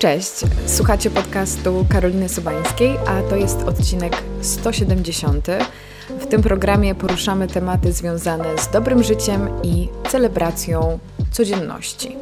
Cześć, 0.00 0.32
słuchacie 0.66 1.10
podcastu 1.10 1.86
Karoliny 1.92 2.28
Sobańskiej, 2.28 2.96
a 3.06 3.22
to 3.22 3.36
jest 3.36 3.62
odcinek 3.62 4.22
170. 4.40 5.46
W 6.20 6.26
tym 6.26 6.42
programie 6.42 6.94
poruszamy 6.94 7.46
tematy 7.46 7.92
związane 7.92 8.58
z 8.58 8.70
dobrym 8.70 9.02
życiem 9.02 9.48
i 9.62 9.88
celebracją 10.08 10.98
codzienności. 11.30 12.16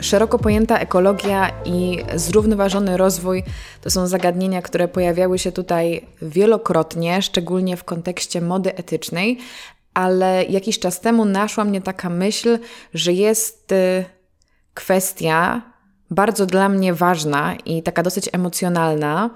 Szeroko 0.00 0.38
pojęta 0.38 0.78
ekologia 0.78 1.50
i 1.64 1.98
zrównoważony 2.14 2.96
rozwój 2.96 3.42
to 3.80 3.90
są 3.90 4.06
zagadnienia, 4.06 4.62
które 4.62 4.88
pojawiały 4.88 5.38
się 5.38 5.52
tutaj 5.52 6.06
wielokrotnie, 6.22 7.22
szczególnie 7.22 7.76
w 7.76 7.84
kontekście 7.84 8.40
mody 8.40 8.76
etycznej, 8.76 9.38
ale 9.94 10.44
jakiś 10.44 10.78
czas 10.78 11.00
temu 11.00 11.24
naszła 11.24 11.64
mnie 11.64 11.80
taka 11.80 12.10
myśl, 12.10 12.58
że 12.94 13.12
jest 13.12 13.72
y, 13.72 14.04
kwestia 14.74 15.73
bardzo 16.10 16.46
dla 16.46 16.68
mnie 16.68 16.94
ważna 16.94 17.54
i 17.64 17.82
taka 17.82 18.02
dosyć 18.02 18.28
emocjonalna, 18.32 19.30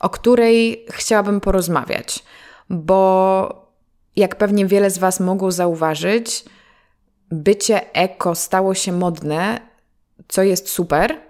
o 0.00 0.10
której 0.10 0.86
chciałabym 0.90 1.40
porozmawiać, 1.40 2.24
bo 2.70 3.66
jak 4.16 4.36
pewnie 4.36 4.66
wiele 4.66 4.90
z 4.90 4.98
Was 4.98 5.20
mogło 5.20 5.52
zauważyć, 5.52 6.44
bycie 7.30 7.92
eko 7.92 8.34
stało 8.34 8.74
się 8.74 8.92
modne, 8.92 9.60
co 10.28 10.42
jest 10.42 10.68
super, 10.68 11.20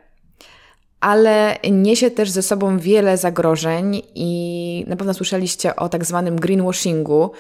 ale 1.01 1.57
niesie 1.71 2.11
też 2.11 2.31
ze 2.31 2.43
sobą 2.43 2.79
wiele 2.79 3.17
zagrożeń 3.17 4.03
i 4.15 4.85
na 4.89 4.97
pewno 4.97 5.15
słyszeliście 5.15 5.77
o 5.77 5.89
tak 5.89 6.05
zwanym 6.05 6.37
greenwashingu, 6.37 7.31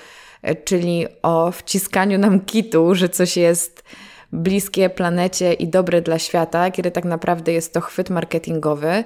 czyli 0.64 1.06
o 1.22 1.50
wciskaniu 1.50 2.18
nam 2.18 2.40
kitu, 2.40 2.94
że 2.94 3.08
coś 3.08 3.36
jest 3.36 3.82
bliskie 4.36 4.90
planecie 4.90 5.52
i 5.52 5.68
dobre 5.68 6.02
dla 6.02 6.18
świata, 6.18 6.70
kiedy 6.70 6.90
tak 6.90 7.04
naprawdę 7.04 7.52
jest 7.52 7.72
to 7.72 7.80
chwyt 7.80 8.10
marketingowy. 8.10 9.04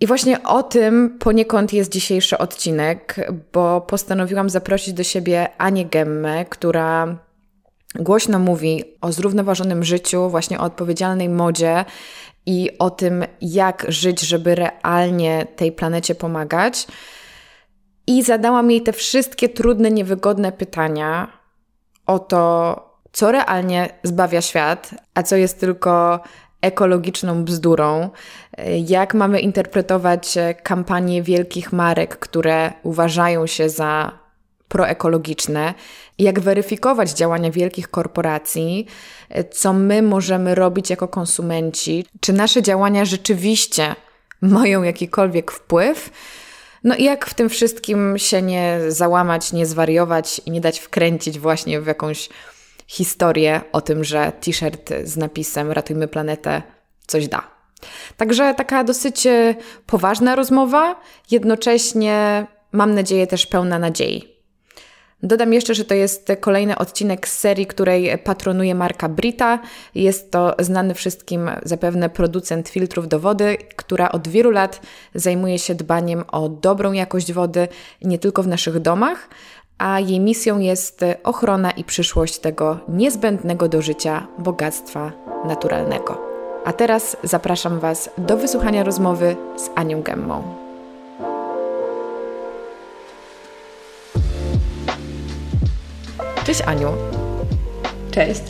I 0.00 0.06
właśnie 0.06 0.42
o 0.42 0.62
tym 0.62 1.18
poniekąd 1.18 1.72
jest 1.72 1.92
dzisiejszy 1.92 2.38
odcinek, 2.38 3.30
bo 3.52 3.80
postanowiłam 3.80 4.50
zaprosić 4.50 4.94
do 4.94 5.02
siebie 5.02 5.48
Anię 5.58 5.86
Gemmę, 5.86 6.44
która 6.44 7.18
głośno 7.94 8.38
mówi 8.38 8.84
o 9.00 9.12
zrównoważonym 9.12 9.84
życiu, 9.84 10.30
właśnie 10.30 10.60
o 10.60 10.62
odpowiedzialnej 10.62 11.28
modzie 11.28 11.84
i 12.46 12.70
o 12.78 12.90
tym, 12.90 13.24
jak 13.40 13.86
żyć, 13.88 14.20
żeby 14.20 14.54
realnie 14.54 15.46
tej 15.56 15.72
planecie 15.72 16.14
pomagać. 16.14 16.86
I 18.06 18.22
zadałam 18.22 18.70
jej 18.70 18.82
te 18.82 18.92
wszystkie 18.92 19.48
trudne, 19.48 19.90
niewygodne 19.90 20.52
pytania 20.52 21.32
o 22.06 22.18
to, 22.18 22.87
co 23.12 23.32
realnie 23.32 23.88
zbawia 24.02 24.42
świat, 24.42 24.90
a 25.14 25.22
co 25.22 25.36
jest 25.36 25.60
tylko 25.60 26.20
ekologiczną 26.60 27.44
bzdurą, 27.44 28.10
jak 28.86 29.14
mamy 29.14 29.40
interpretować 29.40 30.38
kampanie 30.62 31.22
wielkich 31.22 31.72
marek, 31.72 32.18
które 32.18 32.72
uważają 32.82 33.46
się 33.46 33.68
za 33.68 34.18
proekologiczne, 34.68 35.74
jak 36.18 36.40
weryfikować 36.40 37.10
działania 37.10 37.50
wielkich 37.50 37.88
korporacji, 37.88 38.86
co 39.50 39.72
my 39.72 40.02
możemy 40.02 40.54
robić 40.54 40.90
jako 40.90 41.08
konsumenci, 41.08 42.06
czy 42.20 42.32
nasze 42.32 42.62
działania 42.62 43.04
rzeczywiście 43.04 43.94
mają 44.40 44.82
jakikolwiek 44.82 45.50
wpływ. 45.50 46.10
No 46.84 46.96
i 46.96 47.04
jak 47.04 47.26
w 47.26 47.34
tym 47.34 47.48
wszystkim 47.48 48.18
się 48.18 48.42
nie 48.42 48.78
załamać, 48.88 49.52
nie 49.52 49.66
zwariować 49.66 50.40
i 50.46 50.50
nie 50.50 50.60
dać 50.60 50.78
wkręcić 50.78 51.38
właśnie 51.38 51.80
w 51.80 51.86
jakąś 51.86 52.28
historię 52.88 53.60
o 53.72 53.80
tym, 53.80 54.04
że 54.04 54.32
t-shirt 54.40 54.90
z 55.04 55.16
napisem 55.16 55.72
Ratujmy 55.72 56.08
planetę 56.08 56.62
coś 57.06 57.28
da. 57.28 57.42
Także 58.16 58.54
taka 58.54 58.84
dosyć 58.84 59.26
e, 59.26 59.54
poważna 59.86 60.36
rozmowa, 60.36 61.00
jednocześnie 61.30 62.46
mam 62.72 62.94
nadzieję 62.94 63.26
też 63.26 63.46
pełna 63.46 63.78
nadziei. 63.78 64.38
Dodam 65.22 65.52
jeszcze, 65.52 65.74
że 65.74 65.84
to 65.84 65.94
jest 65.94 66.32
kolejny 66.40 66.78
odcinek 66.78 67.28
z 67.28 67.38
serii, 67.38 67.66
której 67.66 68.18
patronuje 68.18 68.74
marka 68.74 69.08
Brita. 69.08 69.58
Jest 69.94 70.30
to 70.30 70.54
znany 70.58 70.94
wszystkim 70.94 71.50
zapewne 71.62 72.10
producent 72.10 72.68
filtrów 72.68 73.08
do 73.08 73.20
wody, 73.20 73.56
która 73.76 74.12
od 74.12 74.28
wielu 74.28 74.50
lat 74.50 74.80
zajmuje 75.14 75.58
się 75.58 75.74
dbaniem 75.74 76.24
o 76.32 76.48
dobrą 76.48 76.92
jakość 76.92 77.32
wody 77.32 77.68
nie 78.02 78.18
tylko 78.18 78.42
w 78.42 78.48
naszych 78.48 78.80
domach, 78.80 79.28
a 79.78 80.00
jej 80.00 80.20
misją 80.20 80.58
jest 80.58 81.04
ochrona 81.24 81.70
i 81.70 81.84
przyszłość 81.84 82.38
tego 82.38 82.78
niezbędnego 82.88 83.68
do 83.68 83.82
życia 83.82 84.26
bogactwa 84.38 85.12
naturalnego. 85.44 86.20
A 86.64 86.72
teraz 86.72 87.16
zapraszam 87.22 87.80
Was 87.80 88.10
do 88.18 88.36
wysłuchania 88.36 88.84
rozmowy 88.84 89.36
z 89.56 89.70
Anią 89.74 90.02
Gemmą. 90.02 90.42
Cześć 96.44 96.60
Aniu. 96.60 96.88
Cześć. 98.10 98.42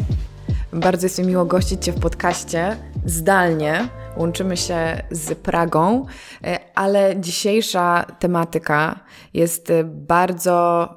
Bardzo 0.72 1.06
jest 1.06 1.18
mi 1.18 1.26
miło 1.26 1.44
gościć 1.44 1.84
Cię 1.84 1.92
w 1.92 2.00
podcaście 2.00 2.76
zdalnie. 3.04 3.88
Łączymy 4.16 4.56
się 4.56 5.02
z 5.10 5.38
Pragą, 5.38 6.06
ale 6.74 7.20
dzisiejsza 7.20 8.04
tematyka 8.18 9.00
jest 9.34 9.72
bardzo 9.84 10.88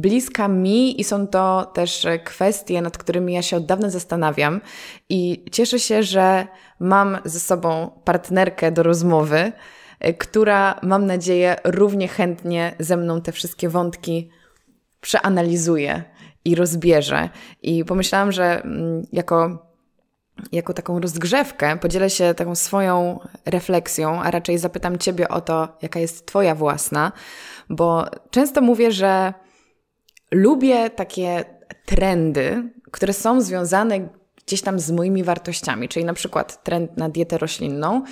bliska 0.00 0.48
mi 0.48 1.00
i 1.00 1.04
są 1.04 1.26
to 1.26 1.70
też 1.74 2.06
kwestie, 2.24 2.82
nad 2.82 2.98
którymi 2.98 3.32
ja 3.32 3.42
się 3.42 3.56
od 3.56 3.66
dawna 3.66 3.90
zastanawiam 3.90 4.60
i 5.08 5.44
cieszę 5.52 5.78
się, 5.78 6.02
że 6.02 6.46
mam 6.80 7.18
ze 7.24 7.40
sobą 7.40 7.90
partnerkę 8.04 8.72
do 8.72 8.82
rozmowy, 8.82 9.52
która 10.18 10.80
mam 10.82 11.06
nadzieję 11.06 11.56
równie 11.64 12.08
chętnie 12.08 12.74
ze 12.78 12.96
mną 12.96 13.20
te 13.20 13.32
wszystkie 13.32 13.68
wątki 13.68 14.30
przeanalizuje 15.00 16.04
i 16.44 16.54
rozbierze. 16.54 17.28
I 17.62 17.84
pomyślałam, 17.84 18.32
że 18.32 18.62
mm, 18.62 19.06
jako 19.12 19.68
jako 20.52 20.74
taką 20.74 21.00
rozgrzewkę 21.00 21.78
podzielę 21.78 22.10
się 22.10 22.34
taką 22.34 22.54
swoją 22.54 23.18
refleksją, 23.46 24.22
a 24.22 24.30
raczej 24.30 24.58
zapytam 24.58 24.98
Ciebie 24.98 25.28
o 25.28 25.40
to, 25.40 25.68
jaka 25.82 26.00
jest 26.00 26.26
Twoja 26.26 26.54
własna, 26.54 27.12
bo 27.70 28.06
często 28.30 28.60
mówię, 28.60 28.92
że 28.92 29.34
lubię 30.30 30.90
takie 30.90 31.44
trendy, 31.86 32.72
które 32.90 33.12
są 33.12 33.40
związane 33.40 34.08
gdzieś 34.46 34.62
tam 34.62 34.80
z 34.80 34.90
moimi 34.90 35.24
wartościami, 35.24 35.88
czyli 35.88 36.04
na 36.04 36.14
przykład 36.14 36.64
trend 36.64 36.96
na 36.96 37.08
dietę 37.08 37.38
roślinną, 37.38 38.02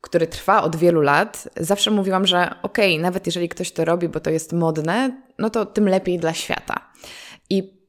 który 0.00 0.26
trwa 0.26 0.62
od 0.62 0.76
wielu 0.76 1.00
lat. 1.00 1.48
Zawsze 1.56 1.90
mówiłam, 1.90 2.26
że 2.26 2.54
okej, 2.62 2.92
okay, 2.92 3.02
nawet 3.02 3.26
jeżeli 3.26 3.48
ktoś 3.48 3.72
to 3.72 3.84
robi, 3.84 4.08
bo 4.08 4.20
to 4.20 4.30
jest 4.30 4.52
modne, 4.52 5.22
no 5.38 5.50
to 5.50 5.66
tym 5.66 5.88
lepiej 5.88 6.18
dla 6.18 6.34
świata. 6.34 6.92
I 7.50 7.80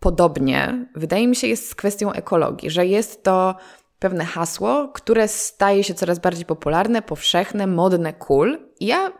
podobnie, 0.00 0.86
wydaje 0.94 1.28
mi 1.28 1.36
się, 1.36 1.46
jest 1.46 1.68
z 1.68 1.74
kwestią 1.74 2.12
ekologii, 2.12 2.70
że 2.70 2.86
jest 2.86 3.22
to 3.22 3.56
pewne 3.98 4.24
hasło, 4.24 4.88
które 4.88 5.28
staje 5.28 5.84
się 5.84 5.94
coraz 5.94 6.18
bardziej 6.18 6.44
popularne, 6.44 7.02
powszechne, 7.02 7.66
modne, 7.66 8.12
cool. 8.12 8.58
I 8.80 8.86
ja 8.86 9.12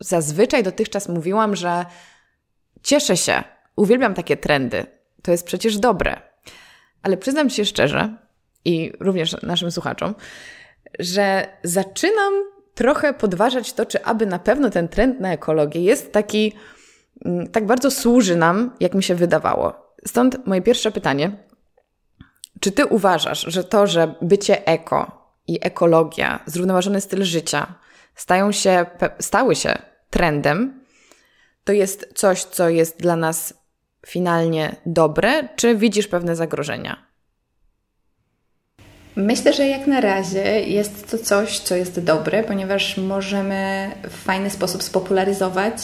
zazwyczaj 0.00 0.62
dotychczas 0.62 1.08
mówiłam, 1.08 1.56
że 1.56 1.86
Cieszę 2.86 3.16
się, 3.16 3.44
uwielbiam 3.76 4.14
takie 4.14 4.36
trendy. 4.36 4.86
To 5.22 5.30
jest 5.30 5.46
przecież 5.46 5.78
dobre. 5.78 6.20
Ale 7.02 7.16
przyznam 7.16 7.50
się 7.50 7.64
szczerze 7.64 8.16
i 8.64 8.92
również 9.00 9.42
naszym 9.42 9.70
słuchaczom, 9.70 10.14
że 10.98 11.46
zaczynam 11.62 12.32
trochę 12.74 13.14
podważać 13.14 13.72
to, 13.72 13.86
czy 13.86 14.04
aby 14.04 14.26
na 14.26 14.38
pewno 14.38 14.70
ten 14.70 14.88
trend 14.88 15.20
na 15.20 15.32
ekologię 15.32 15.80
jest 15.80 16.12
taki, 16.12 16.52
mm, 17.24 17.48
tak 17.48 17.66
bardzo 17.66 17.90
służy 17.90 18.36
nam, 18.36 18.76
jak 18.80 18.94
mi 18.94 19.02
się 19.02 19.14
wydawało. 19.14 19.94
Stąd 20.06 20.46
moje 20.46 20.62
pierwsze 20.62 20.90
pytanie. 20.90 21.30
Czy 22.60 22.72
ty 22.72 22.86
uważasz, 22.86 23.44
że 23.48 23.64
to, 23.64 23.86
że 23.86 24.14
bycie 24.22 24.66
eko 24.66 25.30
i 25.46 25.58
ekologia, 25.62 26.40
zrównoważony 26.46 27.00
styl 27.00 27.24
życia 27.24 27.74
stają 28.14 28.52
się, 28.52 28.86
stały 29.20 29.56
się 29.56 29.78
trendem, 30.10 30.85
to 31.66 31.72
jest 31.72 32.12
coś, 32.14 32.44
co 32.44 32.68
jest 32.68 33.00
dla 33.00 33.16
nas 33.16 33.54
finalnie 34.06 34.76
dobre, 34.86 35.48
czy 35.56 35.76
widzisz 35.76 36.06
pewne 36.08 36.36
zagrożenia? 36.36 37.06
Myślę, 39.16 39.52
że 39.52 39.66
jak 39.66 39.86
na 39.86 40.00
razie 40.00 40.60
jest 40.60 41.10
to 41.10 41.18
coś, 41.18 41.58
co 41.58 41.74
jest 41.76 42.00
dobre, 42.00 42.44
ponieważ 42.44 42.96
możemy 42.96 43.90
w 44.02 44.24
fajny 44.24 44.50
sposób 44.50 44.82
spopularyzować 44.82 45.74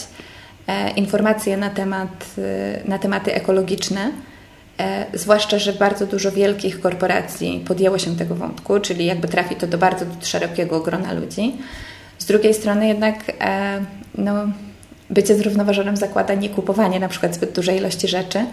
e, 0.67 0.89
informacje 0.91 1.57
na, 1.57 1.69
temat, 1.69 2.25
e, 2.37 2.89
na 2.89 2.99
tematy 2.99 3.33
ekologiczne. 3.33 4.11
E, 4.79 5.05
zwłaszcza, 5.13 5.59
że 5.59 5.73
bardzo 5.73 6.05
dużo 6.05 6.31
wielkich 6.31 6.81
korporacji 6.81 7.63
podjęło 7.67 7.97
się 7.97 8.15
tego 8.15 8.35
wątku, 8.35 8.79
czyli 8.79 9.05
jakby 9.05 9.27
trafi 9.27 9.55
to 9.55 9.67
do 9.67 9.77
bardzo 9.77 10.05
szerokiego 10.21 10.79
grona 10.79 11.13
ludzi. 11.13 11.57
Z 12.17 12.25
drugiej 12.25 12.53
strony 12.53 12.87
jednak 12.87 13.15
no, 14.17 14.47
bycie 15.09 15.35
zrównoważonym 15.35 15.97
zakłada 15.97 16.33
nie 16.33 16.49
kupowanie 16.49 16.99
na 16.99 17.07
przykład 17.07 17.35
zbyt 17.35 17.51
dużej 17.51 17.77
ilości 17.77 18.07
rzeczy, 18.07 18.45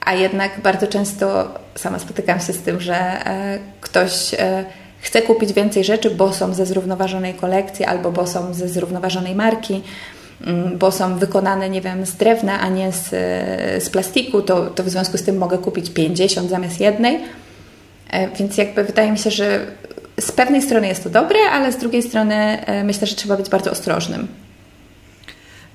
a 0.00 0.14
jednak 0.14 0.60
bardzo 0.60 0.86
często 0.86 1.54
sama 1.74 1.98
spotykam 1.98 2.40
się 2.40 2.52
z 2.52 2.58
tym, 2.58 2.80
że 2.80 2.94
e, 2.94 3.58
ktoś 3.80 4.34
e, 4.34 4.64
chcę 5.00 5.22
kupić 5.22 5.52
więcej 5.52 5.84
rzeczy, 5.84 6.10
bo 6.10 6.32
są 6.32 6.54
ze 6.54 6.66
zrównoważonej 6.66 7.34
kolekcji 7.34 7.84
albo 7.84 8.12
bo 8.12 8.26
są 8.26 8.54
ze 8.54 8.68
zrównoważonej 8.68 9.34
marki, 9.34 9.82
mm, 10.46 10.78
bo 10.78 10.92
są 10.92 11.18
wykonane, 11.18 11.70
nie 11.70 11.80
wiem, 11.80 12.06
z 12.06 12.14
drewna, 12.16 12.60
a 12.60 12.68
nie 12.68 12.92
z, 12.92 13.08
z 13.84 13.90
plastiku, 13.90 14.42
to, 14.42 14.66
to 14.66 14.82
w 14.82 14.88
związku 14.88 15.18
z 15.18 15.22
tym 15.22 15.38
mogę 15.38 15.58
kupić 15.58 15.90
50 15.90 16.50
zamiast 16.50 16.80
jednej. 16.80 17.20
E, 18.10 18.28
więc 18.28 18.56
jakby 18.56 18.84
wydaje 18.84 19.12
mi 19.12 19.18
się, 19.18 19.30
że 19.30 19.66
z 20.20 20.32
pewnej 20.32 20.62
strony 20.62 20.88
jest 20.88 21.04
to 21.04 21.10
dobre, 21.10 21.38
ale 21.52 21.72
z 21.72 21.76
drugiej 21.76 22.02
strony 22.02 22.34
e, 22.34 22.84
myślę, 22.84 23.06
że 23.06 23.16
trzeba 23.16 23.36
być 23.36 23.48
bardzo 23.48 23.70
ostrożnym. 23.70 24.28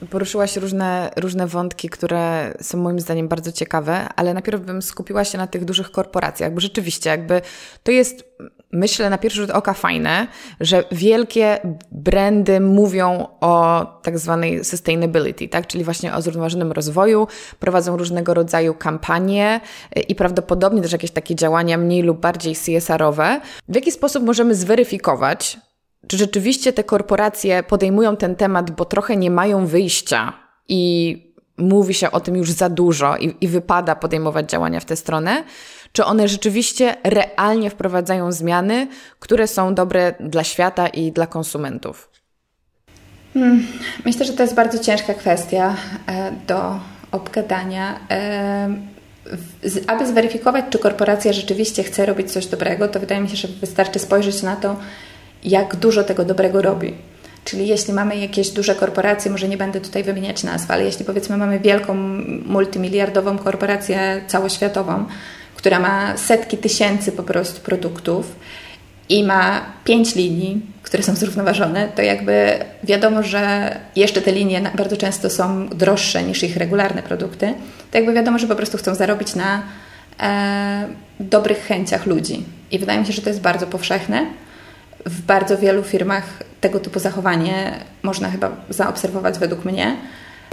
Poruszyłaś 0.10 0.58
różne, 0.58 1.12
różne 1.16 1.48
wątki, 1.48 1.90
które 1.90 2.54
są 2.62 2.78
moim 2.78 3.00
zdaniem 3.00 3.28
bardzo 3.28 3.52
ciekawe, 3.52 4.10
ale 4.16 4.34
najpierw 4.34 4.62
bym 4.62 4.82
skupiła 4.82 5.24
się 5.24 5.38
na 5.38 5.48
tych 5.48 5.66
dużych 5.66 5.92
korporacjach, 5.92 6.54
bo 6.54 6.60
rzeczywiście 6.60 7.10
jakby 7.10 7.42
to 7.84 7.92
jest, 7.92 8.24
myślę, 8.72 9.10
na 9.10 9.18
pierwszy 9.18 9.42
rzut 9.42 9.50
oka 9.50 9.74
fajne, 9.74 10.28
że 10.60 10.84
wielkie 10.92 11.60
brandy 11.92 12.60
mówią 12.60 13.28
o 13.42 13.86
tak 14.04 14.20
zwanej 14.20 14.66
sustainability, 14.66 15.48
tak? 15.48 15.68
czyli 15.68 15.84
właśnie 15.84 16.14
o 16.14 16.22
zrównoważonym 16.22 16.72
rozwoju, 16.72 17.28
prowadzą 17.60 17.98
różnego 17.98 18.34
rodzaju 18.34 18.74
kampanie 18.74 19.62
i 20.08 20.16
prawdopodobnie 20.16 20.82
też 20.82 20.92
jakieś 20.92 21.12
takie 21.12 21.36
działania 21.36 21.78
mniej 21.78 22.02
lub 22.02 22.20
bardziej 22.20 22.56
CSR-owe. 22.56 23.42
W 23.70 23.76
jaki 23.76 23.92
sposób 23.92 24.24
możemy 24.24 24.56
zweryfikować, 24.56 25.58
czy 26.08 26.18
rzeczywiście 26.18 26.74
te 26.74 26.84
korporacje 26.84 27.64
podejmują 27.64 28.18
ten 28.18 28.36
temat, 28.36 28.72
bo 28.72 28.86
trochę 28.86 29.18
nie 29.18 29.32
mają 29.32 29.66
wyjścia 29.66 30.34
i 30.68 31.24
mówi 31.58 31.94
się 31.94 32.12
o 32.12 32.20
tym 32.20 32.36
już 32.36 32.52
za 32.52 32.70
dużo 32.70 33.18
i, 33.18 33.36
i 33.42 33.48
wypada 33.48 33.96
podejmować 33.96 34.50
działania 34.50 34.80
w 34.80 34.86
tę 34.86 34.96
stronę? 34.96 35.44
Czy 35.92 36.06
one 36.06 36.28
rzeczywiście 36.28 36.96
realnie 37.04 37.70
wprowadzają 37.70 38.32
zmiany, 38.32 38.88
które 39.20 39.48
są 39.48 39.76
dobre 39.76 40.16
dla 40.20 40.44
świata 40.44 40.88
i 40.88 41.12
dla 41.12 41.28
konsumentów? 41.28 42.10
Hmm, 43.34 43.68
myślę, 44.06 44.26
że 44.26 44.34
to 44.34 44.44
jest 44.44 44.56
bardzo 44.56 44.80
ciężka 44.80 45.14
kwestia 45.14 45.76
e, 46.08 46.32
do 46.48 46.80
obgadania. 47.12 48.00
E, 48.12 48.70
aby 49.88 50.06
zweryfikować, 50.06 50.66
czy 50.70 50.80
korporacja 50.80 51.34
rzeczywiście 51.34 51.84
chce 51.84 52.06
robić 52.06 52.32
coś 52.32 52.46
dobrego, 52.46 52.88
to 52.88 53.00
wydaje 53.00 53.22
mi 53.22 53.30
się, 53.30 53.36
że 53.36 53.48
wystarczy 53.48 54.00
spojrzeć 54.00 54.44
na 54.44 54.56
to, 54.56 54.76
jak 55.44 55.76
dużo 55.76 56.04
tego 56.04 56.26
dobrego 56.26 56.62
robi. 56.62 56.94
Czyli 57.44 57.68
jeśli 57.68 57.94
mamy 57.94 58.18
jakieś 58.18 58.50
duże 58.50 58.76
korporacje, 58.76 59.32
może 59.32 59.48
nie 59.48 59.58
będę 59.58 59.82
tutaj 59.82 60.04
wymieniać 60.04 60.44
nazw, 60.44 60.72
ale 60.72 60.84
jeśli 60.84 61.06
powiedzmy 61.06 61.38
mamy 61.38 61.60
wielką 61.60 61.94
multimiliardową 62.46 63.38
korporację 63.38 64.22
całoświatową, 64.28 65.06
która 65.56 65.80
ma 65.80 66.18
setki 66.18 66.58
tysięcy 66.58 67.12
po 67.12 67.24
prostu 67.24 67.62
produktów 67.62 68.36
i 69.10 69.24
ma 69.24 69.62
pięć 69.84 70.16
linii, 70.16 70.62
które 70.84 71.04
są 71.04 71.16
zrównoważone, 71.16 71.88
to 71.96 72.02
jakby 72.02 72.60
wiadomo, 72.84 73.24
że 73.24 73.76
jeszcze 73.96 74.22
te 74.22 74.32
linie 74.32 74.72
bardzo 74.76 74.98
często 74.98 75.30
są 75.30 75.70
droższe 75.70 76.24
niż 76.24 76.44
ich 76.44 76.58
regularne 76.58 77.04
produkty, 77.04 77.54
to 77.92 77.98
jakby 77.98 78.14
wiadomo, 78.14 78.40
że 78.40 78.48
po 78.48 78.56
prostu 78.56 78.78
chcą 78.78 78.96
zarobić 78.96 79.36
na 79.36 79.62
e, 80.20 80.88
dobrych 81.20 81.66
chęciach 81.66 82.06
ludzi. 82.06 82.44
I 82.72 82.80
wydaje 82.80 83.00
mi 83.00 83.06
się, 83.06 83.14
że 83.14 83.22
to 83.22 83.30
jest 83.30 83.42
bardzo 83.42 83.68
powszechne 83.68 84.26
w 85.10 85.22
bardzo 85.22 85.58
wielu 85.58 85.84
firmach 85.84 86.44
tego 86.62 86.80
typu 86.80 87.00
zachowanie 87.00 87.80
można 88.04 88.30
chyba 88.30 88.52
zaobserwować 88.70 89.40
według 89.40 89.66
mnie. 89.66 89.98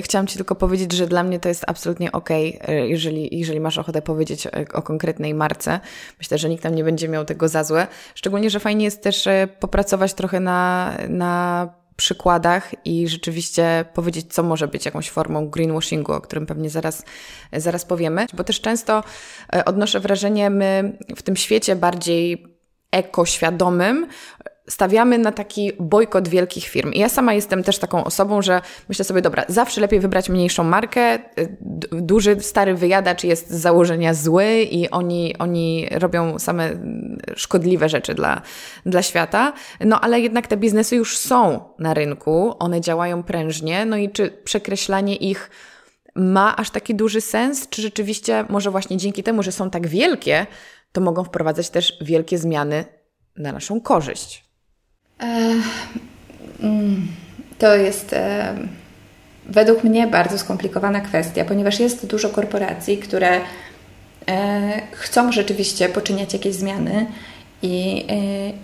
Chciałam 0.02 0.26
Ci 0.26 0.36
tylko 0.36 0.54
powiedzieć, 0.54 0.92
że 0.92 1.06
dla 1.06 1.22
mnie 1.22 1.40
to 1.40 1.48
jest 1.48 1.64
absolutnie 1.66 2.12
ok, 2.12 2.28
jeżeli, 2.84 3.38
jeżeli 3.38 3.60
masz 3.60 3.78
ochotę 3.78 4.02
powiedzieć 4.02 4.46
o 4.72 4.82
konkretnej 4.82 5.34
marce. 5.34 5.80
Myślę, 6.18 6.38
że 6.38 6.48
nikt 6.48 6.62
tam 6.62 6.74
nie 6.74 6.84
będzie 6.84 7.08
miał 7.08 7.24
tego 7.24 7.48
za 7.48 7.64
złe. 7.64 7.86
Szczególnie, 8.14 8.50
że 8.50 8.60
fajnie 8.60 8.84
jest 8.84 9.02
też 9.02 9.26
e, 9.26 9.48
popracować 9.60 10.14
trochę 10.14 10.40
na, 10.40 10.92
na 11.08 11.68
przykładach 11.96 12.74
i 12.84 13.08
rzeczywiście 13.08 13.84
powiedzieć, 13.94 14.34
co 14.34 14.42
może 14.42 14.68
być 14.68 14.84
jakąś 14.84 15.10
formą 15.10 15.48
greenwashingu, 15.48 16.12
o 16.12 16.20
którym 16.20 16.46
pewnie 16.46 16.70
zaraz, 16.70 17.04
zaraz 17.52 17.84
powiemy. 17.84 18.26
Bo 18.32 18.44
też 18.44 18.60
często 18.60 19.02
e, 19.54 19.64
odnoszę 19.64 20.00
wrażenie, 20.00 20.50
my 20.50 20.98
w 21.16 21.22
tym 21.22 21.36
świecie 21.36 21.76
bardziej 21.76 22.53
ekoświadomym, 22.94 24.06
stawiamy 24.68 25.18
na 25.18 25.32
taki 25.32 25.72
bojkot 25.80 26.28
wielkich 26.28 26.64
firm. 26.64 26.92
I 26.92 26.98
ja 26.98 27.08
sama 27.08 27.34
jestem 27.34 27.62
też 27.62 27.78
taką 27.78 28.04
osobą, 28.04 28.42
że 28.42 28.60
myślę 28.88 29.04
sobie, 29.04 29.22
dobra, 29.22 29.44
zawsze 29.48 29.80
lepiej 29.80 30.00
wybrać 30.00 30.28
mniejszą 30.28 30.64
markę. 30.64 31.18
Duży, 31.92 32.36
stary 32.40 32.74
wyjadacz 32.74 33.24
jest 33.24 33.50
z 33.50 33.60
założenia 33.60 34.14
zły 34.14 34.62
i 34.70 34.90
oni, 34.90 35.38
oni 35.38 35.88
robią 35.90 36.38
same 36.38 36.70
szkodliwe 37.36 37.88
rzeczy 37.88 38.14
dla, 38.14 38.42
dla 38.86 39.02
świata. 39.02 39.52
No 39.80 40.00
ale 40.00 40.20
jednak 40.20 40.46
te 40.46 40.56
biznesy 40.56 40.96
już 40.96 41.18
są 41.18 41.60
na 41.78 41.94
rynku, 41.94 42.54
one 42.58 42.80
działają 42.80 43.22
prężnie, 43.22 43.86
no 43.86 43.96
i 43.96 44.10
czy 44.10 44.30
przekreślanie 44.44 45.16
ich 45.16 45.50
ma 46.14 46.56
aż 46.56 46.70
taki 46.70 46.94
duży 46.94 47.20
sens, 47.20 47.68
czy 47.68 47.82
rzeczywiście 47.82 48.44
może 48.48 48.70
właśnie 48.70 48.96
dzięki 48.96 49.22
temu, 49.22 49.42
że 49.42 49.52
są 49.52 49.70
tak 49.70 49.86
wielkie, 49.86 50.46
to 50.94 51.00
mogą 51.00 51.24
wprowadzać 51.24 51.70
też 51.70 51.98
wielkie 52.00 52.38
zmiany 52.38 52.84
na 53.36 53.52
naszą 53.52 53.80
korzyść. 53.80 54.44
E, 55.20 55.54
mm, 56.60 57.06
to 57.58 57.76
jest 57.76 58.12
e, 58.12 58.54
według 59.46 59.84
mnie 59.84 60.06
bardzo 60.06 60.38
skomplikowana 60.38 61.00
kwestia, 61.00 61.44
ponieważ 61.44 61.80
jest 61.80 62.06
dużo 62.06 62.28
korporacji, 62.28 62.98
które 62.98 63.40
e, 64.28 64.82
chcą 64.92 65.32
rzeczywiście 65.32 65.88
poczyniać 65.88 66.32
jakieś 66.32 66.54
zmiany. 66.54 67.06
I 67.62 68.06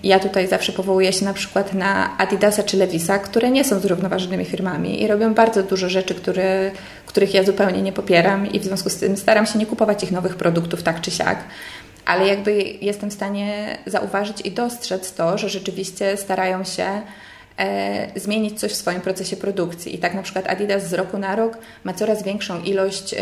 ja 0.02 0.18
tutaj 0.18 0.48
zawsze 0.48 0.72
powołuję 0.72 1.12
się 1.12 1.24
na 1.24 1.32
przykład 1.32 1.74
na 1.74 2.18
Adidasa 2.18 2.62
czy 2.62 2.76
Levisa, 2.76 3.18
które 3.18 3.50
nie 3.50 3.64
są 3.64 3.80
zrównoważonymi 3.80 4.44
firmami 4.44 5.02
i 5.02 5.06
robią 5.06 5.34
bardzo 5.34 5.62
dużo 5.62 5.88
rzeczy, 5.88 6.14
które, 6.14 6.70
których 7.06 7.34
ja 7.34 7.44
zupełnie 7.44 7.82
nie 7.82 7.92
popieram 7.92 8.46
i 8.52 8.60
w 8.60 8.64
związku 8.64 8.90
z 8.90 8.96
tym 8.96 9.16
staram 9.16 9.46
się 9.46 9.58
nie 9.58 9.66
kupować 9.66 10.04
ich 10.04 10.12
nowych 10.12 10.36
produktów 10.36 10.82
tak 10.82 11.00
czy 11.00 11.10
siak 11.10 11.38
ale 12.06 12.26
jakby 12.26 12.62
jestem 12.80 13.10
w 13.10 13.14
stanie 13.14 13.78
zauważyć 13.86 14.40
i 14.40 14.50
dostrzec 14.50 15.12
to, 15.12 15.38
że 15.38 15.48
rzeczywiście 15.48 16.16
starają 16.16 16.64
się 16.64 17.02
e, 17.58 18.20
zmienić 18.20 18.60
coś 18.60 18.72
w 18.72 18.76
swoim 18.76 19.00
procesie 19.00 19.36
produkcji. 19.36 19.94
I 19.94 19.98
tak 19.98 20.14
na 20.14 20.22
przykład 20.22 20.46
Adidas 20.46 20.88
z 20.88 20.92
roku 20.92 21.18
na 21.18 21.36
rok 21.36 21.58
ma 21.84 21.94
coraz 21.94 22.22
większą 22.22 22.62
ilość 22.62 23.14
e, 23.14 23.16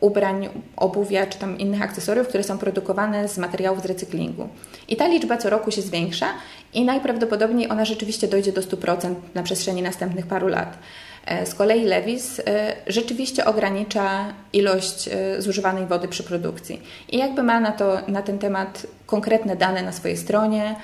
ubrań, 0.00 0.48
obuwia 0.76 1.26
czy 1.26 1.38
tam 1.38 1.58
innych 1.58 1.82
akcesoriów, 1.82 2.28
które 2.28 2.44
są 2.44 2.58
produkowane 2.58 3.28
z 3.28 3.38
materiałów 3.38 3.82
z 3.82 3.84
recyklingu. 3.84 4.48
I 4.88 4.96
ta 4.96 5.08
liczba 5.08 5.36
co 5.36 5.50
roku 5.50 5.70
się 5.70 5.82
zwiększa 5.82 6.26
i 6.74 6.84
najprawdopodobniej 6.84 7.70
ona 7.70 7.84
rzeczywiście 7.84 8.28
dojdzie 8.28 8.52
do 8.52 8.60
100% 8.60 9.14
na 9.34 9.42
przestrzeni 9.42 9.82
następnych 9.82 10.26
paru 10.26 10.48
lat. 10.48 10.78
E, 11.26 11.46
z 11.46 11.54
kolei 11.54 11.84
Levis 11.84 12.40
e, 12.40 12.42
rzeczywiście 12.86 13.44
ogranicza 13.44 14.34
ilość 14.52 15.08
e, 15.08 15.42
zużywanej 15.42 15.86
wody 15.86 16.08
przy 16.08 16.22
produkcji 16.22 16.82
i 17.08 17.18
jakby 17.18 17.42
ma 17.42 17.60
na, 17.60 17.72
to, 17.72 18.00
na 18.08 18.22
ten 18.22 18.38
temat 18.38 18.86
konkretne 19.06 19.56
dane 19.56 19.82
na 19.82 19.92
swojej 19.92 20.16
stronie. 20.16 20.76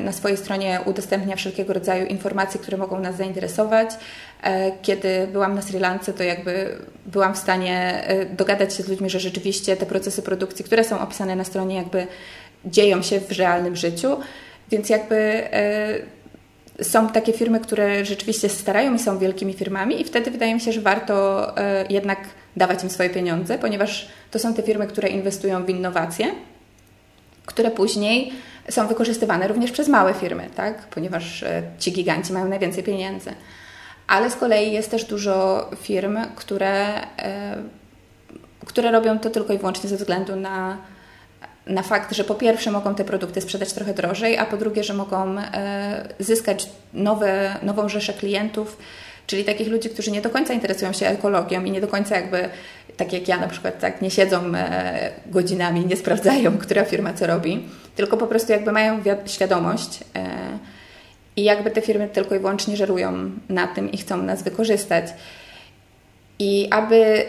Na 0.00 0.12
swojej 0.12 0.36
stronie 0.36 0.80
udostępnia 0.84 1.36
wszelkiego 1.36 1.72
rodzaju 1.72 2.06
informacje, 2.06 2.60
które 2.60 2.76
mogą 2.76 3.00
nas 3.00 3.16
zainteresować. 3.16 3.90
Kiedy 4.82 5.26
byłam 5.32 5.54
na 5.54 5.62
Sri 5.62 5.78
Lance, 5.78 6.12
to 6.12 6.22
jakby 6.22 6.76
byłam 7.06 7.34
w 7.34 7.38
stanie 7.38 8.04
dogadać 8.36 8.74
się 8.74 8.82
z 8.82 8.88
ludźmi, 8.88 9.10
że 9.10 9.20
rzeczywiście 9.20 9.76
te 9.76 9.86
procesy 9.86 10.22
produkcji, 10.22 10.64
które 10.64 10.84
są 10.84 11.00
opisane 11.00 11.36
na 11.36 11.44
stronie, 11.44 11.76
jakby 11.76 12.06
dzieją 12.64 13.02
się 13.02 13.20
w 13.20 13.32
realnym 13.32 13.76
życiu. 13.76 14.16
Więc 14.70 14.88
jakby 14.88 15.48
są 16.82 17.08
takie 17.08 17.32
firmy, 17.32 17.60
które 17.60 18.04
rzeczywiście 18.04 18.48
starają 18.48 18.94
i 18.94 18.98
są 18.98 19.18
wielkimi 19.18 19.52
firmami, 19.52 20.00
i 20.00 20.04
wtedy 20.04 20.30
wydaje 20.30 20.54
mi 20.54 20.60
się, 20.60 20.72
że 20.72 20.80
warto 20.80 21.56
e, 21.58 21.86
jednak 21.90 22.18
dawać 22.56 22.84
im 22.84 22.90
swoje 22.90 23.10
pieniądze, 23.10 23.58
ponieważ 23.58 24.08
to 24.30 24.38
są 24.38 24.54
te 24.54 24.62
firmy, 24.62 24.86
które 24.86 25.08
inwestują 25.08 25.64
w 25.64 25.70
innowacje, 25.70 26.26
które 27.46 27.70
później 27.70 28.32
są 28.70 28.86
wykorzystywane 28.86 29.48
również 29.48 29.70
przez 29.70 29.88
małe 29.88 30.14
firmy, 30.14 30.48
tak? 30.54 30.78
ponieważ 30.78 31.42
e, 31.42 31.62
ci 31.78 31.92
giganci 31.92 32.32
mają 32.32 32.48
najwięcej 32.48 32.84
pieniędzy. 32.84 33.30
Ale 34.06 34.30
z 34.30 34.36
kolei 34.36 34.72
jest 34.72 34.90
też 34.90 35.04
dużo 35.04 35.70
firm, 35.76 36.18
które, 36.36 37.02
e, 37.18 37.56
które 38.66 38.90
robią 38.90 39.18
to 39.18 39.30
tylko 39.30 39.52
i 39.52 39.58
wyłącznie 39.58 39.90
ze 39.90 39.96
względu 39.96 40.36
na 40.36 40.78
na 41.68 41.82
fakt, 41.82 42.14
że 42.14 42.24
po 42.24 42.34
pierwsze 42.34 42.70
mogą 42.70 42.94
te 42.94 43.04
produkty 43.04 43.40
sprzedać 43.40 43.72
trochę 43.72 43.94
drożej, 43.94 44.38
a 44.38 44.46
po 44.46 44.56
drugie, 44.56 44.84
że 44.84 44.94
mogą 44.94 45.38
e, 45.38 46.08
zyskać 46.18 46.68
nowe, 46.94 47.56
nową 47.62 47.88
rzeszę 47.88 48.12
klientów, 48.12 48.78
czyli 49.26 49.44
takich 49.44 49.68
ludzi, 49.68 49.90
którzy 49.90 50.10
nie 50.10 50.22
do 50.22 50.30
końca 50.30 50.54
interesują 50.54 50.92
się 50.92 51.06
ekologią 51.06 51.64
i 51.64 51.70
nie 51.70 51.80
do 51.80 51.88
końca 51.88 52.16
jakby, 52.16 52.48
tak 52.96 53.12
jak 53.12 53.28
ja 53.28 53.38
na 53.38 53.48
przykład, 53.48 53.80
tak 53.80 54.02
nie 54.02 54.10
siedzą 54.10 54.54
e, 54.54 55.10
godzinami, 55.26 55.86
nie 55.86 55.96
sprawdzają, 55.96 56.58
która 56.64 56.84
firma 56.84 57.12
co 57.12 57.26
robi, 57.26 57.68
tylko 57.96 58.16
po 58.16 58.26
prostu 58.26 58.52
jakby 58.52 58.72
mają 58.72 59.00
świadomość 59.26 60.00
e, 60.16 60.28
i 61.36 61.44
jakby 61.44 61.70
te 61.70 61.82
firmy 61.82 62.08
tylko 62.08 62.34
i 62.34 62.38
wyłącznie 62.38 62.76
żerują 62.76 63.30
na 63.48 63.66
tym 63.66 63.92
i 63.92 63.96
chcą 63.96 64.22
nas 64.22 64.42
wykorzystać. 64.42 65.04
I 66.38 66.68
aby 66.70 67.24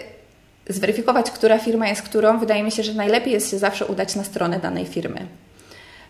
zweryfikować, 0.69 1.31
która 1.31 1.59
firma 1.59 1.87
jest 1.87 2.01
którą, 2.01 2.39
wydaje 2.39 2.63
mi 2.63 2.71
się, 2.71 2.83
że 2.83 2.93
najlepiej 2.93 3.33
jest 3.33 3.51
się 3.51 3.57
zawsze 3.57 3.85
udać 3.85 4.15
na 4.15 4.23
stronę 4.23 4.59
danej 4.59 4.85
firmy. 4.85 5.27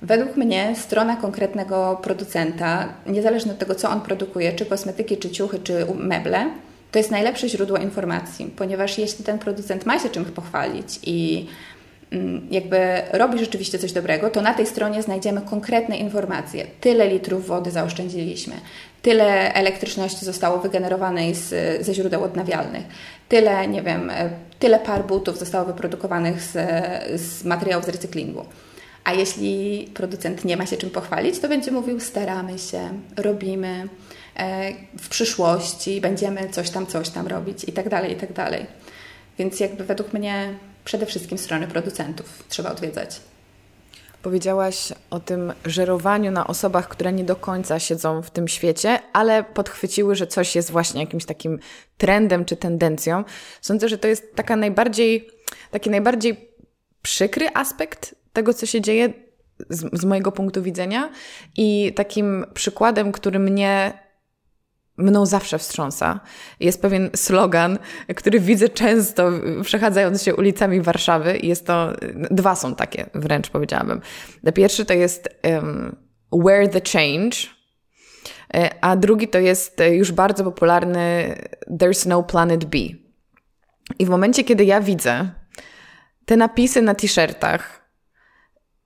Według 0.01 0.36
mnie 0.38 0.74
strona 0.75 1.16
konkretnego 1.16 2.00
producenta, 2.04 2.94
niezależnie 3.08 3.51
od 3.51 3.58
tego, 3.58 3.75
co 3.75 3.89
on 3.89 4.01
produkuje, 4.01 4.54
czy 4.54 4.66
kosmetyki, 4.66 5.18
czy 5.18 5.30
ciuchy, 5.30 5.60
czy 5.60 5.86
meble, 5.96 6.50
to 6.92 7.00
jest 7.00 7.12
najlepsze 7.12 7.50
źródło 7.50 7.78
informacji, 7.78 8.54
ponieważ 8.56 8.98
jeśli 8.98 9.25
ten 9.25 9.39
producent 9.39 9.86
ma 9.86 10.00
się 10.00 10.10
czym 10.10 10.25
pochwalić 10.25 11.00
i 11.04 11.48
mm, 12.12 12.48
jakby 12.51 12.78
robi 13.12 13.39
rzeczywiście 13.39 13.80
coś 13.80 13.92
dobrego, 13.92 14.30
to 14.30 14.42
na 14.42 14.54
tej 14.54 14.66
stronie 14.66 15.04
znajdziemy 15.04 15.42
konkretne 15.42 15.98
informacje. 15.98 16.66
Tyle 16.82 17.08
litrów 17.08 17.48
wody 17.48 17.72
zaoszczędziliśmy, 17.72 18.54
tyle 19.01 19.54
elektryczności 19.54 20.25
zostało 20.25 20.60
wygenerowanej 20.60 21.36
z, 21.36 21.50
ze 21.86 21.94
źródeł 21.94 22.24
odnawialnych, 22.24 22.84
tyle, 23.30 23.68
nie 23.68 23.82
wiem, 23.82 24.10
e, 24.10 24.30
tyle 24.60 24.80
par 24.80 25.06
butów 25.06 25.39
zostało 25.39 25.66
wyprodukowanych 25.66 26.42
z, 26.42 26.51
z 27.22 27.44
materiałów 27.44 27.86
z 27.86 27.89
recyklingu. 27.89 28.46
A 29.04 29.13
jeśli 29.13 29.88
producent 29.94 30.46
nie 30.46 30.58
ma 30.58 30.66
się 30.66 30.78
czym 30.78 30.89
pochwalić, 30.89 31.39
to 31.39 31.48
będzie 31.48 31.72
mówił: 31.72 32.00
staramy 32.00 32.60
się, 32.60 32.89
robimy, 33.18 33.89
e, 34.36 34.74
w 35.00 35.10
przyszłości 35.10 36.01
będziemy 36.01 36.50
coś 36.50 36.70
tam, 36.70 36.88
coś 36.88 37.10
tam 37.10 37.28
robić 37.28 37.63
i 37.63 37.72
tak 37.72 37.89
dalej, 37.89 38.12
i 38.13 38.16
tak 38.16 38.34
dalej. 38.34 38.66
Więc 39.38 39.60
jakby 39.60 39.84
według 39.84 40.13
mnie 40.13 40.54
przede 40.86 41.06
wszystkim 41.06 41.38
strony 41.38 41.68
producentów 41.68 42.44
trzeba 42.50 42.72
odwiedzać. 42.72 43.20
Powiedziałaś 44.22 44.94
o 45.10 45.20
tym 45.20 45.54
żerowaniu 45.66 46.32
na 46.32 46.48
osobach, 46.48 46.88
które 46.88 47.14
nie 47.14 47.24
do 47.24 47.36
końca 47.36 47.80
siedzą 47.80 48.22
w 48.22 48.32
tym 48.32 48.48
świecie, 48.48 49.00
ale 49.14 49.44
podchwyciły, 49.44 50.16
że 50.16 50.28
coś 50.28 50.56
jest 50.56 50.72
właśnie 50.72 51.02
jakimś 51.02 51.26
takim 51.26 51.60
trendem 51.98 52.46
czy 52.46 52.56
tendencją. 52.56 53.24
Sądzę, 53.62 53.90
że 53.90 53.98
to 53.98 54.08
jest 54.08 54.36
taka 54.36 54.56
najbardziej, 54.56 55.30
taki 55.72 55.90
najbardziej 55.90 56.50
przykry 57.02 57.48
aspekt 57.54 58.16
tego, 58.34 58.54
co 58.54 58.66
się 58.66 58.82
dzieje 58.82 59.14
z, 59.70 60.02
z 60.02 60.06
mojego 60.06 60.32
punktu 60.32 60.64
widzenia. 60.64 61.10
I 61.58 61.94
takim 61.96 62.46
przykładem, 62.54 63.12
który 63.12 63.40
mnie 63.40 63.94
mną 65.00 65.25
zawsze 65.25 65.58
wstrząsa. 65.58 66.20
Jest 66.60 66.82
pewien 66.82 67.10
slogan, 67.15 67.79
który 68.15 68.39
widzę 68.39 68.70
często 68.70 69.32
przechadzając 69.63 70.24
się 70.24 70.36
ulicami 70.36 70.82
Warszawy. 70.82 71.39
Jest 71.44 71.65
to, 71.65 71.94
dwa 72.32 72.56
są 72.56 72.75
takie 72.75 73.06
wręcz 73.13 73.50
powiedziałabym. 73.50 74.01
Pierwszy 74.56 74.86
to 74.86 74.94
jest 74.94 75.29
um, 75.44 75.96
Where 76.46 76.68
the 76.68 76.82
Change, 76.94 77.38
e, 78.53 78.70
a 78.84 78.96
drugi 78.96 79.27
to 79.27 79.39
jest 79.39 79.82
już 79.91 80.12
bardzo 80.12 80.44
popularny 80.44 81.36
There's 81.70 82.08
no 82.08 82.24
Planet 82.24 82.65
B. 82.65 82.77
I 84.00 84.06
w 84.06 84.10
momencie, 84.10 84.44
kiedy 84.44 84.65
ja 84.65 84.82
widzę 84.82 85.29
te 86.25 86.38
napisy 86.38 86.82
na 86.82 86.96
t-shirtach, 86.96 87.79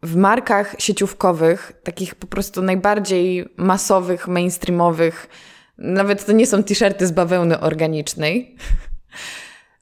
w 0.03 0.15
markach 0.15 0.75
sieciówkowych, 0.79 1.71
takich 1.83 2.15
po 2.15 2.27
prostu 2.27 2.61
najbardziej 2.61 3.53
masowych, 3.57 4.27
mainstreamowych, 4.27 5.27
nawet 5.83 6.25
to 6.25 6.31
nie 6.31 6.47
są 6.47 6.63
t-shirty 6.63 7.07
z 7.07 7.11
bawełny 7.11 7.59
organicznej, 7.59 8.55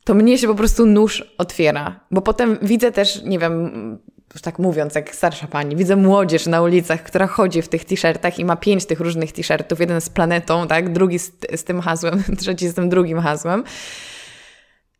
to 0.03 0.13
mnie 0.13 0.37
się 0.37 0.47
po 0.47 0.55
prostu 0.55 0.85
nóż 0.85 1.33
otwiera. 1.37 1.99
Bo 2.11 2.21
potem 2.21 2.57
widzę 2.61 2.91
też, 2.91 3.23
nie 3.23 3.39
wiem, 3.39 3.71
tak 4.41 4.59
mówiąc, 4.59 4.95
jak 4.95 5.15
starsza 5.15 5.47
pani, 5.47 5.75
widzę 5.75 5.95
młodzież 5.95 6.47
na 6.47 6.61
ulicach, 6.61 7.03
która 7.03 7.27
chodzi 7.27 7.61
w 7.61 7.67
tych 7.67 7.85
t-shirtach 7.85 8.39
i 8.39 8.45
ma 8.45 8.55
pięć 8.55 8.85
tych 8.85 8.99
różnych 8.99 9.31
t-shirtów, 9.31 9.79
jeden 9.79 10.01
z 10.01 10.09
planetą, 10.09 10.67
tak, 10.67 10.93
drugi 10.93 11.19
z, 11.19 11.31
z 11.55 11.63
tym 11.63 11.81
hasłem, 11.81 12.23
trzeci 12.39 12.67
z 12.67 12.73
tym 12.73 12.89
drugim 12.89 13.19
hasłem. 13.19 13.63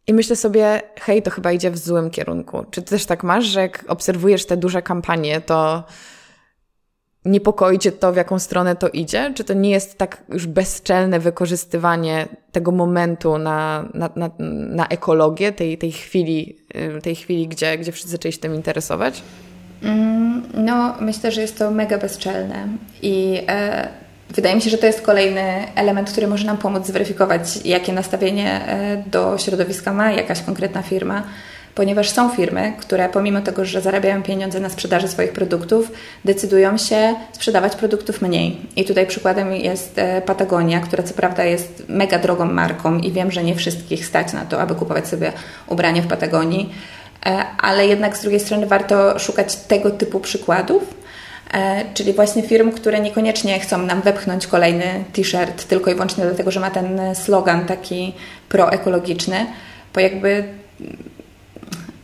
I 0.07 0.13
myślę 0.13 0.35
sobie, 0.35 0.81
hej, 0.99 1.21
to 1.21 1.31
chyba 1.31 1.51
idzie 1.51 1.71
w 1.71 1.77
złym 1.77 2.09
kierunku. 2.09 2.65
Czy 2.71 2.81
ty 2.81 2.89
też 2.89 3.05
tak 3.05 3.23
masz, 3.23 3.45
że 3.45 3.61
jak 3.61 3.85
obserwujesz 3.87 4.45
te 4.45 4.57
duże 4.57 4.81
kampanie, 4.81 5.41
to 5.41 5.83
niepokoi 7.25 7.79
cię 7.79 7.91
to, 7.91 8.13
w 8.13 8.15
jaką 8.15 8.39
stronę 8.39 8.75
to 8.75 8.89
idzie? 8.89 9.31
Czy 9.35 9.43
to 9.43 9.53
nie 9.53 9.69
jest 9.69 9.97
tak 9.97 10.23
już 10.29 10.47
bezczelne 10.47 11.19
wykorzystywanie 11.19 12.27
tego 12.51 12.71
momentu 12.71 13.37
na, 13.37 13.85
na, 13.93 14.09
na, 14.15 14.29
na 14.69 14.87
ekologię, 14.87 15.51
tej, 15.51 15.77
tej 15.77 15.91
chwili, 15.91 16.57
y, 16.97 17.01
tej 17.01 17.15
chwili 17.15 17.47
gdzie, 17.47 17.77
gdzie 17.77 17.91
wszyscy 17.91 18.11
zaczęli 18.11 18.31
się 18.31 18.39
tym 18.39 18.55
interesować? 18.55 19.21
Mm, 19.83 20.43
no, 20.53 20.95
myślę, 20.99 21.31
że 21.31 21.41
jest 21.41 21.57
to 21.57 21.71
mega 21.71 21.97
bezczelne 21.97 22.67
i 23.01 23.41
e, 23.47 23.87
wydaje 24.29 24.55
mi 24.55 24.61
się, 24.61 24.69
że 24.69 24.77
to 24.77 24.85
jest 24.85 25.01
kolejny 25.01 25.67
element, 25.75 26.11
który 26.11 26.27
może 26.27 26.45
nam 26.45 26.57
pomóc 26.57 26.87
zweryfikować, 26.87 27.65
jakie 27.65 27.93
nastawienie 27.93 28.67
e, 28.67 29.03
do 29.07 29.37
środowiska 29.37 29.93
ma 29.93 30.11
jakaś 30.11 30.41
konkretna 30.41 30.81
firma 30.81 31.23
ponieważ 31.75 32.09
są 32.09 32.29
firmy, 32.29 32.73
które 32.79 33.09
pomimo 33.09 33.41
tego, 33.41 33.65
że 33.65 33.81
zarabiają 33.81 34.23
pieniądze 34.23 34.59
na 34.59 34.69
sprzedaży 34.69 35.07
swoich 35.07 35.31
produktów, 35.31 35.91
decydują 36.25 36.77
się 36.77 37.15
sprzedawać 37.31 37.75
produktów 37.75 38.21
mniej. 38.21 38.57
I 38.75 38.85
tutaj 38.85 39.07
przykładem 39.07 39.51
jest 39.51 39.97
e, 39.97 40.21
Patagonia, 40.21 40.79
która 40.79 41.03
co 41.03 41.13
prawda 41.13 41.43
jest 41.43 41.83
mega 41.87 42.19
drogą 42.19 42.45
marką 42.45 42.97
i 42.97 43.11
wiem, 43.11 43.31
że 43.31 43.43
nie 43.43 43.55
wszystkich 43.55 44.05
stać 44.05 44.33
na 44.33 44.45
to, 44.45 44.61
aby 44.61 44.75
kupować 44.75 45.07
sobie 45.07 45.31
ubranie 45.67 46.01
w 46.01 46.07
Patagonii, 46.07 46.73
e, 47.25 47.45
ale 47.57 47.87
jednak 47.87 48.17
z 48.17 48.21
drugiej 48.21 48.39
strony 48.39 48.65
warto 48.65 49.19
szukać 49.19 49.55
tego 49.55 49.91
typu 49.91 50.19
przykładów, 50.19 50.83
e, 51.53 51.85
czyli 51.93 52.13
właśnie 52.13 52.43
firm, 52.43 52.71
które 52.71 52.99
niekoniecznie 52.99 53.59
chcą 53.59 53.77
nam 53.77 54.01
wepchnąć 54.01 54.47
kolejny 54.47 55.03
t-shirt 55.13 55.67
tylko 55.67 55.91
i 55.91 55.93
wyłącznie 55.93 56.23
dlatego, 56.23 56.51
że 56.51 56.59
ma 56.59 56.71
ten 56.71 56.99
slogan 57.15 57.65
taki 57.65 58.13
proekologiczny, 58.49 59.45
bo 59.93 59.99
jakby 59.99 60.43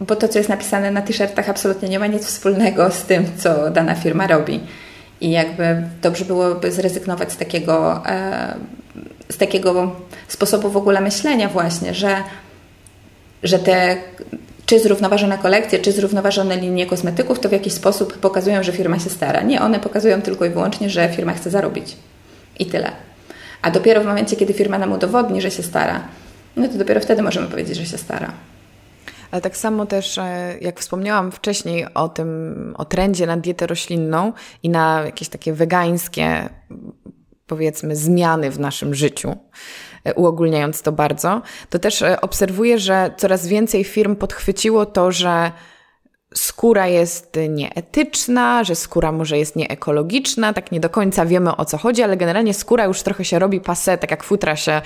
bo 0.01 0.15
to, 0.15 0.27
co 0.27 0.37
jest 0.37 0.49
napisane 0.49 0.91
na 0.91 1.01
t-shirtach, 1.01 1.49
absolutnie 1.49 1.89
nie 1.89 1.99
ma 1.99 2.07
nic 2.07 2.25
wspólnego 2.25 2.91
z 2.91 3.01
tym, 3.01 3.25
co 3.37 3.69
dana 3.69 3.95
firma 3.95 4.27
robi. 4.27 4.59
I 5.21 5.31
jakby 5.31 5.83
dobrze 6.01 6.25
byłoby 6.25 6.71
zrezygnować 6.71 7.31
z 7.31 7.37
takiego, 7.37 8.03
e, 8.05 8.55
z 9.29 9.37
takiego 9.37 9.95
sposobu 10.27 10.69
w 10.69 10.77
ogóle 10.77 11.01
myślenia, 11.01 11.49
właśnie, 11.49 11.93
że, 11.93 12.23
że 13.43 13.59
te 13.59 13.97
czy 14.65 14.79
zrównoważone 14.79 15.37
kolekcje, 15.37 15.79
czy 15.79 15.91
zrównoważone 15.91 16.57
linie 16.57 16.85
kosmetyków, 16.85 17.39
to 17.39 17.49
w 17.49 17.51
jakiś 17.51 17.73
sposób 17.73 18.17
pokazują, 18.17 18.63
że 18.63 18.71
firma 18.71 18.99
się 18.99 19.09
stara. 19.09 19.41
Nie, 19.41 19.61
one 19.61 19.79
pokazują 19.79 20.21
tylko 20.21 20.45
i 20.45 20.49
wyłącznie, 20.49 20.89
że 20.89 21.09
firma 21.09 21.33
chce 21.33 21.49
zarobić. 21.49 21.95
I 22.59 22.65
tyle. 22.65 22.91
A 23.61 23.71
dopiero 23.71 24.01
w 24.01 24.05
momencie, 24.05 24.35
kiedy 24.35 24.53
firma 24.53 24.77
nam 24.77 24.91
udowodni, 24.91 25.41
że 25.41 25.51
się 25.51 25.63
stara, 25.63 26.01
no 26.55 26.67
to 26.67 26.73
dopiero 26.73 27.01
wtedy 27.01 27.21
możemy 27.21 27.47
powiedzieć, 27.47 27.77
że 27.77 27.85
się 27.85 27.97
stara. 27.97 28.31
Ale 29.37 29.41
tak 29.41 29.57
samo 29.57 29.85
też, 29.85 30.17
e, 30.17 30.57
jak 30.61 30.79
wspomniałam 30.79 31.31
wcześniej 31.31 31.93
o 31.93 32.09
tym, 32.09 32.73
o 32.77 32.85
trendzie 32.85 33.27
na 33.27 33.37
dietę 33.37 33.67
roślinną 33.67 34.33
i 34.63 34.69
na 34.69 35.01
jakieś 35.05 35.29
takie 35.29 35.53
wegańskie, 35.53 36.49
powiedzmy, 37.47 37.95
zmiany 37.95 38.51
w 38.51 38.59
naszym 38.59 38.95
życiu, 38.95 39.35
e, 40.03 40.13
uogólniając 40.13 40.81
to 40.81 40.91
bardzo, 40.91 41.41
to 41.69 41.79
też 41.79 42.01
e, 42.01 42.21
obserwuję, 42.21 42.79
że 42.79 43.13
coraz 43.17 43.47
więcej 43.47 43.83
firm 43.83 44.15
podchwyciło 44.15 44.85
to, 44.85 45.11
że 45.11 45.51
skóra 46.33 46.87
jest 46.87 47.39
nieetyczna, 47.49 48.63
że 48.63 48.75
skóra 48.75 49.11
może 49.11 49.37
jest 49.37 49.55
nieekologiczna, 49.55 50.53
tak 50.53 50.71
nie 50.71 50.79
do 50.79 50.89
końca 50.89 51.25
wiemy 51.25 51.55
o 51.55 51.65
co 51.65 51.77
chodzi, 51.77 52.03
ale 52.03 52.17
generalnie 52.17 52.53
skóra 52.53 52.85
już 52.85 53.01
trochę 53.01 53.25
się 53.25 53.39
robi 53.39 53.61
pase, 53.61 53.97
tak 53.97 54.11
jak 54.11 54.23
futra 54.23 54.55
się 54.55 54.81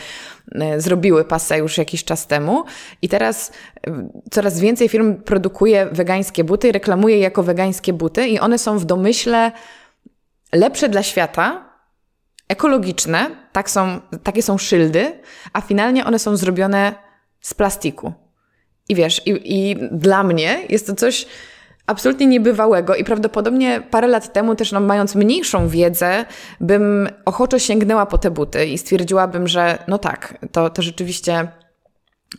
e, 0.55 0.81
zrobiły 0.81 1.25
pase 1.25 1.57
już 1.57 1.77
jakiś 1.77 2.03
czas 2.03 2.27
temu 2.27 2.63
i 3.01 3.09
teraz 3.09 3.51
e, 3.87 4.09
coraz 4.31 4.59
więcej 4.59 4.89
firm 4.89 5.15
produkuje 5.15 5.87
wegańskie 5.91 6.43
buty 6.43 6.67
i 6.69 6.71
reklamuje 6.71 7.15
je 7.15 7.21
jako 7.21 7.43
wegańskie 7.43 7.93
buty 7.93 8.27
i 8.27 8.39
one 8.39 8.57
są 8.57 8.79
w 8.79 8.85
domyśle 8.85 9.51
lepsze 10.53 10.89
dla 10.89 11.03
świata, 11.03 11.71
ekologiczne, 12.47 13.29
tak 13.51 13.69
są, 13.69 13.99
takie 14.23 14.43
są 14.43 14.57
szyldy, 14.57 15.19
a 15.53 15.61
finalnie 15.61 16.05
one 16.05 16.19
są 16.19 16.37
zrobione 16.37 16.95
z 17.41 17.53
plastiku. 17.53 18.13
I 18.91 18.95
wiesz, 18.95 19.27
i, 19.27 19.31
i 19.43 19.75
dla 19.91 20.23
mnie 20.23 20.59
jest 20.69 20.87
to 20.87 20.95
coś 20.95 21.25
absolutnie 21.87 22.27
niebywałego 22.27 22.95
i 22.95 23.03
prawdopodobnie 23.03 23.83
parę 23.91 24.07
lat 24.07 24.33
temu 24.33 24.55
też 24.55 24.71
no, 24.71 24.79
mając 24.79 25.15
mniejszą 25.15 25.67
wiedzę, 25.67 26.25
bym 26.59 27.09
ochoczo 27.25 27.59
sięgnęła 27.59 28.05
po 28.05 28.17
te 28.17 28.31
buty 28.31 28.65
i 28.65 28.77
stwierdziłabym, 28.77 29.47
że 29.47 29.83
no 29.87 29.97
tak, 29.97 30.37
to, 30.51 30.69
to 30.69 30.81
rzeczywiście 30.81 31.47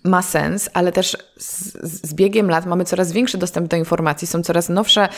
ma 0.05 0.23
sens, 0.23 0.71
ale 0.73 0.93
też 0.93 1.17
z, 1.37 1.73
z, 2.09 2.15
biegiem 2.15 2.51
lat 2.51 2.67
mamy 2.67 2.85
coraz 2.85 3.13
większy 3.13 3.39
dostęp 3.39 3.69
do 3.69 3.77
informacji, 3.77 4.27
są 4.27 4.43
coraz 4.43 4.69
nowsze 4.69 5.09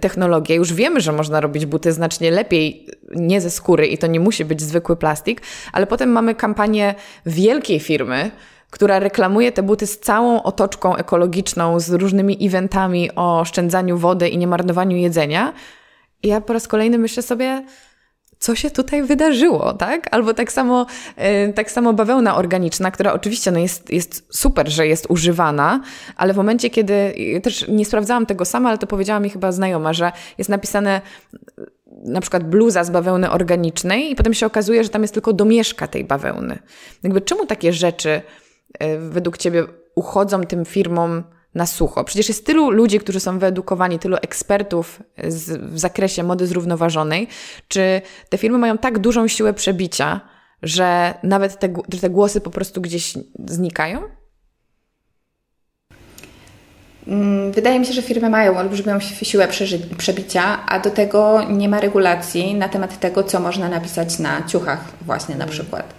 technologie. 0.00 0.54
Już 0.54 0.72
wiemy, 0.72 1.00
że 1.00 1.12
można 1.12 1.40
robić 1.40 1.66
buty 1.66 1.92
znacznie 1.92 2.30
lepiej 2.30 2.88
nie 3.16 3.40
ze 3.40 3.50
skóry 3.50 3.86
i 3.86 3.98
to 3.98 4.06
nie 4.06 4.20
musi 4.20 4.44
być 4.44 4.60
zwykły 4.60 4.96
plastik, 4.96 5.42
ale 5.72 5.86
potem 5.86 6.10
mamy 6.10 6.34
kampanię 6.34 6.94
wielkiej 7.26 7.80
firmy, 7.80 8.30
która 8.70 8.98
reklamuje 8.98 9.52
te 9.52 9.62
buty 9.62 9.86
z 9.86 9.98
całą 9.98 10.42
otoczką 10.42 10.96
ekologiczną, 10.96 11.80
z 11.80 11.90
różnymi 11.90 12.46
eventami 12.46 13.10
o 13.16 13.40
oszczędzaniu 13.40 13.98
wody 13.98 14.28
i 14.28 14.38
nie 14.38 14.46
marnowaniu 14.46 14.96
jedzenia. 14.96 15.52
I 16.22 16.28
ja 16.28 16.40
po 16.40 16.52
raz 16.52 16.68
kolejny 16.68 16.98
myślę 16.98 17.22
sobie, 17.22 17.64
co 18.38 18.54
się 18.54 18.70
tutaj 18.70 19.02
wydarzyło, 19.02 19.72
tak? 19.72 20.14
Albo 20.14 20.34
tak 20.34 20.52
samo, 20.52 20.86
e, 21.16 21.52
tak 21.52 21.70
samo 21.70 21.92
bawełna 21.92 22.36
organiczna, 22.36 22.90
która 22.90 23.12
oczywiście 23.12 23.50
no 23.50 23.58
jest, 23.58 23.90
jest 23.90 24.26
super, 24.30 24.68
że 24.68 24.86
jest 24.86 25.06
używana, 25.08 25.80
ale 26.16 26.34
w 26.34 26.36
momencie, 26.36 26.70
kiedy 26.70 27.14
też 27.42 27.68
nie 27.68 27.84
sprawdzałam 27.84 28.26
tego 28.26 28.44
sama, 28.44 28.68
ale 28.68 28.78
to 28.78 28.86
powiedziała 28.86 29.20
mi 29.20 29.30
chyba 29.30 29.52
znajoma, 29.52 29.92
że 29.92 30.12
jest 30.38 30.50
napisane 30.50 31.00
na 32.04 32.20
przykład 32.20 32.44
bluza 32.44 32.84
z 32.84 32.90
bawełny 32.90 33.30
organicznej 33.30 34.10
i 34.10 34.16
potem 34.16 34.34
się 34.34 34.46
okazuje, 34.46 34.84
że 34.84 34.90
tam 34.90 35.02
jest 35.02 35.14
tylko 35.14 35.32
domieszka 35.32 35.86
tej 35.86 36.04
bawełny. 36.04 36.58
Jakby 37.02 37.20
czemu 37.20 37.46
takie 37.46 37.72
rzeczy 37.72 38.22
według 38.98 39.38
Ciebie 39.38 39.64
uchodzą 39.94 40.44
tym 40.44 40.64
firmom 40.64 41.24
na 41.54 41.66
sucho? 41.66 42.04
Przecież 42.04 42.28
jest 42.28 42.46
tylu 42.46 42.70
ludzi, 42.70 43.00
którzy 43.00 43.20
są 43.20 43.38
wyedukowani, 43.38 43.98
tylu 43.98 44.16
ekspertów 44.22 45.02
z, 45.28 45.72
w 45.72 45.78
zakresie 45.78 46.22
mody 46.22 46.46
zrównoważonej. 46.46 47.28
Czy 47.68 48.02
te 48.28 48.38
firmy 48.38 48.58
mają 48.58 48.78
tak 48.78 48.98
dużą 48.98 49.28
siłę 49.28 49.54
przebicia, 49.54 50.20
że 50.62 51.14
nawet 51.22 51.58
te, 51.58 51.68
że 51.92 52.00
te 52.00 52.10
głosy 52.10 52.40
po 52.40 52.50
prostu 52.50 52.80
gdzieś 52.80 53.14
znikają? 53.46 54.02
Mm, 57.08 57.52
wydaje 57.52 57.80
mi 57.80 57.86
się, 57.86 57.92
że 57.92 58.02
firmy 58.02 58.30
mają 58.30 58.58
olbrzymią 58.58 59.00
siłę 59.00 59.48
przebicia, 59.98 60.66
a 60.66 60.80
do 60.80 60.90
tego 60.90 61.42
nie 61.42 61.68
ma 61.68 61.80
regulacji 61.80 62.54
na 62.54 62.68
temat 62.68 63.00
tego, 63.00 63.24
co 63.24 63.40
można 63.40 63.68
napisać 63.68 64.18
na 64.18 64.42
ciuchach, 64.46 64.84
właśnie 65.02 65.34
na 65.36 65.46
przykład. 65.46 65.94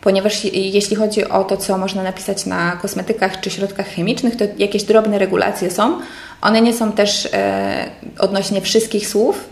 Ponieważ 0.00 0.44
jeśli 0.52 0.96
chodzi 0.96 1.24
o 1.28 1.44
to, 1.44 1.56
co 1.56 1.78
można 1.78 2.02
napisać 2.02 2.46
na 2.46 2.72
kosmetykach 2.72 3.40
czy 3.40 3.50
środkach 3.50 3.86
chemicznych, 3.86 4.36
to 4.36 4.44
jakieś 4.58 4.82
drobne 4.82 5.18
regulacje 5.18 5.70
są. 5.70 6.00
One 6.40 6.60
nie 6.60 6.74
są 6.74 6.92
też 6.92 7.28
e, 7.32 7.90
odnośnie 8.18 8.60
wszystkich 8.60 9.08
słów 9.08 9.48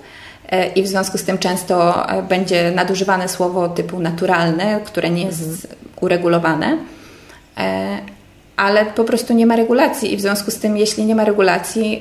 e, 0.48 0.68
i 0.68 0.82
w 0.82 0.88
związku 0.88 1.18
z 1.18 1.24
tym 1.24 1.38
często 1.38 2.08
e, 2.10 2.22
będzie 2.22 2.70
nadużywane 2.70 3.28
słowo 3.28 3.68
typu 3.68 4.00
naturalne, 4.00 4.80
które 4.84 5.10
nie 5.10 5.22
jest 5.22 5.42
mhm. 5.42 5.74
uregulowane 6.00 6.78
ale 8.56 8.86
po 8.86 9.04
prostu 9.04 9.34
nie 9.34 9.46
ma 9.46 9.56
regulacji 9.56 10.12
i 10.12 10.16
w 10.16 10.20
związku 10.20 10.50
z 10.50 10.58
tym, 10.58 10.76
jeśli 10.76 11.04
nie 11.04 11.14
ma 11.14 11.24
regulacji, 11.24 12.00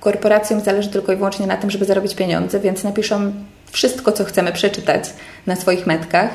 korporacjom 0.00 0.60
zależy 0.60 0.88
tylko 0.88 1.12
i 1.12 1.16
wyłącznie 1.16 1.46
na 1.46 1.56
tym, 1.56 1.70
żeby 1.70 1.84
zarobić 1.84 2.14
pieniądze, 2.14 2.60
więc 2.60 2.84
napiszą 2.84 3.32
wszystko, 3.70 4.12
co 4.12 4.24
chcemy 4.24 4.52
przeczytać 4.52 5.04
na 5.46 5.56
swoich 5.56 5.86
metkach, 5.86 6.30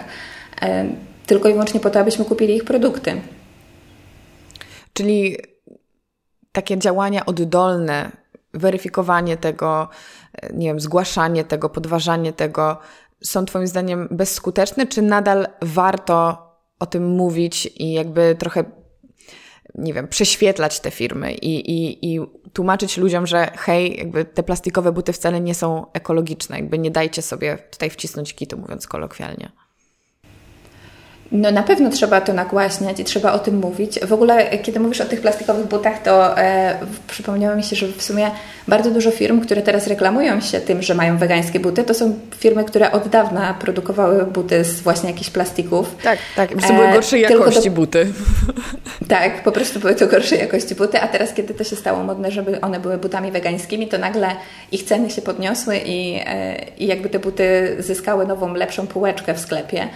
tylko 1.25 1.49
i 1.49 1.51
wyłącznie 1.51 1.79
po 1.79 1.89
to, 1.89 1.99
abyśmy 1.99 2.25
kupili 2.25 2.55
ich 2.55 2.63
produkty. 2.63 3.21
Czyli 4.93 5.37
takie 6.51 6.77
działania 6.77 7.25
oddolne, 7.25 8.11
weryfikowanie 8.53 9.37
tego, 9.37 9.89
e, 10.33 10.53
nie 10.53 10.67
wiem, 10.67 10.79
zgłaszanie 10.79 11.43
tego, 11.43 11.69
podważanie 11.69 12.33
tego, 12.33 12.77
są 13.23 13.45
Twoim 13.45 13.67
zdaniem 13.67 14.07
bezskuteczne, 14.11 14.87
czy 14.87 15.01
nadal 15.01 15.47
warto 15.61 16.37
o 16.79 16.85
tym 16.85 17.07
mówić 17.07 17.65
i 17.65 17.93
jakby 17.93 18.35
trochę 18.39 18.63
nie 19.75 19.93
wiem, 19.93 20.07
prześwietlać 20.07 20.79
te 20.79 20.91
firmy 20.91 21.33
i, 21.33 21.71
i, 21.71 22.13
i 22.13 22.19
tłumaczyć 22.53 22.97
ludziom, 22.97 23.27
że 23.27 23.51
hej, 23.57 23.97
jakby 23.97 24.25
te 24.25 24.43
plastikowe 24.43 24.91
buty 24.91 25.13
wcale 25.13 25.41
nie 25.41 25.55
są 25.55 25.91
ekologiczne, 25.93 26.59
jakby 26.59 26.79
nie 26.79 26.91
dajcie 26.91 27.21
sobie 27.21 27.57
tutaj 27.71 27.89
wcisnąć 27.89 28.33
kitu, 28.33 28.57
mówiąc 28.57 28.87
kolokwialnie. 28.87 29.51
No 31.31 31.51
na 31.51 31.63
pewno 31.63 31.89
trzeba 31.89 32.21
to 32.21 32.33
nagłaśniać 32.33 32.99
i 32.99 33.03
trzeba 33.03 33.31
o 33.31 33.39
tym 33.39 33.57
mówić. 33.57 33.99
W 33.99 34.13
ogóle, 34.13 34.57
kiedy 34.57 34.79
mówisz 34.79 35.01
o 35.01 35.05
tych 35.05 35.21
plastikowych 35.21 35.65
butach, 35.65 36.01
to 36.01 36.37
e, 36.37 36.79
przypomniało 37.07 37.55
mi 37.55 37.63
się, 37.63 37.75
że 37.75 37.87
w 37.87 38.03
sumie 38.03 38.31
bardzo 38.67 38.91
dużo 38.91 39.11
firm, 39.11 39.41
które 39.41 39.61
teraz 39.61 39.87
reklamują 39.87 40.41
się 40.41 40.59
tym, 40.59 40.81
że 40.81 40.95
mają 40.95 41.17
wegańskie 41.17 41.59
buty, 41.59 41.83
to 41.83 41.93
są 41.93 42.19
firmy, 42.37 42.63
które 42.63 42.91
od 42.91 43.07
dawna 43.07 43.53
produkowały 43.53 44.25
buty 44.25 44.63
z 44.63 44.81
właśnie 44.81 45.09
jakichś 45.09 45.29
plastików. 45.29 45.95
Tak, 46.03 46.19
tak. 46.35 46.49
Po 46.49 46.57
prostu 46.57 46.73
były 46.73 46.87
e, 46.87 46.93
gorszej 46.93 47.21
jakości 47.21 47.63
to, 47.63 47.71
buty. 47.71 48.07
Tak, 49.07 49.43
po 49.43 49.51
prostu 49.51 49.79
były 49.79 49.95
to 49.95 50.07
gorszej 50.07 50.39
jakości 50.39 50.75
buty, 50.75 51.01
a 51.01 51.07
teraz, 51.07 51.33
kiedy 51.33 51.53
to 51.53 51.63
się 51.63 51.75
stało 51.75 52.03
modne, 52.03 52.31
żeby 52.31 52.61
one 52.61 52.79
były 52.79 52.97
butami 52.97 53.31
wegańskimi, 53.31 53.87
to 53.87 53.97
nagle 53.97 54.27
ich 54.71 54.83
ceny 54.83 55.09
się 55.09 55.21
podniosły 55.21 55.77
i, 55.77 56.19
e, 56.25 56.55
i 56.77 56.87
jakby 56.87 57.09
te 57.09 57.19
buty 57.19 57.75
zyskały 57.79 58.27
nową, 58.27 58.53
lepszą 58.53 58.87
półeczkę 58.87 59.33
w 59.33 59.39
sklepie. 59.39 59.87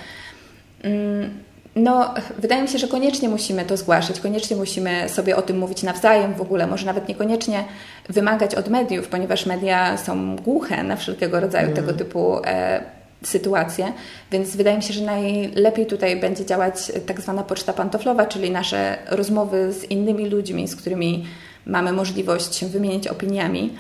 Mm, 0.84 1.30
no, 1.76 2.14
wydaje 2.38 2.62
mi 2.62 2.68
się, 2.68 2.78
że 2.78 2.88
koniecznie 2.88 3.30
musimy 3.30 3.66
to 3.66 3.78
zgłaszać, 3.78 4.20
koniecznie 4.20 4.58
musimy 4.58 5.10
sobie 5.10 5.36
o 5.36 5.42
tym 5.42 5.58
mówić 5.58 5.84
nawzajem. 5.84 6.34
W 6.34 6.42
ogóle, 6.42 6.68
może 6.68 6.86
nawet 6.86 7.10
niekoniecznie 7.10 7.64
wymagać 8.10 8.56
od 8.56 8.70
mediów, 8.70 9.08
ponieważ 9.08 9.46
media 9.46 9.98
są 9.98 10.36
głuche 10.36 10.84
na 10.84 10.96
wszelkiego 10.96 11.40
rodzaju 11.40 11.66
mm. 11.66 11.76
tego 11.76 11.94
typu 11.94 12.40
e, 12.46 12.84
sytuacje, 13.24 13.94
więc 14.32 14.56
wydaje 14.56 14.78
mi 14.78 14.84
się, 14.84 14.94
że 14.94 15.06
najlepiej 15.06 15.86
tutaj 15.86 16.20
będzie 16.20 16.46
działać 16.46 16.92
tak 17.06 17.22
zwana 17.22 17.44
poczta 17.44 17.74
pantoflowa, 17.74 18.26
czyli 18.26 18.52
nasze 18.52 18.98
rozmowy 19.10 19.74
z 19.74 19.84
innymi 19.84 20.30
ludźmi, 20.30 20.68
z 20.68 20.76
którymi 20.76 21.26
mamy 21.66 21.94
możliwość 21.94 22.56
się 22.56 22.68
wymienić 22.68 23.08
opiniami 23.08 23.74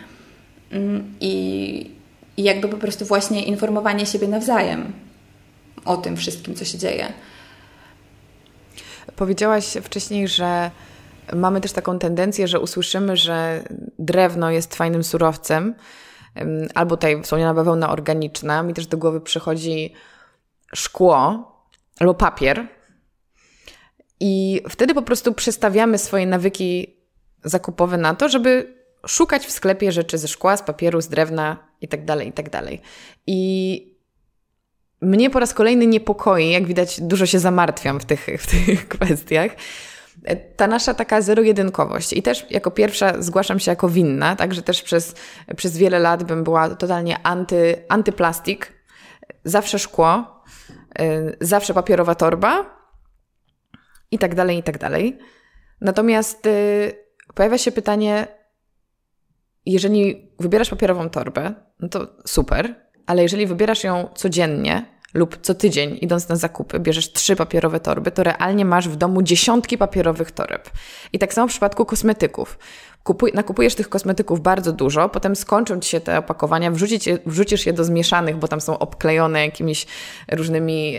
mm, 0.72 1.14
i, 1.20 1.92
i 2.38 2.44
jakby 2.44 2.68
po 2.68 2.78
prostu 2.78 3.06
właśnie 3.06 3.44
informowanie 3.44 4.06
siebie 4.06 4.28
nawzajem 4.28 4.94
o 5.86 5.98
tym 5.98 6.18
wszystkim, 6.18 6.56
co 6.56 6.66
się 6.66 6.78
dzieje. 6.78 7.14
Powiedziałaś 9.16 9.78
wcześniej, 9.84 10.28
że 10.28 10.72
mamy 11.34 11.62
też 11.62 11.72
taką 11.72 12.00
tendencję, 12.00 12.48
że 12.48 12.60
usłyszymy, 12.60 13.18
że 13.18 13.64
drewno 14.00 14.52
jest 14.52 14.76
fajnym 14.76 15.04
surowcem, 15.04 15.76
albo 16.76 16.98
tutaj 16.98 17.24
wspomniana 17.24 17.54
bawełna 17.54 17.90
organiczna. 17.90 18.64
Mi 18.64 18.74
też 18.74 18.88
do 18.88 18.98
głowy 18.98 19.22
przychodzi 19.22 19.94
szkło 20.76 21.52
albo 22.00 22.14
papier. 22.14 22.68
I 24.20 24.62
wtedy 24.70 24.94
po 24.94 25.02
prostu 25.02 25.34
przestawiamy 25.34 25.98
swoje 25.98 26.26
nawyki 26.26 26.98
zakupowe 27.44 27.98
na 27.98 28.16
to, 28.16 28.30
żeby 28.30 28.78
szukać 29.08 29.46
w 29.46 29.52
sklepie 29.52 29.92
rzeczy 29.92 30.18
ze 30.18 30.28
szkła, 30.28 30.58
z 30.58 30.64
papieru, 30.64 31.02
z 31.02 31.08
drewna 31.08 31.58
itd., 31.82 32.06
tak 32.06 32.26
itd. 32.26 32.50
Tak 32.50 32.80
I 33.28 33.97
mnie 35.02 35.30
po 35.30 35.40
raz 35.40 35.54
kolejny 35.54 35.88
niepokoi, 35.88 36.50
jak 36.50 36.66
widać, 36.66 37.02
dużo 37.02 37.26
się 37.26 37.40
zamartwiam 37.40 38.00
w 38.00 38.06
tych, 38.06 38.28
w 38.40 38.48
tych 38.48 38.88
kwestiach. 38.98 39.52
Ta 40.56 40.68
nasza 40.68 40.94
taka 40.94 41.22
zero-jedynkowość. 41.22 42.14
I 42.14 42.22
też 42.22 42.46
jako 42.50 42.72
pierwsza 42.72 43.22
zgłaszam 43.22 43.60
się 43.60 43.72
jako 43.72 43.90
winna, 43.90 44.36
także 44.36 44.62
też 44.62 44.82
przez, 44.82 45.16
przez 45.56 45.78
wiele 45.78 46.00
lat 46.00 46.24
bym 46.24 46.44
była 46.44 46.70
totalnie 46.70 47.20
anty, 47.24 47.86
antyplastik. 47.90 48.74
Zawsze 49.44 49.80
szkło, 49.80 50.44
y, 51.02 51.38
zawsze 51.42 51.74
papierowa 51.74 52.16
torba 52.16 52.78
i 54.12 54.20
tak 54.20 54.36
dalej, 54.36 54.58
i 54.58 54.64
tak 54.64 54.78
dalej. 54.78 55.18
Natomiast 55.82 56.46
y, 56.46 56.92
pojawia 57.36 57.58
się 57.58 57.72
pytanie, 57.72 58.28
jeżeli 59.66 60.32
wybierasz 60.40 60.70
papierową 60.70 61.10
torbę, 61.10 61.54
no 61.80 61.90
to 61.90 62.08
super, 62.26 62.87
ale 63.08 63.24
jeżeli 63.24 63.48
wybierasz 63.48 63.84
ją 63.84 64.10
codziennie 64.16 64.86
lub 65.14 65.38
co 65.42 65.56
tydzień, 65.56 65.98
idąc 66.02 66.30
na 66.30 66.36
zakupy, 66.36 66.80
bierzesz 66.80 67.12
trzy 67.12 67.36
papierowe 67.36 67.80
torby, 67.80 68.12
to 68.12 68.24
realnie 68.24 68.66
masz 68.66 68.90
w 68.90 68.96
domu 68.96 69.22
dziesiątki 69.22 69.78
papierowych 69.78 70.32
toreb. 70.32 70.70
I 71.14 71.20
tak 71.20 71.34
samo 71.34 71.48
w 71.48 71.52
przypadku 71.52 71.86
kosmetyków. 71.86 72.60
Kupuj, 73.04 73.32
nakupujesz 73.34 73.76
tych 73.76 73.90
kosmetyków 73.90 74.42
bardzo 74.42 74.72
dużo, 74.72 75.10
potem 75.10 75.36
skończą 75.36 75.80
ci 75.80 75.90
się 75.90 76.00
te 76.00 76.18
opakowania, 76.18 76.72
wrzucisz 77.26 77.66
je 77.66 77.74
do 77.74 77.84
zmieszanych, 77.84 78.38
bo 78.38 78.48
tam 78.48 78.62
są 78.62 78.80
obklejone 78.80 79.46
jakimiś 79.46 79.86
różnymi 80.32 80.98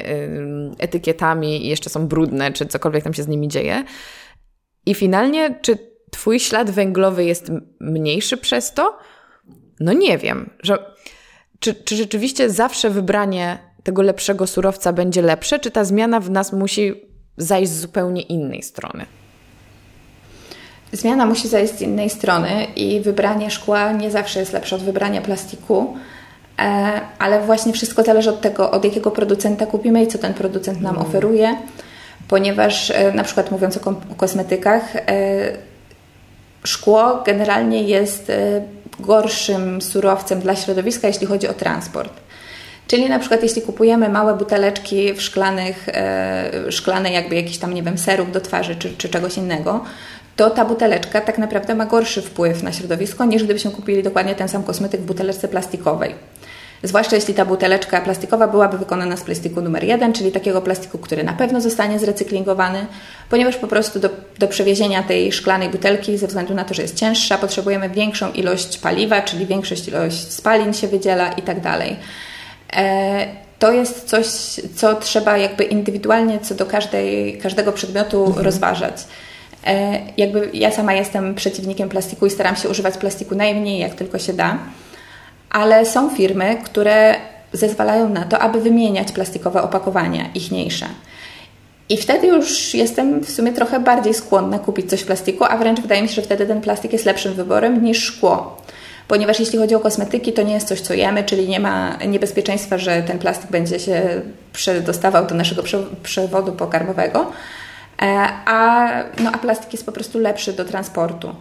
etykietami 0.79 1.67
i 1.67 1.69
jeszcze 1.69 1.91
są 1.91 2.09
brudne, 2.09 2.53
czy 2.53 2.67
cokolwiek 2.67 3.05
tam 3.05 3.15
się 3.15 3.23
z 3.23 3.29
nimi 3.29 3.49
dzieje. 3.49 3.85
I 4.87 4.95
finalnie, 4.95 5.59
czy 5.63 5.79
twój 6.11 6.41
ślad 6.41 6.71
węglowy 6.71 7.25
jest 7.25 7.53
mniejszy 7.81 8.37
przez 8.37 8.75
to? 8.75 8.99
No 9.81 9.93
nie 9.93 10.19
wiem, 10.19 10.51
że 10.63 10.95
czy, 11.61 11.75
czy 11.75 11.97
rzeczywiście 11.97 12.51
zawsze 12.51 12.91
wybranie 12.91 13.59
tego 13.83 14.03
lepszego 14.03 14.47
surowca 14.47 14.93
będzie 14.93 15.23
lepsze, 15.23 15.59
czy 15.59 15.71
ta 15.71 15.85
zmiana 15.85 16.21
w 16.21 16.31
nas 16.31 16.53
musi 16.53 16.95
zajść 17.37 17.73
z 17.73 17.81
zupełnie 17.81 18.23
innej 18.23 18.63
strony? 18.63 19.07
Zmiana 20.93 21.27
musi 21.27 21.49
zajść 21.49 21.75
z 21.75 21.81
innej 21.81 22.11
strony 22.11 22.67
i 22.77 23.01
wybranie 23.01 23.51
szkła 23.51 23.93
nie 23.93 24.11
zawsze 24.11 24.41
jest 24.41 24.53
lepsze 24.53 24.77
od 24.77 24.83
wybrania 24.83 25.21
plastiku, 25.21 25.97
e, 26.59 27.01
ale 27.19 27.41
właśnie 27.41 27.73
wszystko 27.73 28.03
zależy 28.03 28.31
od 28.31 28.41
tego, 28.41 28.71
od 28.71 28.85
jakiego 28.85 29.11
producenta 29.11 29.67
kupimy 29.67 30.03
i 30.03 30.07
co 30.07 30.19
ten 30.19 30.35
producent 30.35 30.81
nam 30.81 30.97
mm. 30.97 31.07
oferuje, 31.07 31.57
ponieważ 32.29 32.91
e, 32.91 33.13
na 33.13 33.25
przykład 33.25 33.51
mówiąc 33.51 33.77
o 33.77 33.95
kosmetykach, 34.17 34.97
e, 34.97 35.03
szkło 36.65 37.23
generalnie 37.27 37.83
jest 37.83 38.33
gorszym 39.01 39.83
surowcem 39.83 40.41
dla 40.41 40.57
środowiska, 40.57 41.09
jeśli 41.09 41.27
chodzi 41.27 41.49
o 41.49 41.55
transport. 41.55 42.13
Czyli 42.87 43.09
na 43.09 43.19
przykład 43.19 43.43
jeśli 43.43 43.63
kupujemy 43.63 44.09
małe 44.09 44.35
buteleczki 44.35 45.15
w 45.15 45.23
szklanych, 45.23 45.89
e, 45.89 46.73
szklane 46.73 47.13
jakby 47.13 47.35
jakiś 47.35 47.59
tam, 47.59 47.75
nie 47.75 47.83
wiem, 47.83 47.99
serów 47.99 48.33
do 48.33 48.41
twarzy 48.41 48.77
czy, 48.77 48.97
czy 48.97 49.09
czegoś 49.09 49.37
innego, 49.37 49.85
to 50.37 50.51
ta 50.51 50.65
buteleczka 50.65 51.21
tak 51.21 51.39
naprawdę 51.39 51.75
ma 51.75 51.87
gorszy 51.87 52.23
wpływ 52.23 52.63
na 52.63 52.73
środowisko, 52.73 53.25
niż 53.25 53.45
gdybyśmy 53.45 53.71
kupili 53.71 54.03
dokładnie 54.03 54.35
ten 54.35 54.49
sam 54.49 54.63
kosmetyk 54.63 55.01
w 55.01 55.05
buteleczce 55.05 55.49
plastikowej. 55.49 56.15
Zwłaszcza 56.83 57.17
jeśli 57.17 57.35
ta 57.35 57.45
buteleczka 57.45 58.01
plastikowa 58.01 58.49
byłaby 58.49 58.79
wykonana 58.79 59.17
z 59.17 59.23
plastiku 59.23 59.61
numer 59.61 59.85
jeden, 59.85 60.13
czyli 60.13 60.33
takiego 60.33 60.63
plastiku, 60.63 60.99
który 60.99 61.25
na 61.25 61.33
pewno 61.33 61.61
zostanie 61.61 61.99
zrecyklingowany, 61.99 62.87
ponieważ 63.31 63.57
po 63.57 63.67
prostu 63.67 64.01
do, 64.01 64.11
do 64.39 64.49
przewiezienia 64.49 65.03
tej 65.03 65.33
szklanej 65.33 65.69
butelki, 65.69 66.19
ze 66.19 66.27
względu 66.27 66.55
na 66.55 66.65
to, 66.65 66.75
że 66.75 66.83
jest 66.83 66.95
cięższa, 66.95 67.39
potrzebujemy 67.39 67.91
większą 67.91 68.33
ilość 68.33 68.79
paliwa, 68.79 69.23
czyli 69.23 69.47
większość 69.47 69.89
ilość 69.89 70.33
spalin 70.33 70.73
się 70.73 70.89
wydziela 70.89 71.33
i 71.33 71.43
tak 71.43 71.61
dalej. 71.61 71.97
E, 72.77 73.27
to 73.59 73.73
jest 73.73 74.05
coś, 74.05 74.27
co 74.75 74.95
trzeba 74.95 75.39
jakby 75.39 75.65
indywidualnie 75.65 76.39
co 76.39 76.55
do 76.55 76.67
każdej, 76.67 77.39
każdego 77.39 77.73
przedmiotu 77.73 78.27
mhm. 78.27 78.45
rozważać. 78.45 78.95
E, 79.67 80.01
jakby 80.17 80.51
ja 80.53 80.71
sama 80.71 80.95
jestem 80.95 81.35
przeciwnikiem 81.35 81.89
plastiku 81.89 82.27
i 82.27 82.31
staram 82.31 82.57
się 82.57 82.69
używać 82.69 82.99
plastiku 82.99 83.35
najmniej 83.35 83.79
jak 83.79 83.95
tylko 83.95 84.19
się 84.19 84.33
da, 84.33 84.59
ale 85.51 85.87
są 85.87 86.11
firmy, 86.11 86.57
które 86.65 87.15
zezwalają 87.53 88.09
na 88.09 88.25
to, 88.25 88.39
aby 88.39 88.61
wymieniać 88.61 89.13
plastikowe 89.13 89.63
opakowania, 89.63 90.25
ichniejsze. 90.35 90.87
I 91.89 91.97
wtedy 91.97 92.27
już 92.27 92.75
jestem 92.75 93.21
w 93.21 93.31
sumie 93.31 93.53
trochę 93.53 93.81
bardziej 93.81 94.15
skłonna 94.15 94.59
kupić 94.59 94.91
coś 94.91 95.01
w 95.01 95.07
plastiku, 95.07 95.45
a 95.45 95.57
wręcz 95.57 95.81
wydaje 95.81 96.03
mi 96.03 96.09
się, 96.09 96.15
że 96.15 96.23
wtedy 96.23 96.47
ten 96.47 96.61
plastik 96.61 96.93
jest 96.93 97.05
lepszym 97.05 97.35
wyborem 97.35 97.85
niż 97.85 98.05
szkło. 98.05 98.57
Ponieważ 99.09 99.41
jeśli 99.41 99.59
chodzi 99.59 99.75
o 99.75 99.81
kosmetyki, 99.81 100.33
to 100.33 100.43
nie 100.43 100.55
jest 100.55 100.69
coś, 100.69 100.81
co 100.81 100.95
jemy, 100.95 101.25
czyli 101.25 101.49
nie 101.49 101.61
ma 101.61 101.99
niebezpieczeństwa, 102.09 102.79
że 102.79 103.03
ten 103.03 103.19
plastik 103.19 103.51
będzie 103.51 103.81
się 103.81 104.03
przedostawał 104.53 105.27
do 105.27 105.35
naszego 105.35 105.63
przewodu 106.03 106.53
pokarmowego, 106.53 107.33
e, 108.03 108.29
a, 108.45 108.89
no, 109.19 109.31
a 109.33 109.39
plastik 109.39 109.73
jest 109.73 109.87
po 109.87 109.93
prostu 109.93 110.19
lepszy 110.19 110.53
do 110.53 110.65
transportu. 110.65 111.35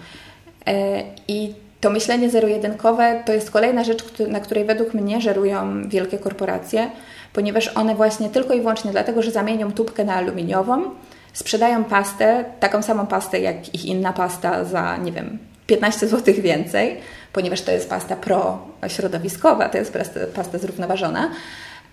E, 0.67 1.03
I 1.27 1.53
to 1.81 1.89
myślenie 1.89 2.29
zero-jedynkowe 2.29 3.23
to 3.25 3.33
jest 3.33 3.51
kolejna 3.51 3.83
rzecz, 3.83 4.03
na 4.27 4.39
której 4.39 4.65
według 4.65 4.93
mnie 4.93 5.21
żerują 5.21 5.89
wielkie 5.89 6.17
korporacje, 6.17 6.91
ponieważ 7.33 7.67
one 7.67 7.95
właśnie 7.95 8.29
tylko 8.29 8.53
i 8.53 8.59
wyłącznie 8.59 8.91
dlatego, 8.91 9.21
że 9.21 9.31
zamienią 9.31 9.71
tubkę 9.71 10.05
na 10.05 10.15
aluminiową, 10.15 10.83
sprzedają 11.33 11.83
pastę, 11.83 12.45
taką 12.59 12.81
samą 12.81 13.07
pastę 13.07 13.39
jak 13.39 13.75
ich 13.75 13.85
inna 13.85 14.13
pasta 14.13 14.63
za, 14.63 14.97
nie 14.97 15.11
wiem, 15.11 15.37
15 15.67 16.07
zł 16.07 16.33
więcej, 16.41 16.97
ponieważ 17.33 17.61
to 17.61 17.71
jest 17.71 17.89
pasta 17.89 18.15
pro-środowiskowa, 18.15 19.69
to 19.69 19.77
jest 19.77 19.97
pasta, 20.35 20.57
zrównoważona. 20.57 21.31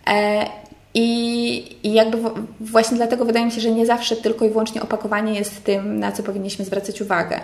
E, 0.06 0.46
i, 0.94 1.76
I 1.82 1.92
jakby 1.92 2.18
właśnie 2.60 2.96
dlatego 2.96 3.24
wydaje 3.24 3.46
mi 3.46 3.52
się, 3.52 3.60
że 3.60 3.70
nie 3.70 3.86
zawsze 3.86 4.16
tylko 4.16 4.44
i 4.44 4.48
wyłącznie 4.48 4.82
opakowanie 4.82 5.34
jest 5.34 5.64
tym, 5.64 5.98
na 5.98 6.12
co 6.12 6.22
powinniśmy 6.22 6.64
zwracać 6.64 7.00
uwagę. 7.00 7.40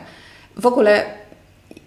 W 0.57 0.67
ogóle 0.67 1.05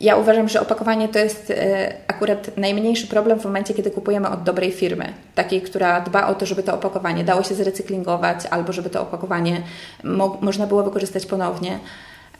ja 0.01 0.15
uważam, 0.15 0.49
że 0.49 0.61
opakowanie 0.61 1.07
to 1.09 1.19
jest 1.19 1.51
e, 1.51 1.93
akurat 2.07 2.57
najmniejszy 2.57 3.07
problem 3.07 3.39
w 3.39 3.45
momencie, 3.45 3.73
kiedy 3.73 3.91
kupujemy 3.91 4.29
od 4.29 4.43
dobrej 4.43 4.71
firmy, 4.71 5.13
takiej, 5.35 5.61
która 5.61 6.01
dba 6.01 6.27
o 6.27 6.35
to, 6.35 6.45
żeby 6.45 6.63
to 6.63 6.73
opakowanie 6.73 7.23
dało 7.23 7.43
się 7.43 7.55
zrecyklingować 7.55 8.45
albo 8.45 8.73
żeby 8.73 8.89
to 8.89 9.01
opakowanie 9.01 9.61
mo 10.03 10.37
można 10.41 10.67
było 10.67 10.83
wykorzystać 10.83 11.25
ponownie. 11.25 11.79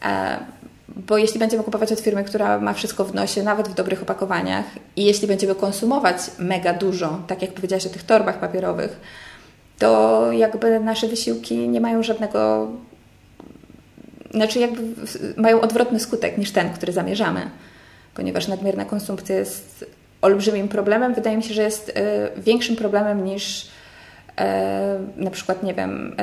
E, 0.06 0.38
bo 0.96 1.18
jeśli 1.18 1.40
będziemy 1.40 1.64
kupować 1.64 1.92
od 1.92 2.00
firmy, 2.00 2.24
która 2.24 2.60
ma 2.60 2.74
wszystko 2.74 3.06
w 3.06 3.14
nosie, 3.14 3.44
nawet 3.44 3.68
w 3.68 3.74
dobrych 3.74 4.02
opakowaniach, 4.02 4.66
i 4.96 5.06
jeśli 5.06 5.28
będziemy 5.28 5.56
konsumować 5.56 6.18
mega 6.40 6.74
dużo, 6.74 7.20
tak 7.28 7.42
jak 7.42 7.52
powiedziałaś 7.52 7.86
o 7.86 7.90
tych 7.90 8.04
torbach 8.04 8.40
papierowych, 8.40 9.00
to 9.80 10.32
jakby 10.32 10.80
nasze 10.80 11.08
wysiłki 11.08 11.70
nie 11.70 11.82
mają 11.82 12.04
żadnego. 12.04 12.68
Znaczy, 14.34 14.60
jakby 14.60 14.82
mają 15.38 15.62
odwrotny 15.62 16.00
skutek 16.00 16.38
niż 16.38 16.52
ten, 16.52 16.74
który 16.74 16.94
zamierzamy, 16.94 17.50
ponieważ 18.14 18.48
nadmierna 18.48 18.86
konsumpcja 18.86 19.36
jest 19.36 19.86
olbrzymim 20.22 20.68
problemem. 20.68 21.14
Wydaje 21.14 21.38
mi 21.38 21.44
się, 21.44 21.54
że 21.54 21.62
jest 21.62 21.90
y, 21.90 21.94
większym 22.42 22.76
problemem 22.76 23.26
niż 23.26 23.64
y, 23.64 23.66
na 25.18 25.32
przykład, 25.32 25.64
nie 25.64 25.74
wiem, 25.74 26.16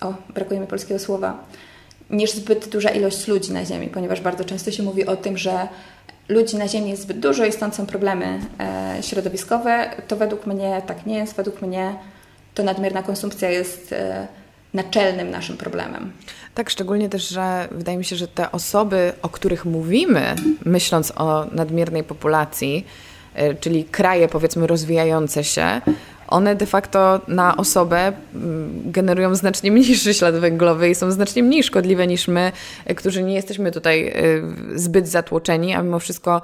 y, 0.00 0.06
o, 0.06 0.14
brakuje 0.34 0.60
mi 0.60 0.66
polskiego 0.66 1.00
słowa 1.00 1.44
niż 2.10 2.32
zbyt 2.32 2.68
duża 2.68 2.90
ilość 2.90 3.28
ludzi 3.28 3.52
na 3.52 3.64
Ziemi, 3.64 3.88
ponieważ 3.88 4.20
bardzo 4.20 4.44
często 4.44 4.70
się 4.70 4.82
mówi 4.82 5.06
o 5.06 5.16
tym, 5.16 5.38
że 5.38 5.68
ludzi 6.28 6.56
na 6.56 6.68
Ziemi 6.68 6.90
jest 6.90 7.02
zbyt 7.02 7.20
dużo 7.20 7.44
i 7.44 7.52
stąd 7.52 7.74
są 7.74 7.86
problemy 7.86 8.40
e, 8.60 9.02
środowiskowe. 9.02 9.90
To 10.08 10.16
według 10.16 10.46
mnie 10.46 10.82
tak 10.86 11.06
nie 11.06 11.16
jest. 11.16 11.36
Według 11.36 11.62
mnie 11.62 11.94
to 12.54 12.62
nadmierna 12.62 13.02
konsumpcja 13.02 13.50
jest 13.50 13.92
e, 13.92 14.26
naczelnym 14.74 15.30
naszym 15.30 15.56
problemem. 15.56 16.12
Tak, 16.54 16.70
szczególnie 16.70 17.08
też, 17.08 17.28
że 17.28 17.68
wydaje 17.70 17.98
mi 17.98 18.04
się, 18.04 18.16
że 18.16 18.28
te 18.28 18.52
osoby, 18.52 19.12
o 19.22 19.28
których 19.28 19.64
mówimy, 19.64 20.34
myśląc 20.64 21.12
o 21.16 21.46
nadmiernej 21.52 22.04
populacji, 22.04 22.86
e, 23.34 23.54
czyli 23.54 23.84
kraje 23.84 24.28
powiedzmy 24.28 24.66
rozwijające 24.66 25.44
się, 25.44 25.80
one 26.28 26.56
de 26.56 26.66
facto 26.66 27.20
na 27.28 27.56
osobę 27.56 28.12
generują 28.84 29.34
znacznie 29.34 29.72
mniejszy 29.72 30.14
ślad 30.14 30.34
węglowy 30.34 30.90
i 30.90 30.94
są 30.94 31.10
znacznie 31.10 31.42
mniej 31.42 31.62
szkodliwe 31.62 32.06
niż 32.06 32.28
my, 32.28 32.52
którzy 32.96 33.22
nie 33.22 33.34
jesteśmy 33.34 33.72
tutaj 33.72 34.08
y, 34.74 34.78
zbyt 34.78 35.08
zatłoczeni, 35.08 35.74
a 35.74 35.82
mimo 35.82 35.98
wszystko 35.98 36.42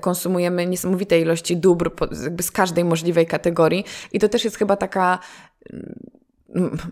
konsumujemy 0.00 0.66
niesamowite 0.66 1.20
ilości 1.20 1.56
dóbr 1.56 1.90
z 2.40 2.50
każdej 2.50 2.84
możliwej 2.84 3.26
kategorii. 3.26 3.84
I 4.12 4.18
to 4.18 4.28
też 4.28 4.44
jest 4.44 4.56
chyba 4.56 4.76
taka 4.76 5.18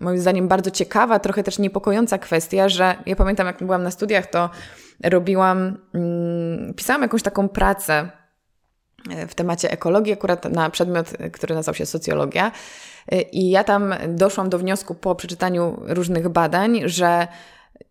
moim 0.01 0.19
zdaniem 0.19 0.47
bardzo 0.47 0.71
ciekawa, 0.71 1.19
trochę 1.19 1.43
też 1.43 1.59
niepokojąca 1.59 2.17
kwestia, 2.17 2.69
że 2.69 2.95
ja 3.05 3.15
pamiętam 3.15 3.47
jak 3.47 3.63
byłam 3.63 3.83
na 3.83 3.91
studiach, 3.91 4.25
to 4.27 4.49
robiłam, 5.03 5.77
mm, 5.93 6.73
pisałam 6.73 7.01
jakąś 7.01 7.23
taką 7.23 7.49
pracę 7.49 8.09
w 9.27 9.35
temacie 9.35 9.71
ekologii, 9.71 10.13
akurat 10.13 10.45
na 10.51 10.69
przedmiot, 10.69 11.13
który 11.33 11.55
nazywał 11.55 11.75
się 11.75 11.85
socjologia. 11.85 12.51
I 13.31 13.49
ja 13.49 13.63
tam 13.63 13.93
doszłam 14.07 14.49
do 14.49 14.59
wniosku 14.59 14.95
po 14.95 15.15
przeczytaniu 15.15 15.81
różnych 15.87 16.29
badań, 16.29 16.81
że 16.85 17.27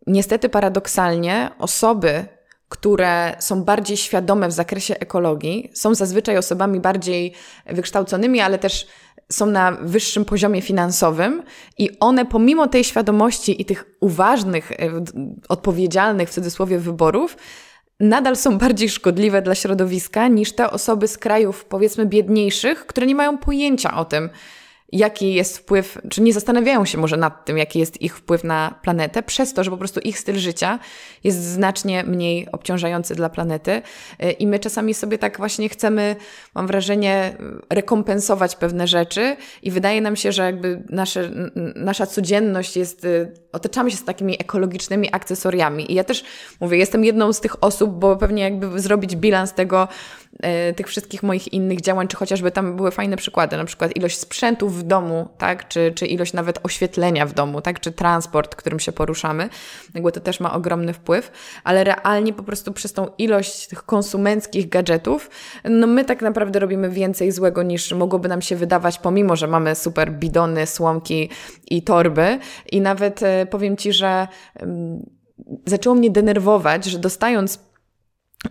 niestety 0.06 0.48
paradoksalnie 0.48 1.50
osoby, 1.58 2.24
które 2.68 3.36
są 3.38 3.64
bardziej 3.64 3.96
świadome 3.96 4.48
w 4.48 4.52
zakresie 4.52 4.98
ekologii, 4.98 5.70
są 5.74 5.94
zazwyczaj 5.94 6.36
osobami 6.36 6.80
bardziej 6.80 7.34
wykształconymi, 7.66 8.40
ale 8.40 8.58
też 8.58 8.86
są 9.32 9.46
na 9.46 9.72
wyższym 9.72 10.24
poziomie 10.24 10.62
finansowym 10.62 11.42
i 11.78 11.90
one 12.00 12.26
pomimo 12.26 12.66
tej 12.66 12.84
świadomości 12.84 13.62
i 13.62 13.64
tych 13.64 13.84
uważnych, 14.00 14.72
odpowiedzialnych 15.48 16.28
w 16.28 16.32
cudzysłowie 16.32 16.78
wyborów, 16.78 17.36
nadal 18.00 18.36
są 18.36 18.58
bardziej 18.58 18.88
szkodliwe 18.88 19.42
dla 19.42 19.54
środowiska 19.54 20.28
niż 20.28 20.52
te 20.52 20.70
osoby 20.70 21.08
z 21.08 21.18
krajów, 21.18 21.64
powiedzmy, 21.64 22.06
biedniejszych, 22.06 22.86
które 22.86 23.06
nie 23.06 23.14
mają 23.14 23.38
pojęcia 23.38 23.96
o 23.96 24.04
tym, 24.04 24.30
jaki 24.92 25.34
jest 25.34 25.58
wpływ, 25.58 25.98
czy 26.10 26.22
nie 26.22 26.32
zastanawiają 26.32 26.84
się 26.84 26.98
może 26.98 27.16
nad 27.16 27.44
tym, 27.44 27.58
jaki 27.58 27.78
jest 27.78 28.02
ich 28.02 28.16
wpływ 28.16 28.44
na 28.44 28.78
planetę, 28.82 29.22
przez 29.22 29.54
to, 29.54 29.64
że 29.64 29.70
po 29.70 29.76
prostu 29.76 30.00
ich 30.00 30.18
styl 30.18 30.38
życia 30.38 30.78
jest 31.24 31.44
znacznie 31.44 32.04
mniej 32.04 32.48
obciążający 32.52 33.14
dla 33.14 33.28
planety. 33.28 33.82
I 34.38 34.46
my 34.46 34.58
czasami 34.58 34.94
sobie 34.94 35.18
tak 35.18 35.38
właśnie 35.38 35.68
chcemy, 35.68 36.16
mam 36.54 36.66
wrażenie, 36.66 37.36
rekompensować 37.70 38.56
pewne 38.56 38.86
rzeczy, 38.86 39.36
i 39.62 39.70
wydaje 39.70 40.00
nam 40.00 40.16
się, 40.16 40.32
że 40.32 40.42
jakby 40.42 40.82
nasze, 40.88 41.30
nasza 41.74 42.06
codzienność 42.06 42.76
jest, 42.76 43.06
otaczamy 43.52 43.90
się 43.90 43.96
z 43.96 44.04
takimi 44.04 44.40
ekologicznymi 44.40 45.08
akcesoriami. 45.12 45.92
I 45.92 45.94
ja 45.94 46.04
też 46.04 46.24
mówię, 46.60 46.78
jestem 46.78 47.04
jedną 47.04 47.32
z 47.32 47.40
tych 47.40 47.64
osób, 47.64 47.90
bo 47.90 48.16
pewnie 48.16 48.42
jakby 48.42 48.80
zrobić 48.80 49.16
bilans 49.16 49.52
tego, 49.52 49.88
E, 50.42 50.72
tych 50.72 50.88
wszystkich 50.88 51.22
moich 51.22 51.52
innych 51.52 51.80
działań, 51.80 52.08
czy 52.08 52.16
chociażby 52.16 52.50
tam 52.50 52.76
były 52.76 52.90
fajne 52.90 53.16
przykłady, 53.16 53.56
na 53.56 53.64
przykład 53.64 53.96
ilość 53.96 54.18
sprzętów 54.18 54.78
w 54.78 54.82
domu, 54.82 55.28
tak, 55.38 55.68
czy, 55.68 55.92
czy 55.94 56.06
ilość 56.06 56.32
nawet 56.32 56.58
oświetlenia 56.62 57.26
w 57.26 57.32
domu, 57.32 57.60
tak, 57.60 57.80
czy 57.80 57.92
transport, 57.92 58.56
którym 58.56 58.80
się 58.80 58.92
poruszamy, 58.92 59.48
jakby 59.94 60.12
to 60.12 60.20
też 60.20 60.40
ma 60.40 60.52
ogromny 60.52 60.92
wpływ, 60.92 61.32
ale 61.64 61.84
realnie 61.84 62.32
po 62.32 62.42
prostu 62.42 62.72
przez 62.72 62.92
tą 62.92 63.06
ilość 63.18 63.66
tych 63.66 63.82
konsumenckich 63.82 64.68
gadżetów, 64.68 65.30
no 65.64 65.86
my 65.86 66.04
tak 66.04 66.22
naprawdę 66.22 66.58
robimy 66.58 66.90
więcej 66.90 67.32
złego 67.32 67.62
niż 67.62 67.92
mogłoby 67.92 68.28
nam 68.28 68.42
się 68.42 68.56
wydawać, 68.56 68.98
pomimo, 68.98 69.36
że 69.36 69.46
mamy 69.46 69.74
super 69.74 70.12
bidony, 70.12 70.66
słomki 70.66 71.30
i 71.70 71.82
torby 71.82 72.38
i 72.72 72.80
nawet 72.80 73.22
e, 73.22 73.46
powiem 73.46 73.76
Ci, 73.76 73.92
że 73.92 74.28
zaczęło 75.66 75.96
mnie 75.96 76.10
denerwować, 76.10 76.84
że 76.84 76.98
dostając 76.98 77.70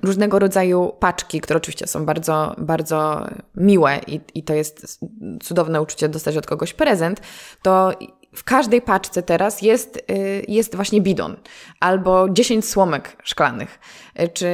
różnego 0.04 0.40
rodzaju 0.40 0.92
paczki, 1.00 1.42
które 1.42 1.58
oczywiście 1.58 1.88
są 1.88 2.06
bardzo, 2.06 2.56
bardzo 2.58 3.28
miłe 3.56 4.00
i, 4.08 4.22
i 4.36 4.44
to 4.44 4.54
jest 4.54 5.00
cudowne 5.42 5.82
uczucie 5.82 6.10
dostać 6.10 6.38
od 6.38 6.46
kogoś 6.46 6.74
prezent, 6.74 7.22
to 7.62 7.92
w 8.36 8.44
każdej 8.44 8.82
paczce 8.82 9.24
teraz 9.24 9.62
jest, 9.62 9.98
y, 9.98 10.46
jest 10.48 10.76
właśnie 10.76 11.02
bidon 11.02 11.36
albo 11.80 12.30
10 12.30 12.70
słomek 12.70 13.18
szklanych, 13.24 13.80
y, 14.20 14.28
czy, 14.28 14.50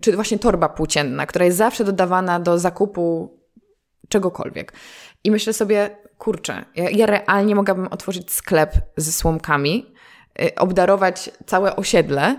czy 0.00 0.12
właśnie 0.12 0.38
torba 0.38 0.68
płócienna, 0.68 1.26
która 1.26 1.44
jest 1.44 1.58
zawsze 1.58 1.84
dodawana 1.84 2.40
do 2.40 2.58
zakupu 2.58 3.36
czegokolwiek. 4.08 4.72
I 5.24 5.30
myślę 5.30 5.52
sobie, 5.52 5.96
kurczę, 6.22 6.64
ja, 6.74 6.90
ja 6.90 7.06
realnie 7.06 7.54
mogłabym 7.54 7.88
otworzyć 7.90 8.32
sklep 8.32 8.72
ze 8.96 9.12
słomkami, 9.12 9.86
y, 10.42 10.54
obdarować 10.54 11.30
całe 11.46 11.76
osiedle 11.76 12.36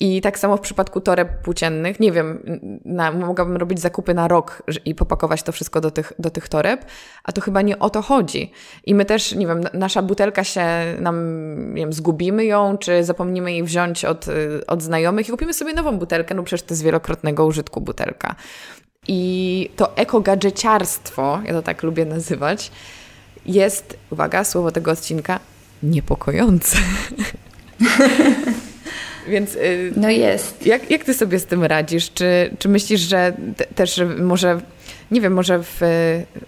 I 0.00 0.20
tak 0.20 0.38
samo 0.38 0.56
w 0.56 0.60
przypadku 0.60 1.00
toreb 1.00 1.42
płóciennych, 1.42 2.00
nie 2.00 2.12
wiem, 2.12 2.42
na, 2.84 3.12
mogłabym 3.12 3.56
robić 3.56 3.80
zakupy 3.80 4.14
na 4.14 4.28
rok 4.28 4.62
i 4.84 4.94
popakować 4.94 5.42
to 5.42 5.52
wszystko 5.52 5.80
do 5.80 5.90
tych, 5.90 6.12
do 6.18 6.30
tych 6.30 6.48
toreb, 6.48 6.84
a 7.24 7.32
to 7.32 7.40
chyba 7.40 7.62
nie 7.62 7.78
o 7.78 7.90
to 7.90 8.02
chodzi. 8.02 8.52
I 8.84 8.94
my 8.94 9.04
też, 9.04 9.34
nie 9.34 9.46
wiem, 9.46 9.60
nasza 9.74 10.02
butelka 10.02 10.44
się 10.44 10.66
nam, 11.00 11.16
nie 11.74 11.82
wiem, 11.82 11.92
zgubimy 11.92 12.44
ją, 12.44 12.78
czy 12.78 13.04
zapomnimy 13.04 13.52
jej 13.52 13.62
wziąć 13.62 14.04
od, 14.04 14.28
y, 14.28 14.66
od 14.66 14.82
znajomych 14.82 15.28
i 15.28 15.30
kupimy 15.30 15.54
sobie 15.54 15.72
nową 15.72 15.98
butelkę, 15.98 16.34
no 16.34 16.42
przecież 16.42 16.66
to 16.66 16.74
jest 16.74 16.84
wielokrotnego 16.84 17.46
użytku 17.46 17.80
butelka. 17.80 18.34
I 19.08 19.70
to 19.76 19.96
ekogadżeciarstwo, 19.96 21.40
ja 21.44 21.52
to 21.52 21.62
tak 21.62 21.82
lubię 21.82 22.04
nazywać, 22.04 22.70
jest, 23.46 23.96
uwaga, 24.10 24.44
słowo 24.44 24.72
tego 24.72 24.90
odcinka, 24.90 25.40
niepokojące. 25.82 26.76
Więc 29.28 29.54
y, 29.54 29.92
no 29.96 30.10
jest. 30.10 30.66
Jak, 30.66 30.90
jak 30.90 31.04
ty 31.04 31.14
sobie 31.14 31.38
z 31.38 31.46
tym 31.46 31.64
radzisz? 31.64 32.12
Czy, 32.12 32.56
czy 32.58 32.68
myślisz, 32.68 33.00
że 33.00 33.32
te, 33.56 33.64
też 33.64 34.00
może, 34.18 34.60
nie 35.10 35.20
wiem, 35.20 35.32
może 35.32 35.62
w, 35.62 35.80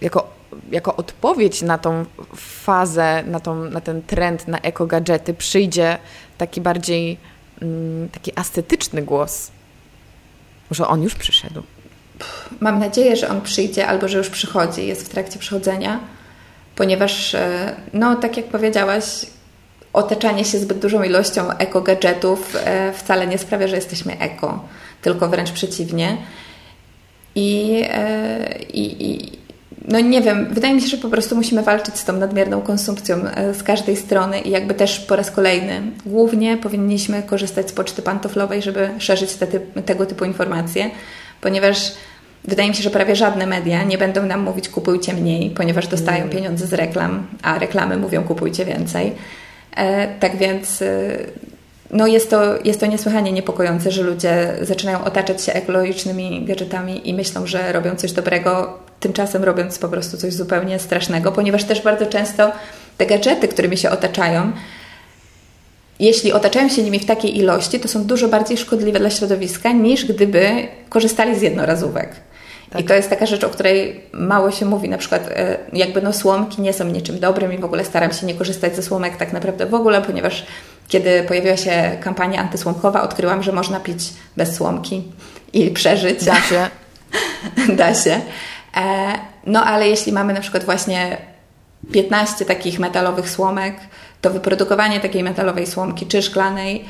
jako, 0.01 0.33
jako 0.71 0.95
odpowiedź 0.95 1.61
na 1.61 1.77
tą 1.77 2.05
fazę, 2.35 3.23
na, 3.27 3.39
tą, 3.39 3.63
na 3.65 3.81
ten 3.81 4.01
trend 4.01 4.47
na 4.47 4.59
eko-gadżety 4.59 5.33
przyjdzie 5.33 5.97
taki 6.37 6.61
bardziej 6.61 7.17
mm, 7.61 8.09
taki 8.09 8.31
ascetyczny 8.35 9.01
głos? 9.01 9.51
Może 10.69 10.87
on 10.87 11.03
już 11.03 11.15
przyszedł? 11.15 11.63
Mam 12.59 12.79
nadzieję, 12.79 13.15
że 13.15 13.29
on 13.29 13.41
przyjdzie 13.41 13.87
albo 13.87 14.07
że 14.07 14.17
już 14.17 14.29
przychodzi, 14.29 14.87
jest 14.87 15.05
w 15.05 15.09
trakcie 15.09 15.39
przychodzenia, 15.39 15.99
ponieważ, 16.75 17.35
e, 17.35 17.75
no 17.93 18.15
tak 18.15 18.37
jak 18.37 18.45
powiedziałaś, 18.45 19.03
otaczanie 19.93 20.45
się 20.45 20.59
zbyt 20.59 20.79
dużą 20.79 21.03
ilością 21.03 21.57
eko-gadżetów 21.57 22.55
e, 22.55 22.93
wcale 22.93 23.27
nie 23.27 23.37
sprawia, 23.37 23.67
że 23.67 23.75
jesteśmy 23.75 24.19
eko, 24.19 24.65
tylko 25.01 25.29
wręcz 25.29 25.51
przeciwnie. 25.51 26.17
I, 27.35 27.81
e, 27.89 28.59
i, 28.73 29.11
i 29.11 29.39
no 29.87 29.99
nie 29.99 30.21
wiem, 30.21 30.47
wydaje 30.51 30.73
mi 30.73 30.81
się, 30.81 30.87
że 30.87 30.97
po 30.97 31.09
prostu 31.09 31.35
musimy 31.35 31.63
walczyć 31.63 31.97
z 31.97 32.05
tą 32.05 32.13
nadmierną 32.13 32.61
konsumpcją 32.61 33.17
z 33.53 33.63
każdej 33.63 33.97
strony 33.97 34.39
i 34.39 34.49
jakby 34.49 34.73
też 34.73 34.99
po 34.99 35.15
raz 35.15 35.31
kolejny 35.31 35.81
głównie 36.05 36.57
powinniśmy 36.57 37.23
korzystać 37.23 37.69
z 37.69 37.71
poczty 37.71 38.01
pantoflowej, 38.01 38.61
żeby 38.61 38.89
szerzyć 38.99 39.33
te, 39.33 39.47
tego 39.81 40.05
typu 40.05 40.25
informacje, 40.25 40.91
ponieważ 41.41 41.91
wydaje 42.45 42.69
mi 42.69 42.75
się, 42.75 42.83
że 42.83 42.89
prawie 42.89 43.15
żadne 43.15 43.47
media 43.47 43.83
nie 43.83 43.97
będą 43.97 44.25
nam 44.25 44.41
mówić 44.41 44.69
kupujcie 44.69 45.13
mniej, 45.13 45.49
ponieważ 45.49 45.87
dostają 45.87 46.29
pieniądze 46.29 46.67
z 46.67 46.73
reklam, 46.73 47.27
a 47.43 47.59
reklamy 47.59 47.97
mówią 47.97 48.23
kupujcie 48.23 48.65
więcej. 48.65 49.15
E, 49.75 50.07
tak 50.19 50.37
więc 50.37 50.81
e, 50.81 51.17
no 51.91 52.07
jest, 52.07 52.29
to, 52.29 52.41
jest 52.63 52.79
to 52.79 52.85
niesłychanie 52.85 53.31
niepokojące, 53.31 53.91
że 53.91 54.03
ludzie 54.03 54.53
zaczynają 54.61 55.03
otaczać 55.03 55.43
się 55.43 55.53
ekologicznymi 55.53 56.45
gadżetami 56.45 57.09
i 57.09 57.13
myślą, 57.13 57.47
że 57.47 57.71
robią 57.71 57.95
coś 57.95 58.11
dobrego, 58.11 58.79
tymczasem 58.99 59.43
robiąc 59.43 59.79
po 59.79 59.89
prostu 59.89 60.17
coś 60.17 60.33
zupełnie 60.33 60.79
strasznego, 60.79 61.31
ponieważ 61.31 61.63
też 61.63 61.81
bardzo 61.81 62.05
często 62.05 62.51
te 62.97 63.05
gadżety, 63.05 63.47
którymi 63.47 63.77
się 63.77 63.89
otaczają, 63.89 64.51
jeśli 65.99 66.31
otaczają 66.33 66.69
się 66.69 66.83
nimi 66.83 66.99
w 66.99 67.05
takiej 67.05 67.37
ilości, 67.37 67.79
to 67.79 67.87
są 67.87 68.03
dużo 68.03 68.27
bardziej 68.27 68.57
szkodliwe 68.57 68.99
dla 68.99 69.09
środowiska 69.09 69.71
niż 69.71 70.05
gdyby 70.05 70.67
korzystali 70.89 71.39
z 71.39 71.41
jednorazówek. 71.41 72.28
Tak. 72.69 72.81
I 72.81 72.83
to 72.83 72.93
jest 72.93 73.09
taka 73.09 73.25
rzecz, 73.25 73.43
o 73.43 73.49
której 73.49 74.01
mało 74.13 74.51
się 74.51 74.65
mówi. 74.65 74.89
Na 74.89 74.97
przykład, 74.97 75.27
e, 75.27 75.57
jakby 75.73 76.01
no 76.01 76.13
słomki 76.13 76.61
nie 76.61 76.73
są 76.73 76.85
niczym 76.85 77.19
dobrym 77.19 77.53
i 77.53 77.57
w 77.57 77.65
ogóle 77.65 77.85
staram 77.85 78.13
się 78.13 78.25
nie 78.25 78.33
korzystać 78.33 78.75
ze 78.75 78.83
słomek 78.83 79.17
tak 79.17 79.33
naprawdę 79.33 79.65
w 79.65 79.73
ogóle, 79.73 80.01
ponieważ 80.01 80.45
kiedy 80.87 81.23
pojawiła 81.23 81.57
się 81.57 81.97
kampania 82.01 82.41
antysłomkowa, 82.41 83.01
odkryłam, 83.01 83.43
że 83.43 83.51
można 83.51 83.79
pić 83.79 83.99
bez 84.37 84.55
słomki 84.55 85.03
i 85.53 85.71
przeżyć. 85.71 86.25
Da 86.25 86.41
się. 86.41 86.67
da 87.79 87.95
się. 87.95 88.21
E, 88.77 89.13
no 89.45 89.63
ale 89.65 89.89
jeśli 89.89 90.11
mamy 90.11 90.33
na 90.33 90.41
przykład 90.41 90.63
właśnie 90.63 91.17
15 91.91 92.45
takich 92.45 92.79
metalowych 92.79 93.29
słomek, 93.29 93.75
to 94.21 94.29
wyprodukowanie 94.29 94.99
takiej 94.99 95.23
metalowej 95.23 95.67
słomki 95.67 96.05
czy 96.05 96.21
szklanej 96.21 96.85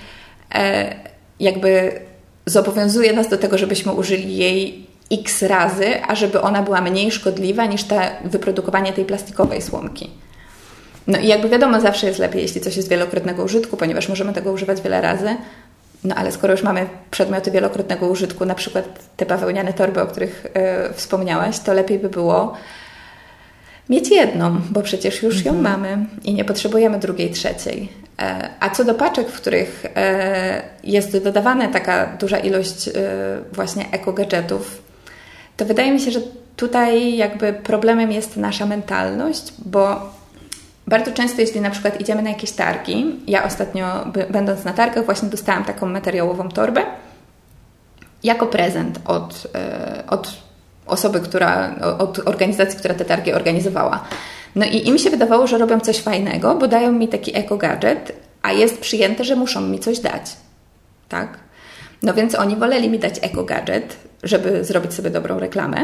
e, 0.55 0.95
jakby 1.39 1.99
zobowiązuje 2.45 3.13
nas 3.13 3.29
do 3.29 3.37
tego, 3.37 3.57
żebyśmy 3.57 3.91
użyli 3.91 4.37
jej 4.37 4.88
x 5.11 5.41
razy, 5.41 6.03
ażeby 6.03 6.41
ona 6.41 6.63
była 6.63 6.81
mniej 6.81 7.11
szkodliwa 7.11 7.65
niż 7.65 7.83
te 7.83 8.11
wyprodukowanie 8.25 8.93
tej 8.93 9.05
plastikowej 9.05 9.61
słomki. 9.61 10.09
No 11.07 11.19
i 11.19 11.27
jakby 11.27 11.49
wiadomo, 11.49 11.81
zawsze 11.81 12.07
jest 12.07 12.19
lepiej, 12.19 12.41
jeśli 12.41 12.61
coś 12.61 12.77
jest 12.77 12.89
wielokrotnego 12.89 13.43
użytku, 13.43 13.77
ponieważ 13.77 14.09
możemy 14.09 14.33
tego 14.33 14.51
używać 14.51 14.81
wiele 14.81 15.01
razy. 15.01 15.35
No 16.03 16.15
ale 16.15 16.31
skoro 16.31 16.53
już 16.53 16.63
mamy 16.63 16.85
przedmioty 17.11 17.51
wielokrotnego 17.51 18.07
użytku, 18.07 18.45
na 18.45 18.55
przykład 18.55 18.85
te 19.17 19.25
bawełniane 19.25 19.73
torby, 19.73 20.01
o 20.01 20.07
których 20.07 20.45
yy, 20.87 20.93
wspomniałaś, 20.93 21.59
to 21.59 21.73
lepiej 21.73 21.99
by 21.99 22.09
było 22.09 22.57
mieć 23.89 24.09
jedną, 24.09 24.61
bo 24.69 24.81
przecież 24.81 25.23
już 25.23 25.45
ją 25.45 25.51
mhm. 25.51 25.63
mamy 25.63 26.05
i 26.23 26.33
nie 26.33 26.45
potrzebujemy 26.45 26.99
drugiej, 26.99 27.31
trzeciej. 27.31 27.89
E, 28.21 28.49
a 28.59 28.69
co 28.69 28.83
do 28.83 28.95
paczek, 28.95 29.29
w 29.29 29.41
których 29.41 29.85
e, 29.95 30.61
jest 30.83 31.17
dodawana 31.17 31.67
taka 31.67 32.05
duża 32.05 32.37
ilość 32.39 32.87
e, 32.87 32.91
właśnie 33.51 33.85
eko-gadżetów, 33.91 34.81
to 35.59 35.65
wydaje 35.65 35.91
mi 35.91 35.99
się, 35.99 36.11
że 36.11 36.19
tutaj 36.55 37.17
jakby 37.17 37.53
problemem 37.53 38.11
jest 38.11 38.37
nasza 38.37 38.65
mentalność, 38.65 39.53
bo 39.65 40.11
bardzo 40.87 41.11
często, 41.11 41.41
jeśli 41.41 41.61
na 41.61 41.69
przykład 41.69 42.01
idziemy 42.01 42.21
na 42.21 42.29
jakieś 42.29 42.51
targi, 42.51 43.15
ja 43.27 43.43
ostatnio, 43.43 44.05
będąc 44.29 44.63
na 44.63 44.73
targach, 44.73 45.05
właśnie 45.05 45.29
dostałam 45.29 45.63
taką 45.65 45.85
materiałową 45.85 46.49
torbę 46.49 46.81
jako 48.23 48.47
prezent 48.47 48.99
od, 49.05 49.47
e, 49.55 50.03
od 50.07 50.33
osoby, 50.85 51.19
która, 51.19 51.75
od 51.99 52.19
organizacji, 52.25 52.79
która 52.79 52.93
te 52.93 53.05
targi 53.05 53.33
organizowała. 53.33 54.03
No 54.55 54.65
i 54.65 54.87
im 54.87 54.97
się 54.97 55.09
wydawało, 55.09 55.47
że 55.47 55.57
robią 55.57 55.79
coś 55.79 55.99
fajnego, 55.99 56.55
bo 56.55 56.67
dają 56.67 56.91
mi 56.91 57.07
taki 57.07 57.37
eko-gadżet, 57.37 58.11
a 58.41 58.51
jest 58.51 58.79
przyjęte, 58.79 59.23
że 59.23 59.35
muszą 59.35 59.61
mi 59.61 59.79
coś 59.79 59.99
dać. 59.99 60.31
Tak? 61.09 61.39
No 62.03 62.13
więc 62.13 62.35
oni 62.35 62.55
woleli 62.55 62.89
mi 62.89 62.99
dać 62.99 63.15
eko-gadżet, 63.21 64.08
żeby 64.23 64.63
zrobić 64.65 64.93
sobie 64.93 65.09
dobrą 65.09 65.39
reklamę, 65.39 65.77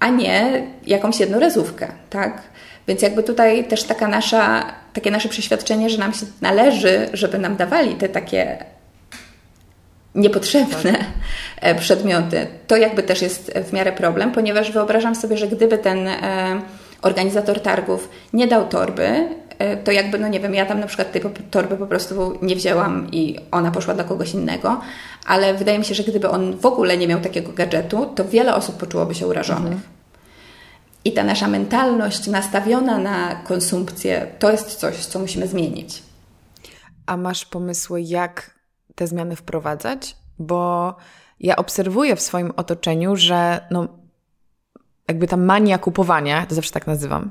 a 0.00 0.08
nie 0.08 0.66
jakąś 0.86 1.20
jednorazówkę, 1.20 1.88
tak? 2.10 2.42
Więc 2.88 3.02
jakby 3.02 3.22
tutaj 3.22 3.64
też 3.64 3.82
taka 3.82 4.08
nasza, 4.08 4.72
takie 4.92 5.10
nasze 5.10 5.28
przeświadczenie, 5.28 5.90
że 5.90 5.98
nam 5.98 6.12
się 6.12 6.26
należy, 6.40 7.08
żeby 7.12 7.38
nam 7.38 7.56
dawali 7.56 7.94
te 7.94 8.08
takie 8.08 8.64
niepotrzebne 10.14 10.92
tak. 11.60 11.76
przedmioty, 11.76 12.46
to 12.66 12.76
jakby 12.76 13.02
też 13.02 13.22
jest 13.22 13.52
w 13.58 13.72
miarę 13.72 13.92
problem, 13.92 14.32
ponieważ 14.32 14.72
wyobrażam 14.72 15.14
sobie, 15.14 15.36
że 15.36 15.48
gdyby 15.48 15.78
ten 15.78 16.08
e, 16.08 16.60
organizator 17.02 17.60
targów 17.60 18.08
nie 18.32 18.46
dał 18.46 18.68
torby, 18.68 19.28
e, 19.58 19.76
to 19.76 19.92
jakby, 19.92 20.18
no 20.18 20.28
nie 20.28 20.40
wiem, 20.40 20.54
ja 20.54 20.66
tam 20.66 20.80
na 20.80 20.86
przykład 20.86 21.12
tej 21.12 21.22
torby 21.50 21.76
po 21.76 21.86
prostu 21.86 22.38
nie 22.42 22.56
wzięłam 22.56 23.08
i 23.12 23.38
ona 23.50 23.70
poszła 23.70 23.94
dla 23.94 24.04
kogoś 24.04 24.34
innego, 24.34 24.80
ale 25.26 25.54
wydaje 25.54 25.78
mi 25.78 25.84
się, 25.84 25.94
że 25.94 26.02
gdyby 26.02 26.28
on 26.28 26.56
w 26.56 26.66
ogóle 26.66 26.96
nie 26.96 27.08
miał 27.08 27.20
takiego 27.20 27.52
gadżetu, 27.52 28.06
to 28.06 28.24
wiele 28.24 28.54
osób 28.54 28.76
poczułoby 28.76 29.14
się 29.14 29.26
urażonych. 29.26 29.72
Mhm. 29.72 29.96
I 31.04 31.12
ta 31.12 31.24
nasza 31.24 31.48
mentalność 31.48 32.26
nastawiona 32.26 32.98
na 32.98 33.34
konsumpcję 33.34 34.26
to 34.38 34.50
jest 34.50 34.74
coś, 34.74 34.96
co 34.96 35.18
musimy 35.18 35.46
zmienić. 35.46 36.02
A 37.06 37.16
masz 37.16 37.44
pomysły, 37.44 38.02
jak 38.02 38.60
te 38.94 39.06
zmiany 39.06 39.36
wprowadzać? 39.36 40.16
Bo 40.38 40.94
ja 41.40 41.56
obserwuję 41.56 42.16
w 42.16 42.20
swoim 42.20 42.52
otoczeniu, 42.56 43.16
że 43.16 43.66
no, 43.70 43.88
jakby 45.08 45.26
ta 45.26 45.36
mania 45.36 45.78
kupowania, 45.78 46.46
to 46.46 46.54
zawsze 46.54 46.72
tak 46.72 46.86
nazywam, 46.86 47.30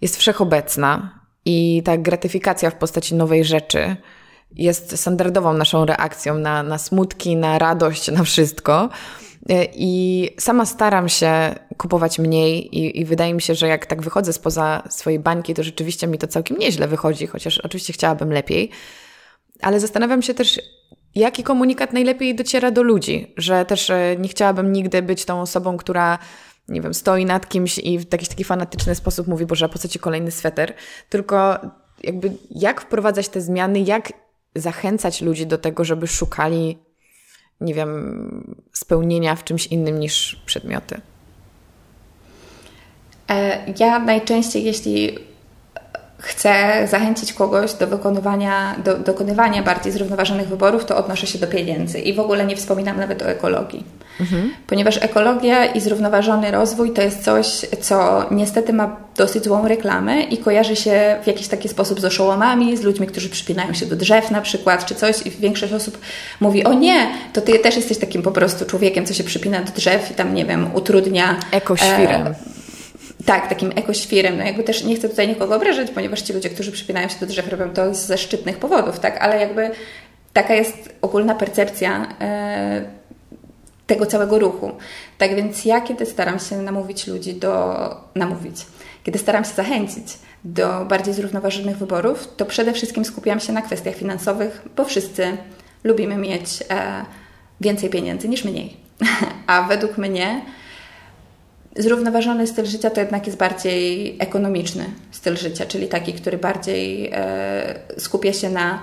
jest 0.00 0.16
wszechobecna 0.16 1.20
i 1.44 1.82
ta 1.84 1.96
gratyfikacja 1.96 2.70
w 2.70 2.74
postaci 2.74 3.14
nowej 3.14 3.44
rzeczy 3.44 3.96
jest 4.54 5.00
standardową 5.00 5.52
naszą 5.52 5.86
reakcją 5.86 6.38
na, 6.38 6.62
na 6.62 6.78
smutki, 6.78 7.36
na 7.36 7.58
radość, 7.58 8.10
na 8.10 8.24
wszystko. 8.24 8.88
I 9.74 10.30
sama 10.38 10.66
staram 10.66 11.08
się 11.08 11.54
kupować 11.76 12.18
mniej 12.18 12.78
i, 12.78 13.00
i, 13.00 13.04
wydaje 13.04 13.34
mi 13.34 13.42
się, 13.42 13.54
że 13.54 13.68
jak 13.68 13.86
tak 13.86 14.02
wychodzę 14.02 14.32
spoza 14.32 14.82
swojej 14.88 15.18
bańki, 15.18 15.54
to 15.54 15.62
rzeczywiście 15.62 16.06
mi 16.06 16.18
to 16.18 16.26
całkiem 16.26 16.58
nieźle 16.58 16.88
wychodzi, 16.88 17.26
chociaż 17.26 17.58
oczywiście 17.58 17.92
chciałabym 17.92 18.32
lepiej. 18.32 18.70
Ale 19.62 19.80
zastanawiam 19.80 20.22
się 20.22 20.34
też, 20.34 20.60
jaki 21.14 21.42
komunikat 21.42 21.92
najlepiej 21.92 22.34
dociera 22.34 22.70
do 22.70 22.82
ludzi, 22.82 23.32
że 23.36 23.64
też 23.64 23.90
e, 23.90 24.16
nie 24.18 24.28
chciałabym 24.28 24.72
nigdy 24.72 25.02
być 25.02 25.24
tą 25.24 25.40
osobą, 25.40 25.76
która 25.76 26.18
nie 26.68 26.80
wiem, 26.80 26.94
stoi 26.94 27.24
nad 27.24 27.48
kimś 27.48 27.78
i 27.78 27.98
w 27.98 28.12
jakiś 28.12 28.28
taki 28.28 28.44
fanatyczny 28.44 28.94
sposób 28.94 29.26
mówi, 29.26 29.46
Boże, 29.46 29.68
po 29.68 29.78
co 29.78 29.88
ci 29.88 29.98
kolejny 29.98 30.30
sweter? 30.30 30.74
Tylko 31.08 31.58
jakby 32.02 32.32
jak 32.50 32.80
wprowadzać 32.80 33.28
te 33.28 33.40
zmiany, 33.40 33.80
jak 33.80 34.12
zachęcać 34.56 35.20
ludzi 35.20 35.46
do 35.46 35.58
tego, 35.58 35.84
żeby 35.84 36.06
szukali, 36.06 36.78
nie 37.60 37.74
wiem, 37.74 38.56
spełnienia 38.72 39.36
w 39.36 39.44
czymś 39.44 39.66
innym 39.66 40.00
niż 40.00 40.42
przedmioty? 40.46 41.00
E, 43.28 43.64
ja 43.78 43.98
najczęściej, 43.98 44.64
jeśli 44.64 45.18
chcę 46.18 46.82
zachęcić 46.90 47.32
kogoś 47.32 47.74
do 47.74 47.86
wykonywania, 47.86 48.74
do 48.84 48.98
dokonywania 48.98 49.62
bardziej 49.62 49.92
zrównoważonych 49.92 50.48
wyborów, 50.48 50.84
to 50.84 50.96
odnoszę 50.96 51.26
się 51.26 51.38
do 51.38 51.46
pieniędzy 51.46 51.98
i 51.98 52.14
w 52.14 52.20
ogóle 52.20 52.46
nie 52.46 52.56
wspominam 52.56 52.98
nawet 52.98 53.22
o 53.22 53.28
ekologii. 53.30 53.84
Mhm. 54.20 54.50
Ponieważ 54.66 55.02
ekologia 55.02 55.64
i 55.64 55.80
zrównoważony 55.80 56.50
rozwój 56.50 56.90
to 56.90 57.02
jest 57.02 57.24
coś, 57.24 57.46
co 57.80 58.26
niestety 58.30 58.72
ma 58.72 58.96
dosyć 59.16 59.44
złą 59.44 59.68
reklamę 59.68 60.22
i 60.22 60.38
kojarzy 60.38 60.76
się 60.76 61.16
w 61.24 61.26
jakiś 61.26 61.48
taki 61.48 61.68
sposób 61.68 62.00
z 62.00 62.04
oszołomami, 62.04 62.76
z 62.76 62.82
ludźmi, 62.82 63.06
którzy 63.06 63.28
przypinają 63.28 63.74
się 63.74 63.86
do 63.86 63.96
drzew 63.96 64.30
na 64.30 64.40
przykład, 64.40 64.86
czy 64.86 64.94
coś 64.94 65.26
i 65.26 65.30
większość 65.30 65.72
osób 65.72 65.98
mówi, 66.40 66.64
o 66.64 66.72
nie, 66.72 67.06
to 67.32 67.40
ty 67.40 67.58
też 67.58 67.76
jesteś 67.76 67.98
takim 67.98 68.22
po 68.22 68.32
prostu 68.32 68.64
człowiekiem, 68.64 69.06
co 69.06 69.14
się 69.14 69.24
przypina 69.24 69.60
do 69.60 69.72
drzew 69.72 70.10
i 70.10 70.14
tam, 70.14 70.34
nie 70.34 70.44
wiem, 70.44 70.70
utrudnia... 70.74 71.36
Ekoświrem. 71.50 72.26
E, 72.26 72.55
tak, 73.26 73.48
takim 73.48 73.72
ekoświrem. 73.76 74.38
No 74.38 74.44
jakby 74.44 74.62
też 74.62 74.84
nie 74.84 74.96
chcę 74.96 75.08
tutaj 75.08 75.28
nikogo 75.28 75.56
obrażać, 75.56 75.90
ponieważ 75.90 76.22
ci 76.22 76.32
ludzie, 76.32 76.50
którzy 76.50 76.72
przypinają 76.72 77.08
się 77.08 77.20
do 77.20 77.26
drzew, 77.26 77.48
robią 77.48 77.70
to 77.70 77.94
ze 77.94 78.18
szczytnych 78.18 78.58
powodów, 78.58 79.00
tak? 79.00 79.18
Ale 79.22 79.40
jakby 79.40 79.70
taka 80.32 80.54
jest 80.54 80.94
ogólna 81.02 81.34
percepcja 81.34 82.16
e, 82.20 82.84
tego 83.86 84.06
całego 84.06 84.38
ruchu. 84.38 84.72
Tak 85.18 85.34
więc 85.36 85.64
ja, 85.64 85.80
kiedy 85.80 86.06
staram 86.06 86.38
się 86.38 86.56
namówić 86.56 87.06
ludzi 87.06 87.34
do... 87.34 87.76
namówić, 88.14 88.66
kiedy 89.04 89.18
staram 89.18 89.44
się 89.44 89.50
zachęcić 89.50 90.06
do 90.44 90.84
bardziej 90.84 91.14
zrównoważonych 91.14 91.78
wyborów, 91.78 92.28
to 92.36 92.46
przede 92.46 92.72
wszystkim 92.72 93.04
skupiam 93.04 93.40
się 93.40 93.52
na 93.52 93.62
kwestiach 93.62 93.94
finansowych, 93.94 94.62
bo 94.76 94.84
wszyscy 94.84 95.36
lubimy 95.84 96.16
mieć 96.16 96.62
e, 96.70 97.04
więcej 97.60 97.90
pieniędzy 97.90 98.28
niż 98.28 98.44
mniej. 98.44 98.76
A 99.46 99.62
według 99.62 99.98
mnie 99.98 100.40
Zrównoważony 101.78 102.46
styl 102.46 102.66
życia 102.66 102.90
to 102.90 103.00
jednak 103.00 103.26
jest 103.26 103.38
bardziej 103.38 104.16
ekonomiczny 104.18 104.84
styl 105.10 105.36
życia, 105.36 105.66
czyli 105.66 105.88
taki, 105.88 106.12
który 106.12 106.38
bardziej 106.38 107.10
e, 107.12 107.78
skupia 107.98 108.32
się 108.32 108.50
na, 108.50 108.82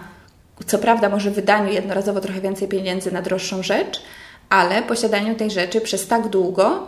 co 0.67 0.79
prawda, 0.79 1.09
może 1.09 1.31
wydaniu 1.31 1.71
jednorazowo 1.71 2.21
trochę 2.21 2.41
więcej 2.41 2.67
pieniędzy 2.67 3.11
na 3.11 3.21
droższą 3.21 3.63
rzecz, 3.63 4.01
ale 4.49 4.81
posiadaniu 4.81 5.35
tej 5.35 5.51
rzeczy 5.51 5.81
przez 5.81 6.07
tak 6.07 6.27
długo, 6.27 6.87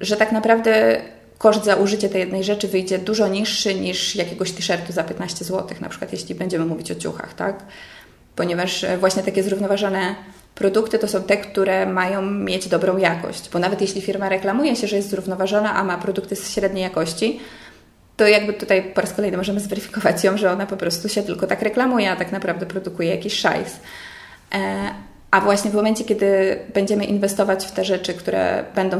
że 0.00 0.16
tak 0.16 0.32
naprawdę 0.32 1.00
koszt 1.38 1.64
za 1.64 1.74
użycie 1.74 2.08
tej 2.08 2.20
jednej 2.20 2.44
rzeczy 2.44 2.68
wyjdzie 2.68 2.98
dużo 2.98 3.28
niższy 3.28 3.74
niż 3.74 4.16
jakiegoś 4.16 4.52
t-shirtu 4.52 4.92
za 4.92 5.04
15 5.04 5.44
zł, 5.44 5.76
na 5.80 5.88
przykład 5.88 6.12
jeśli 6.12 6.34
będziemy 6.34 6.64
mówić 6.64 6.90
o 6.90 6.94
ciuchach, 6.94 7.34
tak? 7.34 7.64
Ponieważ 8.36 8.84
e, 8.84 8.98
właśnie 8.98 9.22
takie 9.22 9.42
zrównoważone 9.42 10.14
produkty 10.56 10.98
to 10.98 11.08
są 11.08 11.22
te, 11.22 11.36
które 11.36 11.86
mają 11.86 12.22
mieć 12.22 12.68
dobrą 12.68 12.96
jakość, 12.96 13.50
bo 13.52 13.58
nawet 13.58 13.80
jeśli 13.80 14.00
firma 14.00 14.28
reklamuje 14.28 14.76
się, 14.76 14.86
że 14.86 14.96
jest 14.96 15.10
zrównoważona, 15.10 15.74
a 15.74 15.84
ma 15.84 15.98
produkty 15.98 16.36
z 16.36 16.50
średniej 16.50 16.82
jakości, 16.82 17.40
to 18.16 18.26
jakby 18.26 18.52
tutaj 18.52 18.82
po 18.94 19.00
raz 19.00 19.12
kolejny 19.12 19.36
możemy 19.36 19.60
zweryfikować 19.60 20.24
ją, 20.24 20.36
że 20.36 20.52
ona 20.52 20.66
po 20.66 20.76
prostu 20.76 21.08
się 21.08 21.22
tylko 21.22 21.46
tak 21.46 21.62
reklamuje, 21.62 22.10
a 22.10 22.16
tak 22.16 22.32
naprawdę 22.32 22.66
produkuje 22.66 23.10
jakiś 23.10 23.34
szajs. 23.34 23.80
E, 24.54 24.90
a 25.30 25.40
właśnie 25.40 25.70
w 25.70 25.74
momencie, 25.74 26.04
kiedy 26.04 26.58
będziemy 26.74 27.04
inwestować 27.04 27.66
w 27.66 27.72
te 27.72 27.84
rzeczy, 27.84 28.14
które, 28.14 28.64
będą 28.74 28.98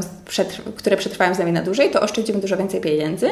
które 0.75 0.97
przetrwają 0.97 1.35
z 1.35 1.39
nami 1.39 1.51
na 1.51 1.61
dłużej, 1.61 1.91
to 1.91 2.01
oszczędzimy 2.01 2.39
dużo 2.39 2.57
więcej 2.57 2.81
pieniędzy 2.81 3.29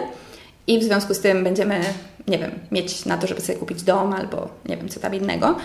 i 0.68 0.80
w 0.80 0.84
związku 0.84 1.14
z 1.14 1.20
tym 1.20 1.44
będziemy, 1.44 1.82
nie 2.28 2.38
wiem, 2.38 2.52
mieć 2.72 3.06
na 3.06 3.18
to, 3.18 3.28
żeby 3.28 3.42
sobie 3.42 3.60
kupić 3.60 3.84
dom 3.84 4.14
albo 4.14 4.50
nie 4.66 4.78
wiem, 4.78 4.90
co 4.90 5.00
tam 5.00 5.16
innego. 5.16 5.56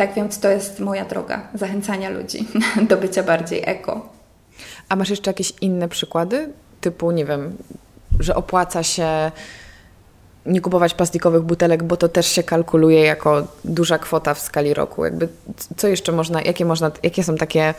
Tak 0.00 0.14
więc 0.14 0.40
to 0.40 0.48
jest 0.48 0.80
moja 0.80 1.04
droga 1.04 1.48
zachęcania 1.54 2.10
ludzi 2.10 2.48
do 2.88 2.96
bycia 2.96 3.22
bardziej 3.22 3.62
eko. 3.66 4.08
A 4.88 4.96
masz 4.96 5.10
jeszcze 5.10 5.30
jakieś 5.30 5.52
inne 5.60 5.88
przykłady? 5.88 6.52
Typu, 6.80 7.10
nie 7.10 7.24
wiem, 7.24 7.56
że 8.20 8.34
opłaca 8.34 8.82
się 8.82 9.32
nie 10.46 10.60
kupować 10.60 10.94
plastikowych 10.94 11.42
butelek, 11.42 11.82
bo 11.82 11.96
to 11.96 12.08
też 12.08 12.26
się 12.26 12.42
kalkuluje 12.42 13.00
jako 13.00 13.46
duża 13.64 13.98
kwota 13.98 14.34
w 14.34 14.40
skali 14.40 14.74
roku. 14.74 15.04
Jakby 15.04 15.28
co 15.76 15.88
jeszcze 15.88 16.12
można, 16.12 16.42
jakie 16.42 16.64
można, 16.64 16.90
jakie 17.02 17.24
są 17.24 17.36
takie 17.36 17.74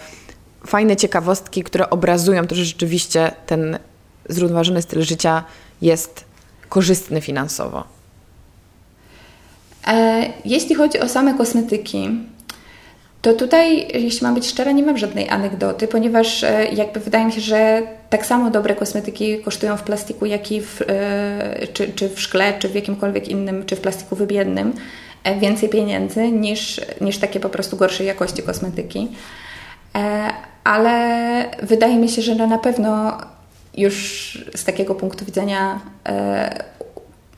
fajne 0.68 0.96
ciekawostki, 0.96 1.64
które 1.64 1.90
obrazują 1.90 2.48
to, 2.48 2.56
że 2.56 2.66
rzeczywiście 2.66 3.32
ten 3.46 3.80
zrównoważony 4.30 4.82
styl 4.82 5.02
życia 5.02 5.44
jest 5.82 6.26
korzystny 6.70 7.22
finansowo? 7.22 8.01
E, 9.88 10.26
jeśli 10.46 10.76
chodzi 10.76 11.00
o 11.00 11.08
same 11.08 11.34
kosmetyki, 11.34 12.10
to 13.22 13.34
tutaj, 13.34 13.88
jeśli 13.94 14.24
mam 14.24 14.36
być 14.36 14.48
szczera, 14.48 14.72
nie 14.72 14.84
mam 14.84 14.98
żadnej 14.98 15.30
anegdoty, 15.30 15.88
ponieważ 15.88 16.44
e, 16.44 16.66
jakby 16.66 17.00
wydaje 17.00 17.26
mi 17.26 17.32
się, 17.32 17.42
że 17.42 17.82
tak 18.10 18.26
samo 18.26 18.52
dobre 18.52 18.76
kosmetyki 18.76 19.40
kosztują 19.40 19.78
w 19.78 19.84
plastiku, 19.84 20.26
jak 20.26 20.52
i 20.52 20.62
w, 20.62 20.82
e, 20.88 21.68
czy, 21.74 21.92
czy 21.94 22.10
w 22.10 22.22
szkle, 22.22 22.54
czy 22.60 22.70
w 22.70 22.76
jakimkolwiek 22.76 23.28
innym, 23.28 23.66
czy 23.66 23.76
w 23.76 23.82
plastiku 23.82 24.16
wybiennym 24.16 24.74
więcej 25.40 25.70
pieniędzy 25.70 26.32
niż, 26.32 26.82
niż 27.02 27.18
takie 27.18 27.40
po 27.40 27.50
prostu 27.50 27.78
gorszej 27.78 28.08
jakości 28.08 28.44
kosmetyki. 28.44 29.08
Ale 30.64 31.46
wydaje 31.64 31.98
mi 31.98 32.10
się, 32.10 32.22
że 32.22 32.36
no 32.36 32.48
na 32.48 32.58
pewno 32.58 33.18
już 33.78 34.38
z 34.56 34.64
takiego 34.64 34.96
punktu 34.96 35.26
widzenia 35.26 35.80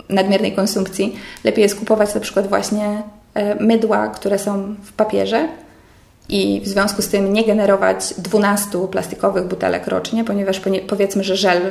nadmiernej 0.09 0.51
konsumpcji, 0.51 1.15
lepiej 1.43 1.61
jest 1.61 1.79
kupować 1.79 2.13
na 2.15 2.21
przykład 2.21 2.47
właśnie 2.47 3.03
e, 3.33 3.63
mydła, 3.63 4.07
które 4.07 4.39
są 4.39 4.75
w 4.83 4.93
papierze 4.93 5.47
i 6.29 6.61
w 6.61 6.67
związku 6.67 7.01
z 7.01 7.07
tym 7.07 7.33
nie 7.33 7.43
generować 7.45 8.13
12 8.17 8.87
plastikowych 8.87 9.47
butelek 9.47 9.87
rocznie, 9.87 10.23
ponieważ 10.23 10.61
powiedzmy, 10.87 11.23
że 11.23 11.35
żel 11.35 11.61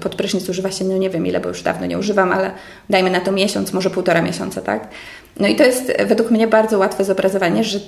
pod 0.00 0.14
prysznic 0.14 0.48
używa 0.48 0.70
się, 0.70 0.84
no 0.84 0.96
nie 0.96 1.10
wiem 1.10 1.26
ile, 1.26 1.40
bo 1.40 1.48
już 1.48 1.62
dawno 1.62 1.86
nie 1.86 1.98
używam, 1.98 2.32
ale 2.32 2.50
dajmy 2.90 3.10
na 3.10 3.20
to 3.20 3.32
miesiąc, 3.32 3.72
może 3.72 3.90
półtora 3.90 4.22
miesiąca, 4.22 4.60
tak? 4.60 4.88
No 5.40 5.48
i 5.48 5.56
to 5.56 5.64
jest 5.64 5.92
według 6.06 6.30
mnie 6.30 6.46
bardzo 6.46 6.78
łatwe 6.78 7.04
zobrazowanie, 7.04 7.64
że 7.64 7.78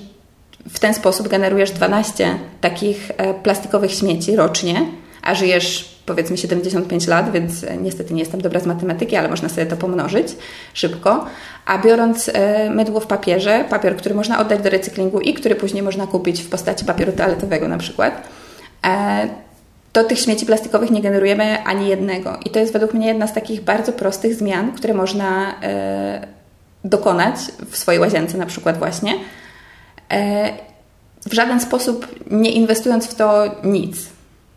w 0.69 0.79
ten 0.79 0.93
sposób 0.93 1.27
generujesz 1.27 1.71
12 1.71 2.39
takich 2.61 3.11
e, 3.17 3.33
plastikowych 3.33 3.91
śmieci 3.91 4.35
rocznie, 4.35 4.85
a 5.23 5.35
żyjesz 5.35 5.93
powiedzmy 6.05 6.37
75 6.37 7.07
lat, 7.07 7.31
więc 7.31 7.63
e, 7.63 7.77
niestety 7.77 8.13
nie 8.13 8.19
jestem 8.19 8.41
dobra 8.41 8.59
z 8.59 8.65
matematyki, 8.65 9.15
ale 9.15 9.29
można 9.29 9.49
sobie 9.49 9.65
to 9.65 9.77
pomnożyć 9.77 10.27
szybko. 10.73 11.25
A 11.65 11.77
biorąc 11.77 12.29
e, 12.33 12.69
mydło 12.69 12.99
w 12.99 13.07
papierze, 13.07 13.65
papier, 13.69 13.97
który 13.97 14.15
można 14.15 14.39
oddać 14.39 14.61
do 14.61 14.69
recyklingu 14.69 15.19
i 15.19 15.33
który 15.33 15.55
później 15.55 15.83
można 15.83 16.07
kupić 16.07 16.41
w 16.41 16.49
postaci 16.49 16.85
papieru 16.85 17.11
toaletowego 17.11 17.67
na 17.67 17.77
przykład, 17.77 18.27
e, 18.85 19.27
to 19.93 20.03
tych 20.03 20.19
śmieci 20.19 20.45
plastikowych 20.45 20.91
nie 20.91 21.01
generujemy 21.01 21.63
ani 21.63 21.87
jednego. 21.87 22.37
I 22.45 22.49
to 22.49 22.59
jest 22.59 22.73
według 22.73 22.93
mnie 22.93 23.07
jedna 23.07 23.27
z 23.27 23.33
takich 23.33 23.61
bardzo 23.61 23.91
prostych 23.91 24.35
zmian, 24.35 24.71
które 24.71 24.93
można 24.93 25.55
dokonać 26.83 27.35
w 27.69 27.77
swojej 27.77 28.01
łazience 28.01 28.37
na 28.37 28.45
przykład 28.45 28.77
właśnie, 28.77 29.13
w 31.25 31.33
żaden 31.33 31.59
sposób 31.59 32.07
nie 32.31 32.51
inwestując 32.51 33.07
w 33.07 33.15
to 33.15 33.43
nic 33.63 34.12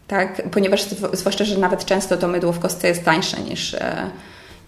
tak? 0.07 0.43
Ponieważ 0.51 0.85
zwłaszcza, 1.13 1.45
że 1.45 1.59
nawet 1.59 1.85
często 1.85 2.17
to 2.17 2.29
mydło 2.29 2.53
w 2.53 2.59
kostce 2.59 2.89
jest 2.89 3.05
tańsze 3.05 3.41
niż, 3.41 3.75
e, 3.75 4.11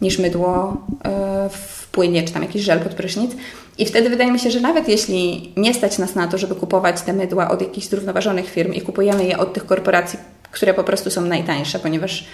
niż 0.01 0.19
mydło 0.19 0.77
e, 1.05 1.49
w 1.49 1.87
płynie, 1.87 2.23
czy 2.23 2.33
tam 2.33 2.43
jakiś 2.43 2.63
żel 2.63 2.81
pod 2.81 2.95
prysznic. 2.95 3.33
I 3.79 3.87
wtedy 3.87 4.11
wydaje 4.11 4.33
mi 4.33 4.39
się, 4.39 4.51
że 4.51 4.61
nawet 4.61 4.89
jeśli 4.89 5.53
nie 5.57 5.75
stać 5.75 5.99
nas 5.99 6.15
na 6.15 6.29
to, 6.29 6.39
żeby 6.39 6.55
kupować 6.55 7.01
te 7.01 7.13
mydła 7.13 7.51
od 7.51 7.61
jakichś 7.61 7.87
zrównoważonych 7.87 8.51
firm 8.51 8.73
i 8.73 8.81
kupujemy 8.81 9.25
je 9.25 9.39
od 9.39 9.53
tych 9.53 9.67
korporacji, 9.67 10.19
które 10.53 10.75
po 10.75 10.85
prostu 10.85 11.11
są 11.11 11.21
najtańsze, 11.21 11.79
ponieważ 11.79 12.27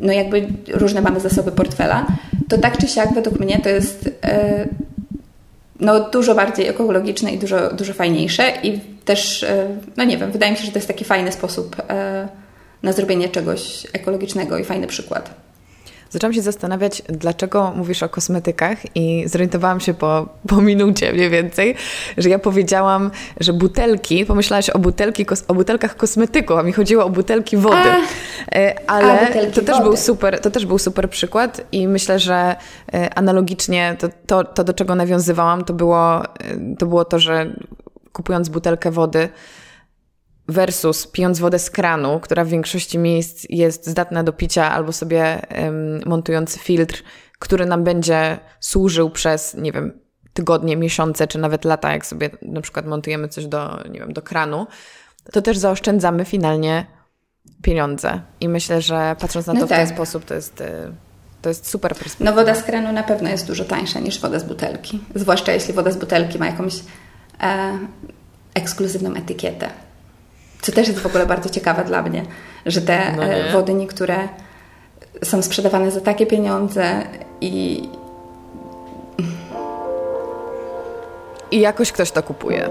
no 0.00 0.12
jakby 0.12 0.48
różne 0.72 1.00
mamy 1.00 1.20
zasoby 1.20 1.52
portfela, 1.52 2.06
to 2.48 2.58
tak 2.58 2.78
czy 2.78 2.88
siak 2.88 3.14
według 3.14 3.40
mnie 3.40 3.60
to 3.62 3.68
jest 3.68 4.10
e, 4.22 4.68
no, 5.80 6.10
dużo 6.10 6.34
bardziej 6.34 6.68
ekologiczne 6.68 7.32
i 7.32 7.38
dużo, 7.38 7.74
dużo 7.74 7.92
fajniejsze 7.92 8.52
i 8.62 8.80
też, 9.04 9.42
e, 9.42 9.68
no 9.96 10.04
nie 10.04 10.18
wiem, 10.18 10.32
wydaje 10.32 10.52
mi 10.52 10.58
się, 10.58 10.64
że 10.64 10.72
to 10.72 10.78
jest 10.78 10.88
taki 10.88 11.04
fajny 11.04 11.32
sposób 11.32 11.76
e, 11.88 12.28
na 12.82 12.92
zrobienie 12.92 13.28
czegoś 13.28 13.86
ekologicznego 13.92 14.58
i 14.58 14.64
fajny 14.64 14.86
przykład. 14.86 15.45
Zaczęłam 16.10 16.34
się 16.34 16.42
zastanawiać, 16.42 17.02
dlaczego 17.08 17.72
mówisz 17.76 18.02
o 18.02 18.08
kosmetykach 18.08 18.96
i 18.96 19.24
zorientowałam 19.28 19.80
się 19.80 19.94
po, 19.94 20.28
po 20.48 20.60
minucie 20.60 21.12
mniej 21.12 21.30
więcej, 21.30 21.74
że 22.18 22.28
ja 22.28 22.38
powiedziałam, 22.38 23.10
że 23.40 23.52
butelki, 23.52 24.26
pomyślałaś 24.26 24.70
o, 24.70 24.78
butelki, 24.78 25.26
o 25.48 25.54
butelkach 25.54 25.96
kosmetyku, 25.96 26.54
a 26.54 26.62
mi 26.62 26.72
chodziło 26.72 27.04
o 27.04 27.10
butelki 27.10 27.56
wody. 27.56 27.76
A, 27.76 28.56
e, 28.56 28.90
Ale 28.90 29.20
a, 29.20 29.26
to, 29.26 29.60
też 29.60 29.76
wody. 29.76 29.84
Był 29.84 29.96
super, 29.96 30.40
to 30.40 30.50
też 30.50 30.66
był 30.66 30.78
super 30.78 31.10
przykład 31.10 31.60
i 31.72 31.88
myślę, 31.88 32.18
że 32.18 32.56
analogicznie 33.14 33.96
to, 33.98 34.08
to, 34.26 34.44
to 34.44 34.64
do 34.64 34.72
czego 34.72 34.94
nawiązywałam, 34.94 35.64
to 35.64 35.74
było 35.74 36.22
to, 36.78 36.86
było 36.86 37.04
to 37.04 37.18
że 37.18 37.52
kupując 38.12 38.48
butelkę 38.48 38.90
wody 38.90 39.28
versus 40.48 41.06
pijąc 41.06 41.38
wodę 41.38 41.58
z 41.58 41.70
kranu, 41.70 42.20
która 42.20 42.44
w 42.44 42.48
większości 42.48 42.98
miejsc 42.98 43.46
jest 43.48 43.86
zdatna 43.86 44.22
do 44.22 44.32
picia, 44.32 44.70
albo 44.70 44.92
sobie 44.92 45.46
um, 45.50 46.00
montując 46.06 46.58
filtr, 46.58 47.02
który 47.38 47.66
nam 47.66 47.84
będzie 47.84 48.38
służył 48.60 49.10
przez, 49.10 49.54
nie 49.54 49.72
wiem, 49.72 50.00
tygodnie, 50.32 50.76
miesiące, 50.76 51.26
czy 51.26 51.38
nawet 51.38 51.64
lata, 51.64 51.92
jak 51.92 52.06
sobie 52.06 52.30
na 52.42 52.60
przykład 52.60 52.86
montujemy 52.86 53.28
coś 53.28 53.46
do, 53.46 53.80
nie 53.90 54.00
wiem, 54.00 54.12
do 54.12 54.22
kranu, 54.22 54.66
to 55.32 55.42
też 55.42 55.58
zaoszczędzamy 55.58 56.24
finalnie 56.24 56.86
pieniądze. 57.62 58.20
I 58.40 58.48
myślę, 58.48 58.82
że 58.82 59.16
patrząc 59.20 59.46
na 59.46 59.52
no 59.52 59.60
to 59.60 59.66
tak. 59.66 59.78
w 59.78 59.80
ten 59.80 59.96
sposób, 59.96 60.24
to 60.24 60.34
jest, 60.34 60.60
y, 60.60 60.92
To 61.42 61.48
jest 61.48 61.68
super 61.68 61.94
perspektywa. 61.94 62.30
No 62.30 62.36
woda 62.36 62.54
z 62.54 62.62
kranu 62.62 62.92
na 62.92 63.02
pewno 63.02 63.28
jest 63.28 63.46
dużo 63.46 63.64
tańsza 63.64 64.00
niż 64.00 64.20
woda 64.20 64.38
z 64.38 64.44
butelki. 64.44 65.00
Zwłaszcza 65.14 65.52
jeśli 65.52 65.74
woda 65.74 65.90
z 65.90 65.96
butelki 65.96 66.38
ma 66.38 66.46
jakąś 66.46 66.74
e, 67.40 67.78
ekskluzywną 68.54 69.14
etykietę. 69.14 69.70
Co 70.60 70.72
też 70.72 70.88
jest 70.88 71.00
w 71.00 71.06
ogóle 71.06 71.26
bardzo 71.26 71.48
ciekawe 71.48 71.84
dla 71.84 72.02
mnie, 72.02 72.22
że 72.66 72.82
te 72.82 73.12
no 73.16 73.24
e, 73.24 73.52
wody 73.52 73.74
niektóre 73.74 74.28
są 75.24 75.42
sprzedawane 75.42 75.90
za 75.90 76.00
takie 76.00 76.26
pieniądze 76.26 77.02
i. 77.40 77.88
I 81.50 81.60
jakoś 81.60 81.92
ktoś 81.92 82.10
to 82.10 82.22
kupuje. 82.22 82.70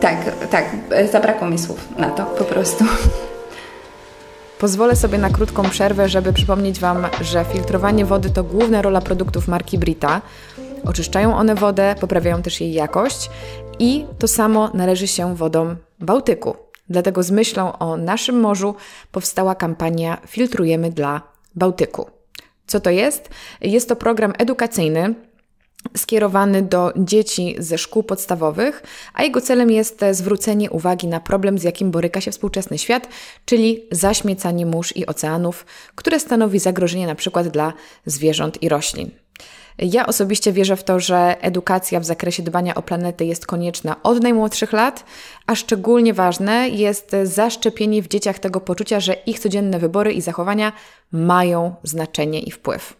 Tak, 0.00 0.16
tak. 0.50 0.64
Zabrakło 1.12 1.50
mi 1.50 1.58
słów 1.58 1.88
na 1.98 2.10
to 2.10 2.24
po 2.24 2.44
prostu. 2.44 2.84
Pozwolę 4.58 4.96
sobie 4.96 5.18
na 5.18 5.30
krótką 5.30 5.70
przerwę, 5.70 6.08
żeby 6.08 6.32
przypomnieć 6.32 6.80
Wam, 6.80 7.06
że 7.20 7.44
filtrowanie 7.44 8.04
wody 8.04 8.30
to 8.30 8.44
główna 8.44 8.82
rola 8.82 9.00
produktów 9.00 9.48
marki 9.48 9.78
Brita. 9.78 10.20
Oczyszczają 10.84 11.36
one 11.36 11.54
wodę, 11.54 11.94
poprawiają 12.00 12.42
też 12.42 12.60
jej 12.60 12.72
jakość 12.72 13.30
i 13.78 14.06
to 14.18 14.28
samo 14.28 14.70
należy 14.74 15.06
się 15.06 15.36
wodom 15.36 15.76
Bałtyku. 16.00 16.67
Dlatego 16.90 17.22
z 17.22 17.30
myślą 17.30 17.78
o 17.78 17.96
naszym 17.96 18.40
morzu 18.40 18.74
powstała 19.12 19.54
kampania 19.54 20.20
Filtrujemy 20.26 20.90
dla 20.90 21.22
Bałtyku. 21.54 22.10
Co 22.66 22.80
to 22.80 22.90
jest? 22.90 23.28
Jest 23.60 23.88
to 23.88 23.96
program 23.96 24.32
edukacyjny, 24.38 25.14
skierowany 25.96 26.62
do 26.62 26.92
dzieci 26.96 27.56
ze 27.58 27.78
szkół 27.78 28.02
podstawowych, 28.02 28.82
a 29.14 29.22
jego 29.22 29.40
celem 29.40 29.70
jest 29.70 30.04
zwrócenie 30.12 30.70
uwagi 30.70 31.06
na 31.06 31.20
problem, 31.20 31.58
z 31.58 31.62
jakim 31.62 31.90
boryka 31.90 32.20
się 32.20 32.30
współczesny 32.30 32.78
świat, 32.78 33.08
czyli 33.44 33.84
zaśmiecanie 33.92 34.66
mórz 34.66 34.96
i 34.96 35.06
oceanów, 35.06 35.66
które 35.94 36.20
stanowi 36.20 36.58
zagrożenie 36.58 37.06
na 37.06 37.14
przykład 37.14 37.48
dla 37.48 37.72
zwierząt 38.06 38.62
i 38.62 38.68
roślin. 38.68 39.10
Ja 39.78 40.06
osobiście 40.06 40.52
wierzę 40.52 40.76
w 40.76 40.84
to, 40.84 41.00
że 41.00 41.36
edukacja 41.40 42.00
w 42.00 42.04
zakresie 42.04 42.42
dbania 42.42 42.74
o 42.74 42.82
planetę 42.82 43.24
jest 43.24 43.46
konieczna 43.46 43.96
od 44.02 44.22
najmłodszych 44.22 44.72
lat, 44.72 45.04
a 45.46 45.54
szczególnie 45.54 46.14
ważne 46.14 46.68
jest 46.68 47.16
zaszczepienie 47.24 48.02
w 48.02 48.08
dzieciach 48.08 48.38
tego 48.38 48.60
poczucia, 48.60 49.00
że 49.00 49.12
ich 49.12 49.38
codzienne 49.38 49.78
wybory 49.78 50.12
i 50.12 50.20
zachowania 50.20 50.72
mają 51.12 51.74
znaczenie 51.82 52.40
i 52.40 52.50
wpływ. 52.50 52.96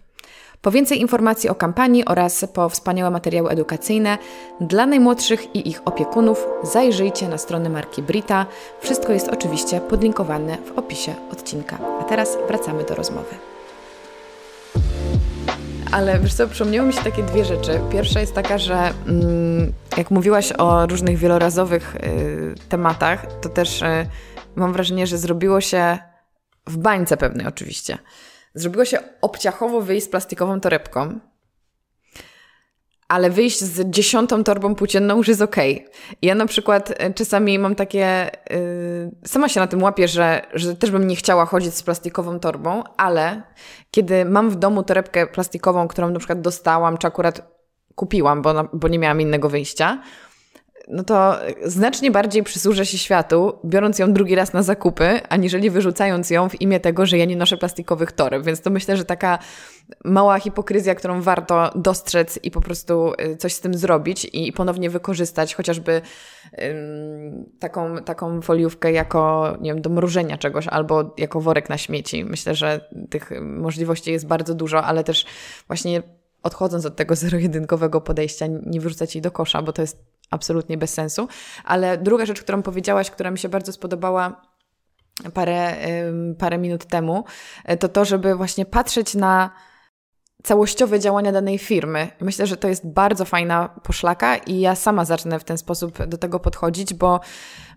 Po 0.62 0.70
więcej 0.70 1.00
informacji 1.00 1.48
o 1.50 1.54
kampanii 1.54 2.04
oraz 2.04 2.44
po 2.54 2.68
wspaniałe 2.68 3.10
materiały 3.10 3.50
edukacyjne 3.50 4.18
dla 4.60 4.86
najmłodszych 4.86 5.56
i 5.56 5.68
ich 5.68 5.82
opiekunów 5.84 6.46
zajrzyjcie 6.62 7.28
na 7.28 7.38
stronę 7.38 7.68
marki 7.68 8.02
Brita. 8.02 8.46
Wszystko 8.80 9.12
jest 9.12 9.28
oczywiście 9.28 9.80
podlinkowane 9.80 10.56
w 10.56 10.78
opisie 10.78 11.14
odcinka. 11.32 11.78
A 12.00 12.04
teraz 12.04 12.38
wracamy 12.48 12.84
do 12.84 12.94
rozmowy. 12.94 13.47
Ale 15.92 16.18
wiesz 16.18 16.34
co, 16.34 16.48
przypomniały 16.48 16.88
mi 16.88 16.92
się 16.94 17.02
takie 17.02 17.22
dwie 17.22 17.44
rzeczy. 17.44 17.80
Pierwsza 17.92 18.20
jest 18.20 18.34
taka, 18.34 18.58
że 18.58 18.92
mm, 19.06 19.72
jak 19.96 20.10
mówiłaś 20.10 20.52
o 20.52 20.86
różnych 20.86 21.16
wielorazowych 21.16 21.96
y, 21.96 22.54
tematach, 22.68 23.26
to 23.40 23.48
też 23.48 23.82
y, 23.82 24.06
mam 24.56 24.72
wrażenie, 24.72 25.06
że 25.06 25.18
zrobiło 25.18 25.60
się 25.60 25.98
w 26.66 26.76
bańce 26.76 27.16
pewnej 27.16 27.46
oczywiście 27.46 27.98
Zrobiło 28.54 28.84
się 28.84 28.98
obciachowo 29.20 29.80
wyjść 29.80 30.06
z 30.06 30.10
plastikową 30.10 30.60
torebką, 30.60 31.20
ale 33.08 33.30
wyjść 33.30 33.60
z 33.60 33.90
dziesiątą 33.90 34.44
torbą 34.44 34.74
płócienną 34.74 35.16
już 35.16 35.28
jest 35.28 35.42
okej. 35.42 35.76
Okay. 35.76 36.16
Ja 36.22 36.34
na 36.34 36.46
przykład 36.46 36.94
e, 36.96 37.14
czasami 37.14 37.58
mam 37.58 37.74
takie, 37.74 38.30
yy, 38.50 39.10
sama 39.26 39.48
się 39.48 39.60
na 39.60 39.66
tym 39.66 39.82
łapię, 39.82 40.08
że, 40.08 40.42
że 40.54 40.76
też 40.76 40.90
bym 40.90 41.06
nie 41.06 41.16
chciała 41.16 41.46
chodzić 41.46 41.74
z 41.74 41.82
plastikową 41.82 42.40
torbą, 42.40 42.84
ale 42.96 43.42
kiedy 43.90 44.24
mam 44.24 44.50
w 44.50 44.56
domu 44.56 44.82
torebkę 44.82 45.26
plastikową, 45.26 45.88
którą 45.88 46.10
na 46.10 46.18
przykład 46.18 46.40
dostałam, 46.40 46.98
czy 46.98 47.06
akurat 47.06 47.58
kupiłam, 47.94 48.42
bo, 48.42 48.68
bo 48.72 48.88
nie 48.88 48.98
miałam 48.98 49.20
innego 49.20 49.48
wyjścia, 49.48 50.02
no 50.90 51.04
to 51.04 51.36
znacznie 51.64 52.10
bardziej 52.10 52.42
przysłużę 52.42 52.86
się 52.86 52.98
światu, 52.98 53.58
biorąc 53.64 53.98
ją 53.98 54.12
drugi 54.12 54.34
raz 54.34 54.52
na 54.52 54.62
zakupy, 54.62 55.20
aniżeli 55.28 55.70
wyrzucając 55.70 56.30
ją 56.30 56.48
w 56.48 56.60
imię 56.60 56.80
tego, 56.80 57.06
że 57.06 57.18
ja 57.18 57.24
nie 57.24 57.36
noszę 57.36 57.56
plastikowych 57.56 58.12
toreb. 58.12 58.44
Więc 58.44 58.60
to 58.60 58.70
myślę, 58.70 58.96
że 58.96 59.04
taka 59.04 59.38
mała 60.04 60.38
hipokryzja, 60.38 60.94
którą 60.94 61.22
warto 61.22 61.70
dostrzec 61.74 62.38
i 62.42 62.50
po 62.50 62.60
prostu 62.60 63.12
y, 63.32 63.36
coś 63.36 63.54
z 63.54 63.60
tym 63.60 63.74
zrobić 63.74 64.30
i 64.32 64.52
ponownie 64.52 64.90
wykorzystać 64.90 65.54
chociażby 65.54 66.02
taką, 67.58 67.96
taką 67.98 68.42
foliówkę 68.42 68.92
jako, 68.92 69.54
nie 69.60 69.70
wiem, 69.74 69.82
do 69.82 69.90
mrużenia 69.90 70.38
czegoś 70.38 70.68
albo 70.68 71.14
jako 71.18 71.40
worek 71.40 71.68
na 71.68 71.78
śmieci. 71.78 72.24
Myślę, 72.24 72.54
że 72.54 72.88
tych 73.10 73.30
możliwości 73.40 74.12
jest 74.12 74.26
bardzo 74.26 74.54
dużo, 74.54 74.84
ale 74.84 75.04
też 75.04 75.26
właśnie 75.66 76.02
odchodząc 76.42 76.86
od 76.86 76.96
tego 76.96 77.16
zero-jedynkowego 77.16 78.00
podejścia, 78.00 78.46
nie 78.66 78.80
wyrzucać 78.80 79.14
jej 79.14 79.22
do 79.22 79.30
kosza, 79.30 79.62
bo 79.62 79.72
to 79.72 79.82
jest 79.82 80.17
absolutnie 80.30 80.78
bez 80.78 80.94
sensu. 80.94 81.28
Ale 81.64 81.98
druga 81.98 82.26
rzecz, 82.26 82.42
którą 82.42 82.62
powiedziałaś, 82.62 83.10
która 83.10 83.30
mi 83.30 83.38
się 83.38 83.48
bardzo 83.48 83.72
spodobała 83.72 84.42
parę, 85.34 85.76
parę 86.38 86.58
minut 86.58 86.84
temu, 86.84 87.24
e, 87.64 87.76
to 87.76 87.88
to, 87.88 88.04
żeby 88.04 88.34
właśnie 88.34 88.66
patrzeć 88.66 89.14
na 89.14 89.50
całościowe 90.42 91.00
działania 91.00 91.32
danej 91.32 91.58
firmy. 91.58 92.08
Myślę, 92.20 92.46
że 92.46 92.56
to 92.56 92.68
jest 92.68 92.86
bardzo 92.86 93.24
fajna 93.24 93.68
poszlaka 93.82 94.36
i 94.36 94.60
ja 94.60 94.74
sama 94.74 95.04
zacznę 95.04 95.38
w 95.38 95.44
ten 95.44 95.58
sposób 95.58 96.06
do 96.06 96.18
tego 96.18 96.40
podchodzić, 96.40 96.94
bo 96.94 97.20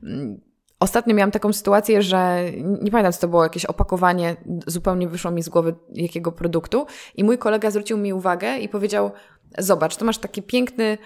mm, 0.04 0.42
Ostatnio 0.82 1.16
miałam 1.16 1.32
taką 1.32 1.54
sytuację, 1.54 2.02
że 2.02 2.44
nie 2.82 2.92
pamiętam, 2.92 3.14
co 3.14 3.20
to 3.20 3.28
było, 3.28 3.44
jakieś 3.44 3.66
opakowanie, 3.66 4.36
zupełnie 4.68 5.08
wyszło 5.08 5.32
mi 5.32 5.44
z 5.44 5.50
głowy 5.50 5.76
jakiego 5.90 6.32
produktu 6.32 6.86
i 7.16 7.24
mój 7.24 7.38
kolega 7.38 7.72
zwrócił 7.72 7.98
mi 7.98 8.14
uwagę 8.14 8.58
i 8.58 8.70
powiedział, 8.70 9.12
zobacz, 9.58 9.98
tu 9.98 10.06
masz 10.06 10.18
taki 10.18 10.42
piękny, 10.42 10.98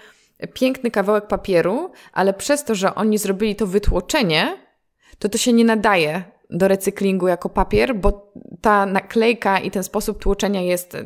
piękny 0.54 0.90
kawałek 0.90 1.26
papieru, 1.26 1.90
ale 2.12 2.34
przez 2.34 2.64
to, 2.64 2.74
że 2.74 2.94
oni 2.94 3.18
zrobili 3.18 3.56
to 3.56 3.66
wytłoczenie, 3.66 4.56
to 5.18 5.28
to 5.28 5.38
się 5.38 5.52
nie 5.52 5.64
nadaje 5.64 6.24
do 6.50 6.68
recyklingu 6.68 7.28
jako 7.28 7.48
papier, 7.48 7.96
bo 7.96 8.32
ta 8.60 8.86
naklejka 8.86 9.58
i 9.58 9.70
ten 9.70 9.82
sposób 9.82 10.22
tłoczenia 10.22 10.62
jest 10.62 10.94
e, 10.94 11.04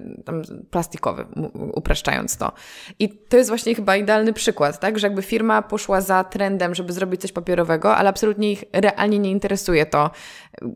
plastikowy, 0.70 1.26
upraszczając 1.74 2.36
to. 2.36 2.52
I 2.98 3.08
to 3.08 3.36
jest 3.36 3.50
właśnie 3.50 3.74
chyba 3.74 3.96
idealny 3.96 4.32
przykład, 4.32 4.80
tak? 4.80 4.98
Że 4.98 5.06
jakby 5.06 5.22
firma 5.22 5.62
poszła 5.62 6.00
za 6.00 6.24
trendem, 6.24 6.74
żeby 6.74 6.92
zrobić 6.92 7.20
coś 7.20 7.32
papierowego, 7.32 7.96
ale 7.96 8.08
absolutnie 8.08 8.52
ich 8.52 8.64
realnie 8.72 9.18
nie 9.18 9.30
interesuje 9.30 9.86
to, 9.86 10.10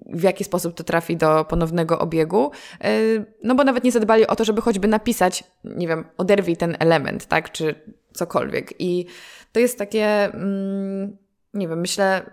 w 0.06 0.22
jaki 0.22 0.44
sposób 0.44 0.74
to 0.74 0.84
trafi 0.84 1.16
do 1.16 1.44
ponownego 1.44 1.98
obiegu, 1.98 2.50
e, 2.80 2.90
no 3.42 3.54
bo 3.54 3.64
nawet 3.64 3.84
nie 3.84 3.92
zadbali 3.92 4.26
o 4.26 4.36
to, 4.36 4.44
żeby 4.44 4.60
choćby 4.60 4.88
napisać, 4.88 5.44
nie 5.64 5.88
wiem, 5.88 6.04
oderwij 6.16 6.56
ten 6.56 6.76
element, 6.78 7.26
tak? 7.26 7.52
Czy 7.52 7.74
cokolwiek. 8.14 8.74
I 8.78 9.06
to 9.52 9.60
jest 9.60 9.78
takie, 9.78 10.24
mm, 10.24 11.16
nie 11.54 11.68
wiem, 11.68 11.80
myślę, 11.80 12.30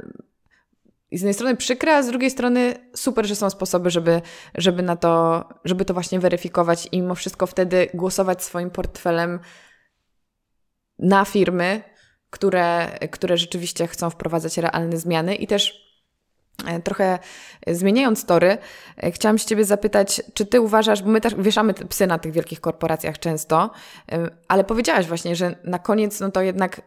z 1.12 1.22
jednej 1.22 1.34
strony 1.34 1.56
przykre, 1.56 1.96
a 1.96 2.04
z 2.04 2.08
drugiej 2.08 2.32
strony 2.32 2.74
super, 2.96 3.26
że 3.26 3.36
są 3.36 3.50
sposoby, 3.50 3.90
żeby, 3.90 4.22
żeby 4.56 4.84
na 4.84 4.96
to, 4.96 5.44
żeby 5.66 5.86
to 5.86 5.94
właśnie 5.94 6.20
weryfikować 6.20 6.88
i 6.92 7.02
mimo 7.02 7.16
wszystko 7.16 7.48
wtedy 7.48 7.88
głosować 7.94 8.44
swoim 8.44 8.70
portfelem 8.70 9.40
na 11.00 11.26
firmy, 11.26 11.84
które, 12.30 12.98
które 13.12 13.38
rzeczywiście 13.38 13.88
chcą 13.88 14.10
wprowadzać 14.10 14.58
realne 14.58 14.98
zmiany 14.98 15.36
i 15.36 15.48
też 15.48 15.91
Trochę 16.84 17.20
zmieniając 17.68 18.26
tory, 18.26 18.58
e, 18.98 19.12
chciałam 19.12 19.38
się 19.38 19.46
Ciebie 19.46 19.66
zapytać, 19.66 20.22
czy 20.34 20.46
Ty 20.46 20.62
uważasz, 20.62 21.04
bo 21.04 21.10
my 21.10 21.22
też 21.22 21.36
wieszamy 21.36 21.74
psy 21.74 22.08
na 22.08 22.20
tych 22.20 22.32
wielkich 22.32 22.62
korporacjach 22.62 23.20
często, 23.20 23.72
e, 24.12 24.30
ale 24.48 24.64
powiedziałaś 24.64 25.08
właśnie, 25.08 25.36
że 25.36 25.56
na 25.64 25.80
koniec 25.80 26.20
no 26.20 26.32
to 26.32 26.42
jednak 26.42 26.82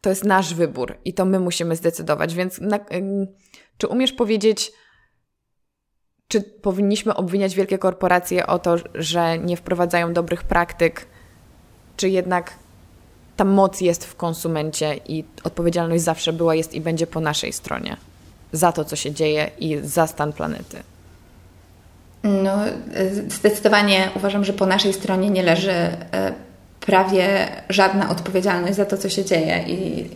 to 0.00 0.10
jest 0.10 0.24
nasz 0.24 0.54
wybór 0.54 0.96
i 1.04 1.14
to 1.14 1.24
my 1.24 1.40
musimy 1.40 1.76
zdecydować. 1.76 2.34
Więc 2.34 2.60
na, 2.60 2.78
czy 3.78 3.86
umiesz 3.88 4.12
powiedzieć, 4.12 4.72
czy 6.28 6.40
powinniśmy 6.40 7.14
obwiniać 7.14 7.54
wielkie 7.54 7.78
korporacje 7.78 8.46
o 8.46 8.58
to, 8.58 8.76
że 8.94 9.38
nie 9.38 9.56
wprowadzają 9.56 10.12
dobrych 10.12 10.42
praktyk, 10.44 11.06
czy 11.96 12.08
jednak 12.08 12.52
ta 13.36 13.44
moc 13.44 13.80
jest 13.80 14.04
w 14.04 14.16
konsumencie 14.16 14.96
i 15.08 15.24
odpowiedzialność 15.44 16.04
zawsze 16.04 16.32
była, 16.32 16.54
jest 16.54 16.74
i 16.74 16.80
będzie 16.80 17.06
po 17.06 17.20
naszej 17.20 17.52
stronie 17.52 17.96
za 18.52 18.72
to, 18.72 18.84
co 18.84 18.96
się 18.96 19.12
dzieje 19.12 19.50
i 19.58 19.78
za 19.82 20.06
stan 20.06 20.32
planety? 20.32 20.82
No, 22.24 22.56
zdecydowanie 23.28 24.10
uważam, 24.16 24.44
że 24.44 24.52
po 24.52 24.66
naszej 24.66 24.92
stronie 24.92 25.30
nie 25.30 25.42
leży 25.42 25.72
e, 25.72 25.96
prawie 26.80 27.48
żadna 27.68 28.10
odpowiedzialność 28.10 28.76
za 28.76 28.84
to, 28.84 28.96
co 28.96 29.08
się 29.08 29.24
dzieje 29.24 29.64
i 29.66 30.10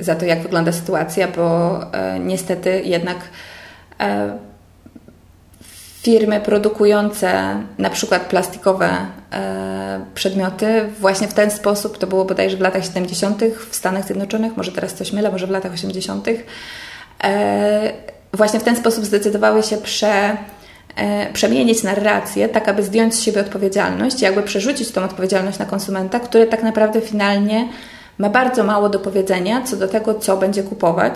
za 0.00 0.14
to, 0.14 0.24
jak 0.24 0.42
wygląda 0.42 0.72
sytuacja, 0.72 1.28
bo 1.28 1.78
e, 1.92 2.18
niestety 2.18 2.82
jednak 2.84 3.16
firmy 6.02 6.40
produkujące 6.40 7.62
na 7.78 7.90
przykład 7.90 8.22
plastikowe 8.22 9.06
przedmioty 10.14 10.88
właśnie 11.00 11.28
w 11.28 11.34
ten 11.34 11.50
sposób, 11.50 11.98
to 11.98 12.06
było 12.06 12.24
bodajże 12.24 12.56
w 12.56 12.60
latach 12.60 12.84
70. 12.84 13.42
w 13.70 13.76
Stanach 13.76 14.04
Zjednoczonych, 14.04 14.56
może 14.56 14.72
teraz 14.72 14.94
coś 14.94 15.12
mylę, 15.12 15.32
może 15.32 15.46
w 15.46 15.50
latach 15.50 15.72
80., 15.72 16.28
e, 16.28 16.32
właśnie 18.32 18.60
w 18.60 18.64
ten 18.64 18.76
sposób 18.76 19.04
zdecydowały 19.04 19.62
się 19.62 19.76
prze 19.76 20.36
e, 20.96 21.32
przemienić 21.32 21.82
narrację, 21.82 22.48
tak 22.48 22.68
aby 22.68 22.82
zdjąć 22.82 23.14
z 23.14 23.22
siebie 23.22 23.40
odpowiedzialność, 23.40 24.22
jakby 24.22 24.42
przerzucić 24.42 24.90
tą 24.90 25.04
odpowiedzialność 25.04 25.58
na 25.58 25.66
konsumenta, 25.66 26.20
który 26.20 26.46
tak 26.46 26.62
naprawdę 26.62 27.00
finalnie 27.00 27.68
ma 28.18 28.30
bardzo 28.30 28.64
mało 28.64 28.88
do 28.88 28.98
powiedzenia 28.98 29.62
co 29.62 29.76
do 29.76 29.88
tego, 29.88 30.14
co 30.14 30.36
będzie 30.36 30.62
kupować, 30.62 31.14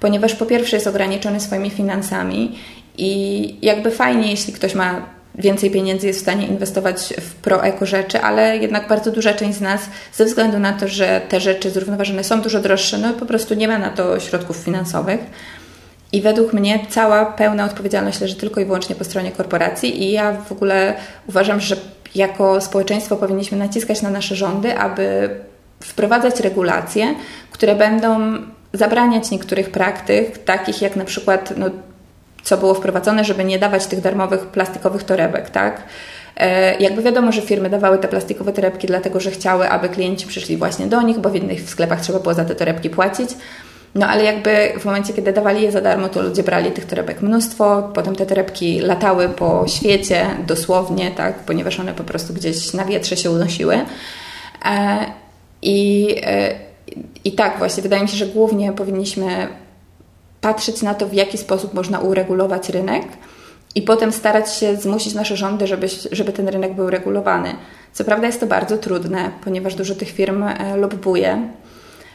ponieważ 0.00 0.34
po 0.34 0.46
pierwsze 0.46 0.76
jest 0.76 0.86
ograniczony 0.86 1.40
swoimi 1.40 1.70
finansami 1.70 2.58
i 2.98 3.58
jakby 3.62 3.90
fajnie, 3.90 4.30
jeśli 4.30 4.52
ktoś 4.52 4.74
ma 4.74 5.15
więcej 5.38 5.70
pieniędzy, 5.70 6.06
jest 6.06 6.18
w 6.18 6.22
stanie 6.22 6.46
inwestować 6.46 7.14
w 7.20 7.34
pro-eko 7.34 7.86
rzeczy, 7.86 8.20
ale 8.20 8.58
jednak 8.58 8.88
bardzo 8.88 9.10
duża 9.10 9.34
część 9.34 9.58
z 9.58 9.60
nas, 9.60 9.80
ze 10.12 10.24
względu 10.24 10.58
na 10.58 10.72
to, 10.72 10.88
że 10.88 11.20
te 11.28 11.40
rzeczy 11.40 11.70
zrównoważone 11.70 12.24
są 12.24 12.40
dużo 12.40 12.60
droższe, 12.60 12.98
no 12.98 13.12
po 13.12 13.26
prostu 13.26 13.54
nie 13.54 13.68
ma 13.68 13.78
na 13.78 13.90
to 13.90 14.20
środków 14.20 14.56
finansowych. 14.56 15.20
I 16.12 16.22
według 16.22 16.52
mnie 16.52 16.86
cała 16.88 17.26
pełna 17.26 17.64
odpowiedzialność 17.64 18.20
leży 18.20 18.36
tylko 18.36 18.60
i 18.60 18.64
wyłącznie 18.64 18.96
po 18.96 19.04
stronie 19.04 19.32
korporacji, 19.32 20.02
i 20.02 20.12
ja 20.12 20.32
w 20.32 20.52
ogóle 20.52 20.94
uważam, 21.28 21.60
że 21.60 21.76
jako 22.14 22.60
społeczeństwo 22.60 23.16
powinniśmy 23.16 23.58
naciskać 23.58 24.02
na 24.02 24.10
nasze 24.10 24.36
rządy, 24.36 24.78
aby 24.78 25.30
wprowadzać 25.80 26.40
regulacje, 26.40 27.14
które 27.50 27.74
będą 27.74 28.38
zabraniać 28.72 29.30
niektórych 29.30 29.70
praktyk, 29.70 30.38
takich 30.38 30.82
jak 30.82 30.96
na 30.96 31.04
przykład, 31.04 31.52
no, 31.56 31.66
co 32.46 32.56
było 32.56 32.74
wprowadzone, 32.74 33.24
żeby 33.24 33.44
nie 33.44 33.58
dawać 33.58 33.86
tych 33.86 34.00
darmowych 34.00 34.46
plastikowych 34.46 35.02
torebek, 35.04 35.50
tak? 35.50 35.82
E, 36.36 36.76
jakby 36.78 37.02
wiadomo, 37.02 37.32
że 37.32 37.42
firmy 37.42 37.70
dawały 37.70 37.98
te 37.98 38.08
plastikowe 38.08 38.52
torebki, 38.52 38.86
dlatego 38.86 39.20
że 39.20 39.30
chciały, 39.30 39.68
aby 39.68 39.88
klienci 39.88 40.26
przyszli 40.26 40.56
właśnie 40.56 40.86
do 40.86 41.02
nich, 41.02 41.18
bo 41.18 41.30
w 41.30 41.36
innych 41.36 41.70
sklepach 41.70 42.00
trzeba 42.00 42.18
było 42.18 42.34
za 42.34 42.44
te 42.44 42.54
torebki 42.54 42.90
płacić. 42.90 43.30
No 43.94 44.06
ale 44.06 44.24
jakby 44.24 44.72
w 44.80 44.84
momencie, 44.84 45.12
kiedy 45.12 45.32
dawali 45.32 45.62
je 45.62 45.72
za 45.72 45.80
darmo, 45.80 46.08
to 46.08 46.22
ludzie 46.22 46.42
brali 46.42 46.70
tych 46.70 46.84
torebek 46.84 47.22
mnóstwo, 47.22 47.90
potem 47.94 48.16
te 48.16 48.26
torebki 48.26 48.80
latały 48.80 49.28
po 49.28 49.64
świecie 49.68 50.26
dosłownie, 50.46 51.10
tak, 51.10 51.34
ponieważ 51.34 51.80
one 51.80 51.94
po 51.94 52.04
prostu 52.04 52.34
gdzieś 52.34 52.74
na 52.74 52.84
wietrze 52.84 53.16
się 53.16 53.30
unosiły. 53.30 53.74
E, 54.64 54.98
I, 55.62 56.08
e, 56.22 56.54
I 57.24 57.32
tak 57.32 57.58
właśnie, 57.58 57.82
wydaje 57.82 58.02
mi 58.02 58.08
się, 58.08 58.16
że 58.16 58.26
głównie 58.26 58.72
powinniśmy 58.72 59.48
patrzeć 60.46 60.82
na 60.82 60.94
to, 60.94 61.06
w 61.06 61.12
jaki 61.12 61.38
sposób 61.38 61.74
można 61.74 61.98
uregulować 62.00 62.68
rynek 62.68 63.04
i 63.74 63.82
potem 63.82 64.12
starać 64.12 64.54
się 64.54 64.76
zmusić 64.76 65.14
nasze 65.14 65.36
rządy, 65.36 65.66
żeby, 65.66 65.86
żeby 66.12 66.32
ten 66.32 66.48
rynek 66.48 66.74
był 66.74 66.90
regulowany. 66.90 67.54
Co 67.92 68.04
prawda 68.04 68.26
jest 68.26 68.40
to 68.40 68.46
bardzo 68.46 68.78
trudne, 68.78 69.30
ponieważ 69.44 69.74
dużo 69.74 69.94
tych 69.94 70.10
firm 70.10 70.42
e, 70.42 70.76
lobbuje 70.76 71.48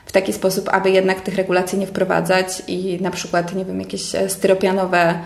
w 0.05 0.11
taki 0.11 0.34
sposób, 0.34 0.69
aby 0.69 0.91
jednak 0.91 1.21
tych 1.21 1.36
regulacji 1.36 1.79
nie 1.79 1.88
wprowadzać 1.88 2.47
i 2.67 2.97
na 3.01 3.11
przykład, 3.11 3.55
nie 3.55 3.65
wiem, 3.65 3.79
jakieś 3.79 4.15
e, 4.15 4.29
styropianowe 4.29 4.99
e, 4.99 5.19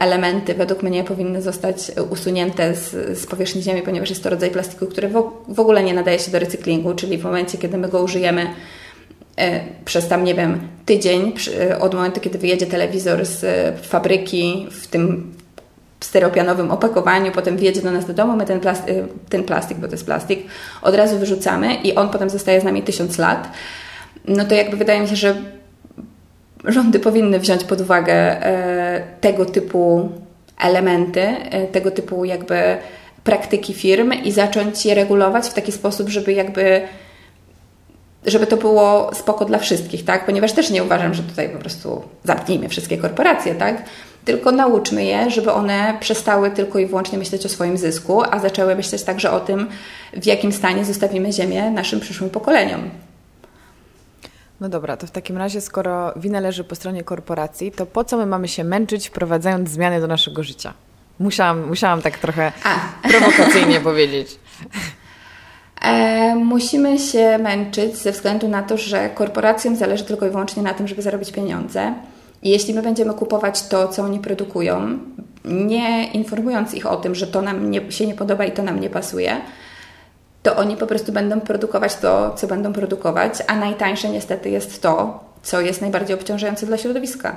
elementy 0.00 0.54
według 0.54 0.82
mnie 0.82 1.04
powinny 1.04 1.42
zostać 1.42 1.92
usunięte 2.10 2.74
z, 2.74 3.18
z 3.18 3.26
powierzchni 3.26 3.62
ziemi, 3.62 3.82
ponieważ 3.82 4.10
jest 4.10 4.22
to 4.22 4.30
rodzaj 4.30 4.50
plastiku, 4.50 4.86
który 4.86 5.08
w, 5.08 5.32
w 5.48 5.60
ogóle 5.60 5.82
nie 5.82 5.94
nadaje 5.94 6.18
się 6.18 6.30
do 6.30 6.38
recyklingu, 6.38 6.94
czyli 6.94 7.18
w 7.18 7.24
momencie, 7.24 7.58
kiedy 7.58 7.78
my 7.78 7.88
go 7.88 8.02
użyjemy 8.02 8.46
przez 9.84 10.08
tam, 10.08 10.24
nie 10.24 10.34
wiem, 10.34 10.68
tydzień, 10.86 11.32
od 11.80 11.94
momentu, 11.94 12.20
kiedy 12.20 12.38
wyjedzie 12.38 12.66
telewizor 12.66 13.24
z 13.24 13.44
fabryki 13.86 14.66
w 14.70 14.86
tym 14.86 15.34
styropianowym 16.00 16.70
opakowaniu, 16.70 17.32
potem 17.32 17.56
wjedzie 17.56 17.82
do 17.82 17.90
nas 17.90 18.06
do 18.06 18.14
domu, 18.14 18.36
my 18.36 18.44
ten, 18.44 18.60
plastik, 18.60 18.94
ten 19.28 19.44
plastik, 19.44 19.78
bo 19.78 19.86
to 19.86 19.92
jest 19.92 20.06
plastik, 20.06 20.40
od 20.82 20.94
razu 20.94 21.18
wyrzucamy 21.18 21.74
i 21.74 21.94
on 21.94 22.08
potem 22.08 22.30
zostaje 22.30 22.60
z 22.60 22.64
nami 22.64 22.82
tysiąc 22.82 23.18
lat. 23.18 23.48
No 24.28 24.44
to 24.44 24.54
jakby 24.54 24.76
wydaje 24.76 25.00
mi 25.00 25.08
się, 25.08 25.16
że 25.16 25.34
rządy 26.64 26.98
powinny 26.98 27.38
wziąć 27.38 27.64
pod 27.64 27.80
uwagę 27.80 28.14
e, 28.14 29.02
tego 29.20 29.44
typu 29.44 30.08
elementy, 30.60 31.20
e, 31.20 31.66
tego 31.66 31.90
typu 31.90 32.24
jakby 32.24 32.76
praktyki 33.24 33.74
firm 33.74 34.12
i 34.12 34.32
zacząć 34.32 34.86
je 34.86 34.94
regulować 34.94 35.46
w 35.46 35.54
taki 35.54 35.72
sposób, 35.72 36.08
żeby 36.08 36.32
jakby 36.32 36.80
żeby 38.26 38.46
to 38.46 38.56
było 38.56 39.10
spoko 39.14 39.44
dla 39.44 39.58
wszystkich, 39.58 40.04
tak? 40.04 40.26
Ponieważ 40.26 40.52
też 40.52 40.70
nie 40.70 40.84
uważam, 40.84 41.14
że 41.14 41.22
tutaj 41.22 41.48
po 41.48 41.58
prostu 41.58 42.02
zamknijmy 42.24 42.68
wszystkie 42.68 42.98
korporacje, 42.98 43.54
tak? 43.54 43.82
Tylko 44.24 44.52
nauczmy 44.52 45.04
je, 45.04 45.30
żeby 45.30 45.52
one 45.52 45.96
przestały 46.00 46.50
tylko 46.50 46.78
i 46.78 46.86
wyłącznie 46.86 47.18
myśleć 47.18 47.46
o 47.46 47.48
swoim 47.48 47.78
zysku, 47.78 48.22
a 48.30 48.38
zaczęły 48.38 48.76
myśleć 48.76 49.02
także 49.02 49.30
o 49.30 49.40
tym, 49.40 49.68
w 50.12 50.26
jakim 50.26 50.52
stanie 50.52 50.84
zostawimy 50.84 51.32
Ziemię 51.32 51.70
naszym 51.70 52.00
przyszłym 52.00 52.30
pokoleniom. 52.30 52.90
No 54.60 54.68
dobra, 54.68 54.96
to 54.96 55.06
w 55.06 55.10
takim 55.10 55.36
razie, 55.36 55.60
skoro 55.60 56.12
wina 56.16 56.40
leży 56.40 56.64
po 56.64 56.74
stronie 56.74 57.04
korporacji, 57.04 57.72
to 57.72 57.86
po 57.86 58.04
co 58.04 58.16
my 58.16 58.26
mamy 58.26 58.48
się 58.48 58.64
męczyć, 58.64 59.08
wprowadzając 59.08 59.70
zmiany 59.70 60.00
do 60.00 60.06
naszego 60.06 60.42
życia? 60.42 60.72
Musiałam, 61.18 61.68
musiałam 61.68 62.02
tak 62.02 62.18
trochę 62.18 62.52
A. 62.64 63.08
prowokacyjnie 63.08 63.80
powiedzieć. 63.90 64.38
E, 65.82 66.34
musimy 66.36 66.98
się 66.98 67.38
męczyć 67.38 67.96
ze 67.96 68.12
względu 68.12 68.48
na 68.48 68.62
to, 68.62 68.76
że 68.76 69.10
korporacjom 69.10 69.76
zależy 69.76 70.04
tylko 70.04 70.26
i 70.26 70.30
wyłącznie 70.30 70.62
na 70.62 70.74
tym, 70.74 70.88
żeby 70.88 71.02
zarobić 71.02 71.32
pieniądze. 71.32 71.94
I 72.42 72.50
jeśli 72.50 72.74
my 72.74 72.82
będziemy 72.82 73.14
kupować 73.14 73.62
to, 73.68 73.88
co 73.88 74.02
oni 74.02 74.18
produkują, 74.18 74.98
nie 75.44 76.12
informując 76.12 76.74
ich 76.74 76.86
o 76.86 76.96
tym, 76.96 77.14
że 77.14 77.26
to 77.26 77.42
nam 77.42 77.70
nie, 77.70 77.92
się 77.92 78.06
nie 78.06 78.14
podoba 78.14 78.44
i 78.44 78.52
to 78.52 78.62
nam 78.62 78.80
nie 78.80 78.90
pasuje, 78.90 79.40
to 80.42 80.56
oni 80.56 80.76
po 80.76 80.86
prostu 80.86 81.12
będą 81.12 81.40
produkować 81.40 81.96
to, 81.96 82.34
co 82.34 82.46
będą 82.46 82.72
produkować, 82.72 83.32
a 83.46 83.56
najtańsze 83.56 84.08
niestety 84.08 84.50
jest 84.50 84.82
to, 84.82 85.24
co 85.42 85.60
jest 85.60 85.80
najbardziej 85.80 86.16
obciążające 86.16 86.66
dla 86.66 86.76
środowiska. 86.76 87.36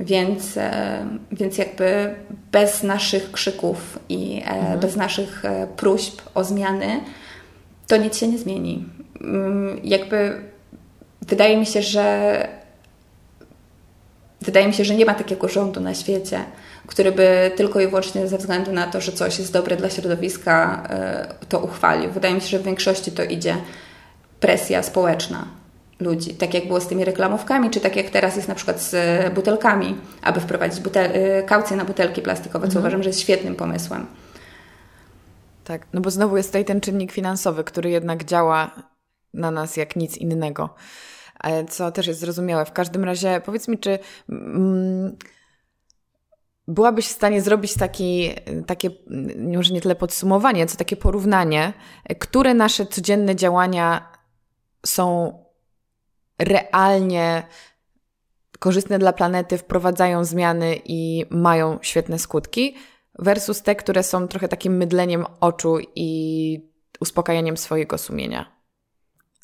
Więc, 0.00 0.56
e, 0.56 1.06
więc 1.32 1.58
jakby 1.58 2.14
bez 2.52 2.82
naszych 2.82 3.32
krzyków 3.32 3.98
i 4.08 4.42
e, 4.46 4.50
mhm. 4.50 4.80
bez 4.80 4.96
naszych 4.96 5.44
e, 5.44 5.66
próśb 5.76 6.20
o 6.34 6.44
zmiany, 6.44 7.00
to 7.88 7.96
nic 7.96 8.16
się 8.16 8.28
nie 8.28 8.38
zmieni. 8.38 8.84
Mm, 9.20 9.80
jakby 9.84 10.42
wydaje 11.22 11.56
mi 11.56 11.66
się, 11.66 11.82
że 11.82 12.48
wydaje 14.40 14.66
mi 14.66 14.74
się, 14.74 14.84
że 14.84 14.94
nie 14.94 15.04
ma 15.04 15.14
takiego 15.14 15.48
rządu 15.48 15.80
na 15.80 15.94
świecie, 15.94 16.44
który 16.86 17.12
by 17.12 17.50
tylko 17.56 17.80
i 17.80 17.86
wyłącznie 17.86 18.28
ze 18.28 18.38
względu 18.38 18.72
na 18.72 18.86
to, 18.86 19.00
że 19.00 19.12
coś 19.12 19.38
jest 19.38 19.52
dobre 19.52 19.76
dla 19.76 19.90
środowiska, 19.90 20.82
e, 20.90 21.34
to 21.48 21.58
uchwalił. 21.58 22.10
Wydaje 22.10 22.34
mi 22.34 22.40
się, 22.40 22.46
że 22.46 22.58
w 22.58 22.62
większości 22.62 23.12
to 23.12 23.24
idzie 23.24 23.56
presja 24.40 24.82
społeczna 24.82 25.44
ludzi, 26.00 26.34
tak 26.34 26.54
jak 26.54 26.66
było 26.66 26.80
z 26.80 26.86
tymi 26.86 27.04
reklamówkami, 27.04 27.70
czy 27.70 27.80
tak 27.80 27.96
jak 27.96 28.10
teraz 28.10 28.36
jest 28.36 28.48
na 28.48 28.54
przykład 28.54 28.80
z 28.80 28.94
butelkami, 29.34 29.96
aby 30.22 30.40
wprowadzić 30.40 30.80
butel 30.80 31.10
e, 31.12 31.42
kaucję 31.42 31.76
na 31.76 31.84
butelki 31.84 32.22
plastikowe, 32.22 32.66
co 32.66 32.78
mhm. 32.78 32.84
uważam, 32.84 33.02
że 33.02 33.08
jest 33.08 33.20
świetnym 33.20 33.56
pomysłem. 33.56 34.06
Tak, 35.68 35.86
no 35.92 36.00
bo 36.00 36.10
znowu 36.10 36.36
jest 36.36 36.48
tutaj 36.48 36.64
ten 36.64 36.80
czynnik 36.80 37.12
finansowy, 37.12 37.64
który 37.64 37.90
jednak 37.90 38.24
działa 38.24 38.70
na 39.34 39.50
nas 39.50 39.76
jak 39.76 39.96
nic 39.96 40.16
innego, 40.16 40.74
e, 41.44 41.64
co 41.64 41.92
też 41.92 42.06
jest 42.06 42.20
zrozumiałe. 42.20 42.64
W 42.64 42.72
każdym 42.72 43.04
razie 43.04 43.40
powiedz 43.44 43.68
mi, 43.68 43.78
czy... 43.78 43.98
Mm, 44.28 45.16
byłabyś 46.68 47.06
w 47.06 47.12
stanie 47.12 47.42
zrobić 47.42 47.74
taki, 47.74 48.30
takie, 48.66 48.90
może 49.36 49.74
nie 49.74 49.80
tyle 49.80 49.94
podsumowanie, 49.94 50.66
co 50.66 50.76
takie 50.76 50.96
porównanie, 50.96 51.72
które 52.18 52.54
nasze 52.54 52.86
codzienne 52.86 53.36
działania 53.36 54.12
są 54.86 55.38
realnie 56.38 57.46
korzystne 58.58 58.98
dla 58.98 59.12
planety, 59.12 59.58
wprowadzają 59.58 60.24
zmiany 60.24 60.80
i 60.84 61.24
mają 61.30 61.78
świetne 61.82 62.18
skutki, 62.18 62.74
versus 63.18 63.62
te, 63.62 63.76
które 63.76 64.02
są 64.02 64.28
trochę 64.28 64.48
takim 64.48 64.76
mydleniem 64.76 65.24
oczu 65.40 65.78
i 65.96 66.60
uspokajaniem 67.00 67.56
swojego 67.56 67.98
sumienia. 67.98 68.46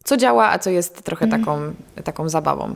Co 0.05 0.17
działa, 0.17 0.51
a 0.51 0.59
co 0.59 0.71
jest 0.71 1.03
trochę 1.03 1.25
mhm. 1.25 1.45
taką, 1.45 1.75
taką 2.05 2.29
zabawą. 2.29 2.75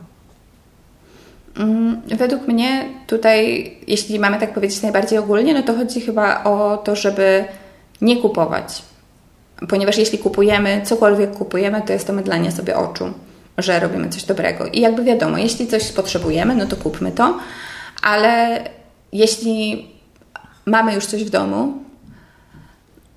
Mm, 1.57 2.01
według 2.17 2.47
mnie 2.47 2.89
tutaj, 3.07 3.71
jeśli 3.87 4.19
mamy 4.19 4.39
tak 4.39 4.53
powiedzieć 4.53 4.81
najbardziej 4.81 5.19
ogólnie, 5.19 5.53
no 5.53 5.63
to 5.63 5.75
chodzi 5.75 6.01
chyba 6.01 6.43
o 6.43 6.77
to, 6.77 6.95
żeby 6.95 7.45
nie 8.01 8.17
kupować. 8.17 8.81
Ponieważ 9.69 9.97
jeśli 9.97 10.17
kupujemy, 10.17 10.81
cokolwiek 10.85 11.31
kupujemy, 11.31 11.81
to 11.81 11.93
jest 11.93 12.07
to 12.07 12.13
mydlenie 12.13 12.51
sobie 12.51 12.77
oczu, 12.77 13.13
że 13.57 13.79
robimy 13.79 14.09
coś 14.09 14.23
dobrego. 14.23 14.65
I 14.65 14.79
jakby 14.79 15.03
wiadomo, 15.03 15.37
jeśli 15.37 15.67
coś 15.67 15.91
potrzebujemy, 15.91 16.55
no 16.55 16.65
to 16.65 16.75
kupmy 16.75 17.11
to, 17.11 17.37
ale 18.01 18.63
jeśli 19.11 19.89
mamy 20.69 20.93
już 20.95 21.05
coś 21.05 21.23
w 21.23 21.29
domu, 21.29 21.73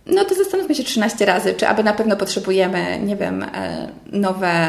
no 0.06 0.24
to 0.24 0.34
zastanówmy 0.34 0.74
się 0.74 0.84
13 0.84 1.26
razy, 1.26 1.54
czy 1.54 1.68
aby 1.68 1.84
na 1.84 1.92
pewno 1.92 2.16
potrzebujemy, 2.16 2.98
nie 2.98 3.16
wiem, 3.16 3.42
e, 3.42 3.88
nowe, 4.12 4.68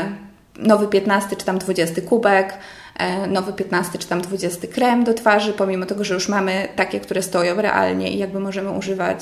nowy 0.60 0.88
15 0.88 1.36
czy 1.36 1.46
tam 1.46 1.58
20 1.58 2.02
kubek, 2.02 2.58
E, 2.98 3.28
nowy 3.28 3.54
15 3.54 3.98
czy 3.98 4.08
tam 4.08 4.22
20 4.22 4.68
krem 4.68 5.04
do 5.04 5.14
twarzy, 5.14 5.54
pomimo 5.54 5.86
tego, 5.86 6.04
że 6.04 6.14
już 6.14 6.30
mamy 6.30 6.68
takie, 6.76 7.00
które 7.00 7.22
stoją 7.22 7.62
realnie 7.62 8.12
i 8.12 8.18
jakby 8.18 8.40
możemy 8.40 8.72
używać 8.72 9.20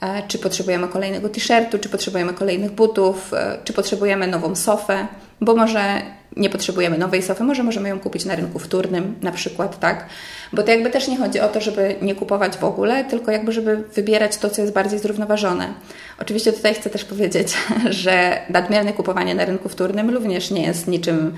e, 0.00 0.22
czy 0.28 0.38
potrzebujemy 0.38 0.88
kolejnego 0.88 1.28
t-shirtu, 1.28 1.78
czy 1.78 1.88
potrzebujemy 1.88 2.34
kolejnych 2.34 2.70
butów, 2.70 3.32
czy 3.64 3.72
potrzebujemy 3.72 4.26
nową 4.26 4.54
sofę, 4.54 5.06
bo 5.40 5.54
może 5.54 6.02
nie 6.36 6.50
potrzebujemy 6.50 6.98
nowej 6.98 7.22
sofy, 7.22 7.44
może 7.44 7.62
możemy 7.62 7.88
ją 7.88 8.00
kupić 8.00 8.24
na 8.24 8.36
rynku 8.36 8.58
wtórnym 8.58 9.14
na 9.22 9.32
przykład, 9.32 9.80
tak? 9.80 10.06
Bo 10.52 10.62
to 10.62 10.70
jakby 10.70 10.90
też 10.90 11.08
nie 11.08 11.18
chodzi 11.18 11.40
o 11.40 11.48
to, 11.48 11.60
żeby 11.60 11.96
nie 12.02 12.14
kupować 12.14 12.56
w 12.56 12.64
ogóle, 12.64 13.04
tylko 13.04 13.30
jakby 13.30 13.52
żeby 13.52 13.76
wybierać 13.76 14.36
to, 14.36 14.50
co 14.50 14.62
jest 14.62 14.74
bardziej 14.74 14.98
zrównoważone. 14.98 15.74
Oczywiście 16.18 16.52
tutaj 16.52 16.74
chcę 16.74 16.90
też 16.90 17.04
powiedzieć, 17.04 17.56
że 18.04 18.40
nadmierne 18.48 18.92
kupowanie 18.92 19.34
na 19.34 19.44
rynku 19.44 19.68
wtórnym 19.68 20.10
również 20.10 20.50
nie 20.50 20.62
jest 20.62 20.88
niczym 20.88 21.34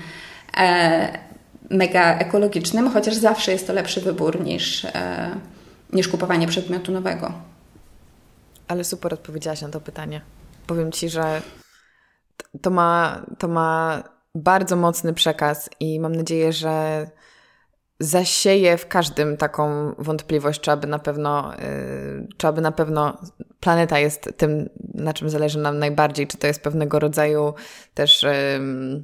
e, 0.57 1.17
mega 1.69 2.17
ekologicznym, 2.17 2.89
chociaż 2.89 3.13
zawsze 3.13 3.51
jest 3.51 3.67
to 3.67 3.73
lepszy 3.73 4.01
wybór 4.01 4.41
niż, 4.41 4.85
e, 4.85 5.35
niż 5.93 6.07
kupowanie 6.07 6.47
przedmiotu 6.47 6.91
nowego. 6.91 7.31
Ale 8.67 8.83
super 8.83 9.13
odpowiedziałaś 9.13 9.61
na 9.61 9.69
to 9.69 9.81
pytanie. 9.81 10.21
Powiem 10.67 10.91
Ci, 10.91 11.09
że 11.09 11.41
to 12.61 12.69
ma, 12.69 13.21
to 13.39 13.47
ma 13.47 14.03
bardzo 14.35 14.75
mocny 14.75 15.13
przekaz 15.13 15.69
i 15.79 15.99
mam 15.99 16.15
nadzieję, 16.15 16.53
że 16.53 17.07
zasieje 18.03 18.77
w 18.77 18.87
każdym 18.87 19.37
taką 19.37 19.93
wątpliwość, 19.97 20.61
czy 20.61 20.71
aby 20.71 20.87
na 20.87 20.99
pewno, 20.99 21.51
yy, 21.51 22.27
czy 22.37 22.47
aby 22.47 22.61
na 22.61 22.71
pewno 22.71 23.17
planeta 23.59 23.99
jest 23.99 24.29
tym, 24.37 24.69
na 24.93 25.13
czym 25.13 25.29
zależy 25.29 25.59
nam 25.59 25.79
najbardziej, 25.79 26.27
czy 26.27 26.37
to 26.37 26.47
jest 26.47 26.61
pewnego 26.61 26.99
rodzaju 26.99 27.53
też. 27.93 28.23
Yy, 28.23 29.03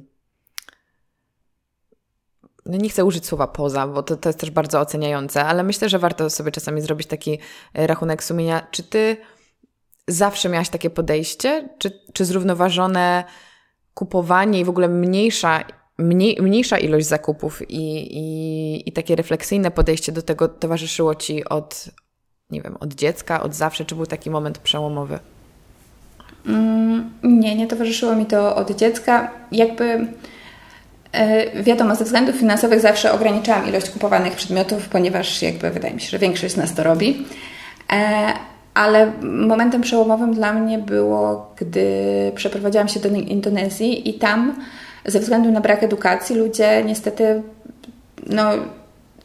nie 2.66 2.88
chcę 2.88 3.04
użyć 3.04 3.26
słowa 3.26 3.46
poza, 3.46 3.86
bo 3.86 4.02
to, 4.02 4.16
to 4.16 4.28
jest 4.28 4.40
też 4.40 4.50
bardzo 4.50 4.80
oceniające, 4.80 5.44
ale 5.44 5.62
myślę, 5.62 5.88
że 5.88 5.98
warto 5.98 6.30
sobie 6.30 6.52
czasami 6.52 6.80
zrobić 6.80 7.06
taki 7.06 7.38
rachunek 7.74 8.24
sumienia. 8.24 8.66
Czy 8.70 8.82
ty 8.82 9.16
zawsze 10.08 10.48
miałaś 10.48 10.68
takie 10.68 10.90
podejście? 10.90 11.68
Czy, 11.78 12.00
czy 12.12 12.24
zrównoważone 12.24 13.24
kupowanie 13.94 14.60
i 14.60 14.64
w 14.64 14.68
ogóle 14.68 14.88
mniejsza, 14.88 15.64
mniej, 16.00 16.38
mniejsza 16.42 16.78
ilość 16.78 17.06
zakupów 17.06 17.70
i, 17.70 18.16
i, 18.18 18.88
i 18.88 18.92
takie 18.92 19.16
refleksyjne 19.16 19.70
podejście 19.70 20.12
do 20.12 20.22
tego 20.22 20.48
towarzyszyło 20.48 21.14
Ci 21.14 21.44
od, 21.44 21.84
nie 22.50 22.62
wiem, 22.62 22.76
od 22.80 22.94
dziecka, 22.94 23.42
od 23.42 23.54
zawsze? 23.54 23.84
Czy 23.84 23.94
był 23.94 24.06
taki 24.06 24.30
moment 24.30 24.58
przełomowy? 24.58 25.18
Mm, 26.46 27.10
nie, 27.22 27.56
nie 27.56 27.66
towarzyszyło 27.66 28.16
mi 28.16 28.26
to 28.26 28.56
od 28.56 28.70
dziecka. 28.70 29.30
Jakby 29.52 30.06
e, 31.12 31.62
wiadomo, 31.62 31.94
ze 31.94 32.04
względów 32.04 32.36
finansowych 32.36 32.80
zawsze 32.80 33.12
ograniczałam 33.12 33.68
ilość 33.68 33.90
kupowanych 33.90 34.36
przedmiotów, 34.36 34.88
ponieważ 34.88 35.42
jakby 35.42 35.70
wydaje 35.70 35.94
mi 35.94 36.00
się, 36.00 36.08
że 36.10 36.18
większość 36.18 36.54
z 36.54 36.56
nas 36.56 36.74
to 36.74 36.82
robi. 36.82 37.26
E, 37.92 38.32
ale 38.74 39.12
momentem 39.22 39.80
przełomowym 39.80 40.34
dla 40.34 40.52
mnie 40.52 40.78
było, 40.78 41.54
gdy 41.56 41.86
przeprowadziłam 42.34 42.88
się 42.88 43.00
do 43.00 43.08
Indonezji 43.08 44.08
i 44.08 44.14
tam 44.14 44.54
ze 45.06 45.20
względu 45.20 45.52
na 45.52 45.60
brak 45.60 45.82
edukacji 45.82 46.36
ludzie 46.36 46.84
niestety 46.84 47.42
no, 48.26 48.50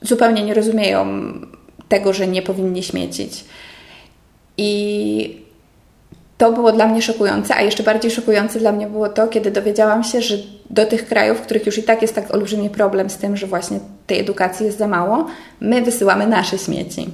zupełnie 0.02 0.44
nie 0.44 0.54
rozumieją 0.54 1.06
tego, 1.90 2.14
że 2.14 2.28
nie 2.28 2.42
powinni 2.42 2.84
śmiecić. 2.84 3.46
I 4.58 5.46
to 6.38 6.52
było 6.52 6.72
dla 6.72 6.88
mnie 6.88 7.02
szokujące, 7.02 7.56
a 7.56 7.62
jeszcze 7.62 7.84
bardziej 7.84 8.12
szokujące 8.12 8.60
dla 8.60 8.72
mnie 8.72 8.88
było 8.88 9.10
to, 9.10 9.28
kiedy 9.28 9.52
dowiedziałam 9.52 10.04
się, 10.04 10.22
że 10.22 10.38
do 10.70 10.86
tych 10.86 11.08
krajów, 11.08 11.38
w 11.38 11.42
których 11.42 11.66
już 11.66 11.78
i 11.78 11.84
tak 11.84 12.02
jest 12.02 12.16
tak 12.16 12.34
olbrzymi 12.34 12.70
problem 12.70 13.10
z 13.10 13.18
tym, 13.18 13.38
że 13.38 13.48
właśnie 13.48 13.80
tej 14.08 14.20
edukacji 14.20 14.66
jest 14.66 14.78
za 14.78 14.88
mało, 14.88 15.28
my 15.62 15.82
wysyłamy 15.82 16.28
nasze 16.28 16.58
śmieci. 16.58 17.10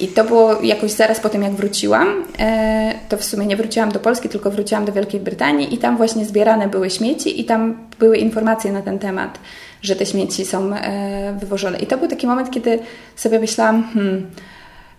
I 0.00 0.08
to 0.08 0.24
było 0.24 0.62
jakoś 0.62 0.90
zaraz 0.90 1.20
po 1.20 1.28
tym, 1.28 1.42
jak 1.42 1.52
wróciłam. 1.52 2.24
E, 2.38 2.94
to 3.08 3.16
w 3.16 3.24
sumie 3.24 3.46
nie 3.46 3.56
wróciłam 3.56 3.92
do 3.92 4.00
Polski, 4.00 4.28
tylko 4.28 4.50
wróciłam 4.50 4.84
do 4.84 4.92
Wielkiej 4.92 5.20
Brytanii 5.20 5.74
i 5.74 5.78
tam 5.78 5.96
właśnie 5.96 6.24
zbierane 6.24 6.68
były 6.68 6.90
śmieci 6.90 7.40
i 7.40 7.44
tam 7.44 7.88
były 7.98 8.16
informacje 8.18 8.72
na 8.72 8.82
ten 8.82 8.98
temat, 8.98 9.38
że 9.82 9.96
te 9.96 10.06
śmieci 10.06 10.44
są 10.44 10.74
e, 10.74 11.36
wywożone. 11.40 11.78
I 11.78 11.86
to 11.86 11.98
był 11.98 12.08
taki 12.08 12.26
moment, 12.26 12.50
kiedy 12.50 12.78
sobie 13.16 13.38
myślałam, 13.38 13.84
hmm, 13.94 14.30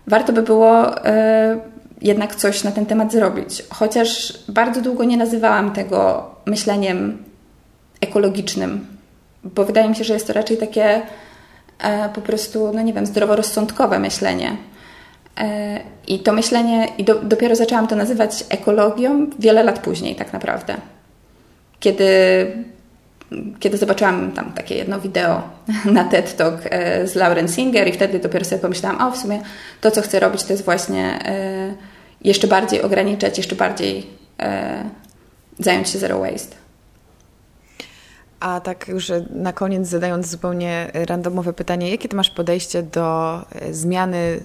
warto 0.06 0.32
by 0.32 0.42
było 0.42 1.04
e, 1.06 1.60
jednak 2.02 2.34
coś 2.34 2.64
na 2.64 2.70
ten 2.72 2.86
temat 2.86 3.12
zrobić. 3.12 3.62
Chociaż 3.70 4.38
bardzo 4.48 4.80
długo 4.80 5.04
nie 5.04 5.16
nazywałam 5.16 5.72
tego 5.72 6.30
myśleniem 6.46 7.24
ekologicznym, 8.00 8.86
bo 9.44 9.64
wydaje 9.64 9.88
mi 9.88 9.96
się, 9.96 10.04
że 10.04 10.14
jest 10.14 10.26
to 10.26 10.32
raczej 10.32 10.56
takie 10.56 11.02
po 12.14 12.20
prostu, 12.20 12.72
no 12.74 12.82
nie 12.82 12.92
wiem, 12.92 13.06
zdroworozsądkowe 13.06 13.98
myślenie. 13.98 14.56
E, 15.38 15.80
I 16.06 16.18
to 16.18 16.32
myślenie, 16.32 16.88
i 16.98 17.04
do, 17.04 17.14
dopiero 17.14 17.56
zaczęłam 17.56 17.88
to 17.88 17.96
nazywać 17.96 18.44
ekologią 18.48 19.26
wiele 19.38 19.62
lat 19.62 19.78
później, 19.78 20.16
tak 20.16 20.32
naprawdę. 20.32 20.74
Kiedy, 21.80 22.06
kiedy 23.60 23.76
zobaczyłam 23.76 24.32
tam 24.32 24.52
takie 24.52 24.74
jedno 24.74 25.00
wideo 25.00 25.42
na 25.96 26.04
TED 26.04 26.36
Talk 26.36 26.60
e, 26.64 27.06
z 27.06 27.14
Lauren 27.14 27.48
Singer, 27.48 27.88
i 27.88 27.92
wtedy 27.92 28.18
dopiero 28.18 28.44
sobie 28.44 28.62
pomyślałam, 28.62 29.08
o 29.08 29.10
w 29.10 29.16
sumie 29.16 29.42
to, 29.80 29.90
co 29.90 30.02
chcę 30.02 30.20
robić, 30.20 30.42
to 30.42 30.52
jest 30.52 30.64
właśnie 30.64 31.18
e, 31.24 31.74
jeszcze 32.24 32.46
bardziej 32.46 32.82
ograniczać, 32.82 33.38
jeszcze 33.38 33.56
bardziej 33.56 34.18
zająć 35.58 35.88
się 35.88 35.98
zero 35.98 36.18
waste. 36.18 36.56
A 38.40 38.60
tak 38.60 38.88
już 38.88 39.12
na 39.30 39.52
koniec 39.52 39.88
zadając 39.88 40.26
zupełnie 40.26 40.90
randomowe 40.94 41.52
pytanie, 41.52 41.90
jakie 41.90 42.08
ty 42.08 42.16
masz 42.16 42.30
podejście 42.30 42.82
do 42.82 43.38
zmiany 43.70 44.40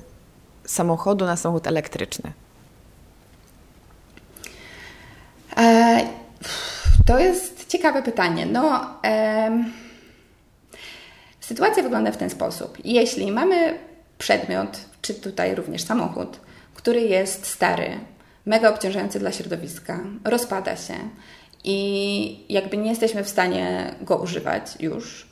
samochodu 0.66 1.26
na 1.26 1.36
samochód 1.36 1.68
elektryczny? 1.68 2.34
E, 5.58 6.02
to 7.06 7.20
jest 7.20 7.68
ciekawe 7.68 8.04
pytanie. 8.04 8.46
No, 8.46 8.96
e, 9.06 9.64
sytuacja 11.40 11.84
wygląda 11.84 12.12
w 12.12 12.18
ten 12.18 12.30
sposób. 12.30 12.78
Jeśli 12.86 13.32
mamy 13.32 13.80
przedmiot, 14.18 14.80
czy 15.02 15.14
tutaj 15.14 15.56
również 15.56 15.84
samochód, 15.84 16.40
który 16.74 17.02
jest 17.02 17.46
stary, 17.46 18.00
mega 18.46 18.70
obciążający 18.70 19.20
dla 19.20 19.32
środowiska, 19.32 20.00
rozpada 20.24 20.76
się 20.76 20.94
i 21.64 22.46
jakby 22.50 22.78
nie 22.78 22.90
jesteśmy 22.90 23.24
w 23.24 23.30
stanie 23.30 23.96
go 24.02 24.18
używać 24.18 24.76
już, 24.80 25.28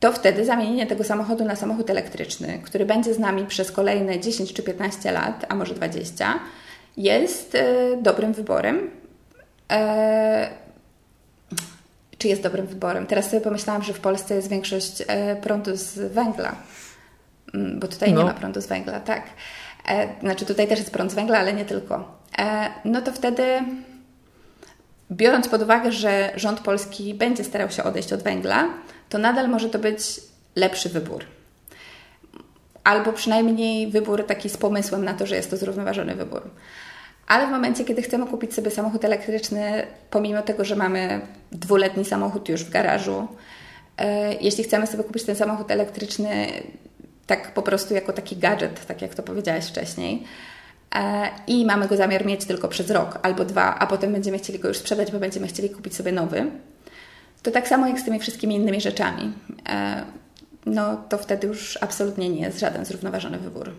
to 0.00 0.12
wtedy 0.12 0.44
zamienienie 0.44 0.86
tego 0.86 1.04
samochodu 1.04 1.44
na 1.44 1.56
samochód 1.56 1.90
elektryczny, 1.90 2.60
który 2.64 2.86
będzie 2.86 3.14
z 3.14 3.18
nami 3.18 3.46
przez 3.46 3.72
kolejne 3.72 4.20
10 4.20 4.52
czy 4.52 4.62
15 4.62 5.12
lat, 5.12 5.46
a 5.48 5.54
może 5.54 5.74
20, 5.74 6.40
jest 6.96 7.54
e, 7.54 7.66
dobrym 8.02 8.32
wyborem. 8.32 8.90
E, 9.72 10.50
czy 12.18 12.28
jest 12.28 12.42
dobrym 12.42 12.66
wyborem? 12.66 13.06
Teraz 13.06 13.30
sobie 13.30 13.40
pomyślałam, 13.40 13.82
że 13.82 13.92
w 13.92 14.00
Polsce 14.00 14.34
jest 14.34 14.48
większość 14.48 15.02
e, 15.06 15.36
prądu 15.36 15.76
z 15.76 16.12
węgla, 16.12 16.54
mm, 17.54 17.80
bo 17.80 17.88
tutaj 17.88 18.12
no. 18.12 18.20
nie 18.20 18.26
ma 18.26 18.34
prądu 18.34 18.60
z 18.60 18.66
węgla, 18.66 19.00
tak. 19.00 19.22
Znaczy 20.20 20.46
tutaj 20.46 20.68
też 20.68 20.78
jest 20.78 20.90
prąd 20.90 21.12
z 21.12 21.14
węgla, 21.14 21.38
ale 21.38 21.52
nie 21.52 21.64
tylko. 21.64 22.18
No 22.84 23.02
to 23.02 23.12
wtedy 23.12 23.44
biorąc 25.12 25.48
pod 25.48 25.62
uwagę, 25.62 25.92
że 25.92 26.32
rząd 26.36 26.60
polski 26.60 27.14
będzie 27.14 27.44
starał 27.44 27.70
się 27.70 27.84
odejść 27.84 28.12
od 28.12 28.22
węgla, 28.22 28.68
to 29.10 29.18
nadal 29.18 29.48
może 29.48 29.68
to 29.68 29.78
być 29.78 30.00
lepszy 30.56 30.88
wybór. 30.88 31.24
Albo 32.84 33.12
przynajmniej 33.12 33.90
wybór 33.90 34.26
taki 34.26 34.48
z 34.48 34.56
pomysłem 34.56 35.04
na 35.04 35.14
to, 35.14 35.26
że 35.26 35.36
jest 35.36 35.50
to 35.50 35.56
zrównoważony 35.56 36.14
wybór. 36.14 36.42
Ale 37.26 37.46
w 37.46 37.50
momencie, 37.50 37.84
kiedy 37.84 38.02
chcemy 38.02 38.26
kupić 38.26 38.54
sobie 38.54 38.70
samochód 38.70 39.04
elektryczny, 39.04 39.86
pomimo 40.10 40.42
tego, 40.42 40.64
że 40.64 40.76
mamy 40.76 41.20
dwuletni 41.52 42.04
samochód 42.04 42.48
już 42.48 42.64
w 42.64 42.70
garażu, 42.70 43.28
e, 43.98 44.34
jeśli 44.34 44.64
chcemy 44.64 44.86
sobie 44.86 45.04
kupić 45.04 45.24
ten 45.24 45.36
samochód 45.36 45.70
elektryczny 45.70 46.46
tak 47.26 47.54
po 47.54 47.62
prostu 47.62 47.94
jako 47.94 48.12
taki 48.12 48.36
gadżet, 48.36 48.86
tak 48.86 49.02
jak 49.02 49.14
to 49.14 49.22
powiedziałaś 49.22 49.66
wcześniej, 49.66 50.24
e, 50.94 51.30
i 51.46 51.66
mamy 51.66 51.88
go 51.88 51.96
zamiar 51.96 52.26
mieć 52.26 52.44
tylko 52.44 52.68
przez 52.68 52.90
rok 52.90 53.18
albo 53.22 53.44
dwa, 53.44 53.78
a 53.78 53.86
potem 53.86 54.12
będziemy 54.12 54.38
chcieli 54.38 54.58
go 54.58 54.68
już 54.68 54.78
sprzedać, 54.78 55.12
bo 55.12 55.18
będziemy 55.18 55.46
chcieli 55.46 55.70
kupić 55.70 55.96
sobie 55.96 56.12
nowy, 56.12 56.50
to 57.42 57.50
tak 57.50 57.68
samo 57.68 57.86
jak 57.86 58.00
z 58.00 58.04
tymi 58.04 58.18
wszystkimi 58.18 58.54
innymi 58.54 58.80
rzeczami. 58.80 59.32
E, 59.68 60.04
no 60.66 60.96
to 61.08 61.18
wtedy 61.18 61.46
już 61.46 61.78
absolutnie 61.80 62.28
nie 62.28 62.40
jest 62.40 62.58
żaden 62.58 62.84
zrównoważony 62.84 63.38
wybór. 63.38 63.72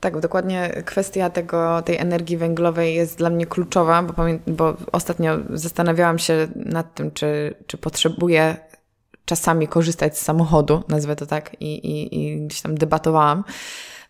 Tak, 0.00 0.20
dokładnie 0.20 0.82
kwestia 0.84 1.30
tego, 1.30 1.82
tej 1.82 1.96
energii 1.96 2.36
węglowej 2.36 2.94
jest 2.94 3.18
dla 3.18 3.30
mnie 3.30 3.46
kluczowa, 3.46 4.02
bo, 4.02 4.14
bo 4.46 4.76
ostatnio 4.92 5.38
zastanawiałam 5.50 6.18
się 6.18 6.48
nad 6.56 6.94
tym, 6.94 7.10
czy, 7.10 7.54
czy 7.66 7.78
potrzebuję 7.78 8.56
czasami 9.24 9.68
korzystać 9.68 10.18
z 10.18 10.22
samochodu, 10.22 10.82
nazwę 10.88 11.16
to 11.16 11.26
tak, 11.26 11.56
i, 11.60 11.74
i, 11.74 12.18
i 12.20 12.46
gdzieś 12.46 12.60
tam 12.60 12.74
debatowałam 12.74 13.44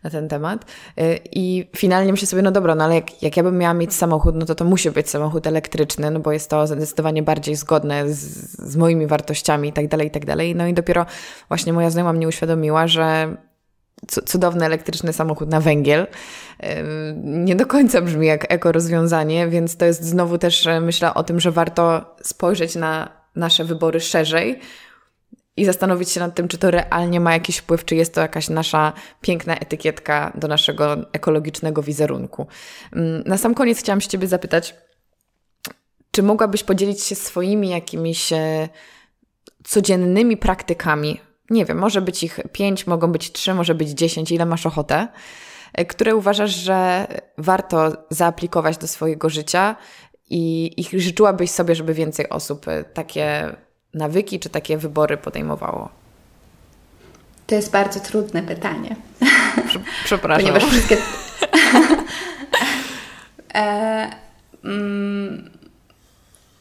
na 0.02 0.10
ten 0.10 0.28
temat. 0.28 0.64
Y, 1.00 1.20
I 1.32 1.70
finalnie 1.76 2.12
myślę 2.12 2.26
sobie, 2.26 2.42
no 2.42 2.50
dobra, 2.50 2.74
no 2.74 2.84
ale 2.84 2.94
jak, 2.94 3.22
jak 3.22 3.36
ja 3.36 3.42
bym 3.42 3.58
miała 3.58 3.74
mieć 3.74 3.94
samochód, 3.94 4.34
no 4.36 4.46
to 4.46 4.54
to 4.54 4.64
musi 4.64 4.90
być 4.90 5.10
samochód 5.10 5.46
elektryczny, 5.46 6.10
no 6.10 6.20
bo 6.20 6.32
jest 6.32 6.50
to 6.50 6.66
zdecydowanie 6.66 7.22
bardziej 7.22 7.56
zgodne 7.56 8.08
z, 8.08 8.20
z 8.58 8.76
moimi 8.76 9.06
wartościami 9.06 9.68
i 9.68 9.72
tak 9.72 9.88
dalej, 9.88 10.08
i 10.08 10.10
tak 10.10 10.24
dalej. 10.24 10.54
No 10.54 10.66
i 10.66 10.74
dopiero 10.74 11.06
właśnie 11.48 11.72
moja 11.72 11.90
znajoma 11.90 12.12
mnie 12.12 12.28
uświadomiła, 12.28 12.86
że 12.86 13.36
cudowny 14.06 14.64
elektryczny 14.64 15.12
samochód 15.12 15.48
na 15.48 15.60
węgiel. 15.60 16.02
Y, 16.02 16.06
nie 17.24 17.56
do 17.56 17.66
końca 17.66 18.00
brzmi 18.00 18.26
jak 18.26 18.52
eko 18.52 18.72
rozwiązanie, 18.72 19.48
więc 19.48 19.76
to 19.76 19.84
jest 19.84 20.04
znowu 20.04 20.38
też 20.38 20.68
myślę 20.80 21.14
o 21.14 21.22
tym, 21.22 21.40
że 21.40 21.50
warto 21.50 22.14
spojrzeć 22.22 22.76
na 22.76 23.08
nasze 23.36 23.64
wybory 23.64 24.00
szerzej 24.00 24.60
i 25.56 25.64
zastanowić 25.64 26.10
się 26.10 26.20
nad 26.20 26.34
tym, 26.34 26.48
czy 26.48 26.58
to 26.58 26.70
realnie 26.70 27.20
ma 27.20 27.32
jakiś 27.32 27.56
wpływ, 27.56 27.84
czy 27.84 27.94
jest 27.94 28.14
to 28.14 28.20
jakaś 28.20 28.48
nasza 28.48 28.92
piękna 29.20 29.56
etykietka 29.56 30.32
do 30.34 30.48
naszego 30.48 30.96
ekologicznego 31.12 31.82
wizerunku. 31.82 32.46
Mm, 32.92 33.22
na 33.26 33.38
sam 33.38 33.54
koniec 33.54 33.78
chciałam 33.78 34.00
się 34.00 34.08
Ciebie 34.08 34.28
zapytać, 34.28 34.74
czy 36.10 36.22
mogłabyś 36.22 36.64
podzielić 36.64 37.02
się 37.02 37.14
swoimi 37.14 37.68
jakimiś 37.68 38.32
e, 38.32 38.68
codziennymi 39.64 40.36
praktykami? 40.36 41.20
Nie 41.50 41.64
wiem, 41.64 41.78
może 41.78 42.02
być 42.02 42.22
ich 42.22 42.40
pięć, 42.52 42.86
mogą 42.86 43.12
być 43.12 43.32
trzy, 43.32 43.54
może 43.54 43.74
być 43.74 43.88
dziesięć, 43.88 44.30
ile 44.30 44.46
masz 44.46 44.66
ochotę, 44.66 45.08
e, 45.74 45.84
które 45.84 46.16
uważasz, 46.16 46.54
że 46.54 47.06
warto 47.38 48.06
zaaplikować 48.10 48.78
do 48.78 48.88
swojego 48.88 49.30
życia 49.30 49.76
i, 50.30 50.74
i 50.76 51.00
życzyłabyś 51.00 51.50
sobie, 51.50 51.74
żeby 51.74 51.94
więcej 51.94 52.28
osób 52.28 52.68
e, 52.68 52.84
takie 52.84 53.56
nawyki 53.94 54.40
czy 54.40 54.48
takie 54.48 54.78
wybory 54.78 55.16
podejmowało? 55.16 55.88
To 57.46 57.54
jest 57.54 57.70
bardzo 57.70 58.00
trudne 58.00 58.42
pytanie. 58.42 58.96
Przepraszam. 60.04 60.46
Ponieważ 60.46 60.64
wszystkie. 60.64 60.96
e, 63.54 64.10
mm, 64.64 65.50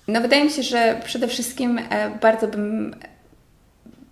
no, 0.07 0.21
wydaje 0.21 0.43
mi 0.43 0.51
się, 0.51 0.63
że 0.63 1.01
przede 1.05 1.27
wszystkim 1.27 1.79
e, 1.89 2.09
bardzo 2.09 2.47
bym 2.47 2.95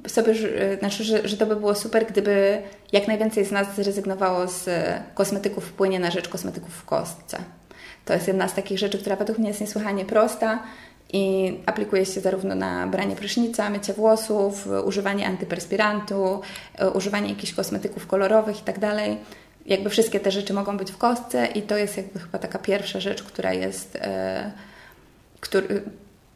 sobie, 0.07 0.31
e, 0.31 0.77
znaczy, 0.77 1.03
że, 1.03 1.27
że 1.27 1.37
to 1.37 1.45
by 1.45 1.55
było 1.55 1.75
super, 1.75 2.05
gdyby 2.05 2.61
jak 2.91 3.07
najwięcej 3.07 3.45
z 3.45 3.51
nas 3.51 3.75
zrezygnowało 3.75 4.47
z 4.47 4.69
kosmetyków 5.13 5.65
w 5.65 5.73
płynie 5.73 5.99
na 5.99 6.11
rzecz 6.11 6.29
kosmetyków 6.29 6.73
w 6.73 6.85
kostce. 6.85 7.37
To 8.05 8.13
jest 8.13 8.27
jedna 8.27 8.47
z 8.47 8.53
takich 8.53 8.79
rzeczy, 8.79 8.97
która 8.97 9.15
według 9.15 9.37
mnie 9.37 9.47
jest 9.47 9.61
niesłychanie 9.61 10.05
prosta 10.05 10.63
i 11.13 11.53
aplikuje 11.65 12.05
się 12.05 12.21
zarówno 12.21 12.55
na 12.55 12.87
branie 12.87 13.15
prysznica, 13.15 13.69
mycie 13.69 13.93
włosów, 13.93 14.67
używanie 14.85 15.27
antyperspirantu, 15.27 16.41
e, 16.75 16.89
używanie 16.89 17.29
jakichś 17.29 17.53
kosmetyków 17.53 18.07
kolorowych 18.07 18.59
itd. 18.59 18.79
Tak 18.79 19.39
jakby 19.65 19.89
wszystkie 19.89 20.19
te 20.19 20.31
rzeczy 20.31 20.53
mogą 20.53 20.77
być 20.77 20.91
w 20.91 20.97
kostce 20.97 21.45
i 21.45 21.61
to 21.61 21.77
jest 21.77 21.97
jakby 21.97 22.19
chyba 22.19 22.39
taka 22.39 22.59
pierwsza 22.59 22.99
rzecz, 22.99 23.23
która 23.23 23.53
jest, 23.53 23.95
e, 24.01 24.51
który, 25.39 25.81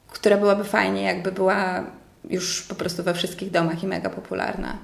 która 0.08 0.38
byłaby 0.38 0.64
fajnie, 0.64 1.04
jakby 1.04 1.32
była 1.32 1.84
już 2.30 2.62
po 2.62 2.76
prostu 2.76 3.04
we 3.04 3.14
wszystkich 3.14 3.52
domach 3.52 3.84
i 3.84 3.88
mega 3.88 4.10
popularna. 4.10 4.78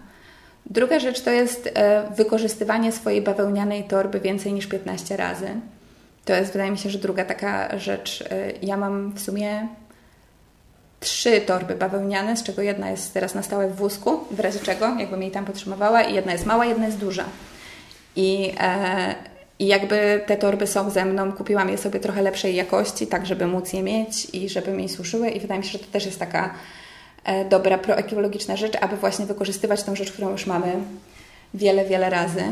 Druga 0.66 1.00
rzecz 1.00 1.22
to 1.22 1.32
jest 1.32 1.70
e, 1.74 2.04
wykorzystywanie 2.18 2.92
swojej 2.92 3.22
bawełnianej 3.22 3.84
torby 3.84 4.20
więcej 4.20 4.54
niż 4.54 4.68
15 4.68 5.18
razy. 5.18 5.48
To 6.26 6.34
jest, 6.34 6.52
wydaje 6.52 6.72
mi 6.72 6.78
się, 6.78 6.90
że 6.90 7.00
druga 7.00 7.26
taka 7.26 7.80
rzecz. 7.80 8.24
E, 8.30 8.52
ja 8.62 8.78
mam 8.78 9.12
w 9.12 9.20
sumie 9.20 9.68
trzy 11.00 11.42
torby 11.42 11.76
bawełniane, 11.76 12.38
z 12.38 12.44
czego 12.44 12.62
jedna 12.62 12.90
jest 12.90 13.14
teraz 13.14 13.36
na 13.36 13.44
stałe 13.44 13.68
w 13.68 13.76
wózku, 13.76 14.20
w 14.32 14.40
razie 14.40 14.60
czego, 14.60 14.96
jakbym 15.00 15.22
jej 15.22 15.32
tam 15.32 15.46
potrzebowała, 15.46 16.02
i 16.02 16.14
jedna 16.14 16.32
jest 16.32 16.46
mała, 16.46 16.66
jedna 16.66 16.86
jest 16.86 16.98
duża. 16.98 17.26
I, 18.16 18.54
e, 18.60 19.16
I 19.60 19.68
jakby 19.68 20.24
te 20.26 20.38
torby 20.38 20.68
są 20.68 20.90
ze 20.90 21.06
mną, 21.06 21.32
kupiłam 21.32 21.70
je 21.70 21.78
sobie 21.78 22.00
trochę 22.00 22.22
lepszej 22.22 22.56
jakości, 22.56 23.08
tak 23.08 23.26
żeby 23.26 23.48
móc 23.48 23.74
je 23.74 23.84
mieć 23.84 24.36
i 24.36 24.50
żeby 24.50 24.72
mi 24.72 24.90
służyły. 24.90 25.30
I 25.30 25.40
wydaje 25.40 25.60
mi 25.60 25.66
się, 25.66 25.72
że 25.72 25.80
to 25.80 25.92
też 25.92 26.06
jest 26.06 26.20
taka 26.20 26.54
e, 27.24 27.46
dobra, 27.46 27.78
proekologiczna 27.78 28.56
rzecz, 28.56 28.74
aby 28.82 28.98
właśnie 28.98 29.26
wykorzystywać 29.26 29.84
tą 29.84 29.96
rzecz, 29.96 30.12
którą 30.12 30.30
już 30.30 30.46
mamy 30.46 30.74
wiele, 31.54 31.86
wiele 31.86 32.10
razy. 32.10 32.44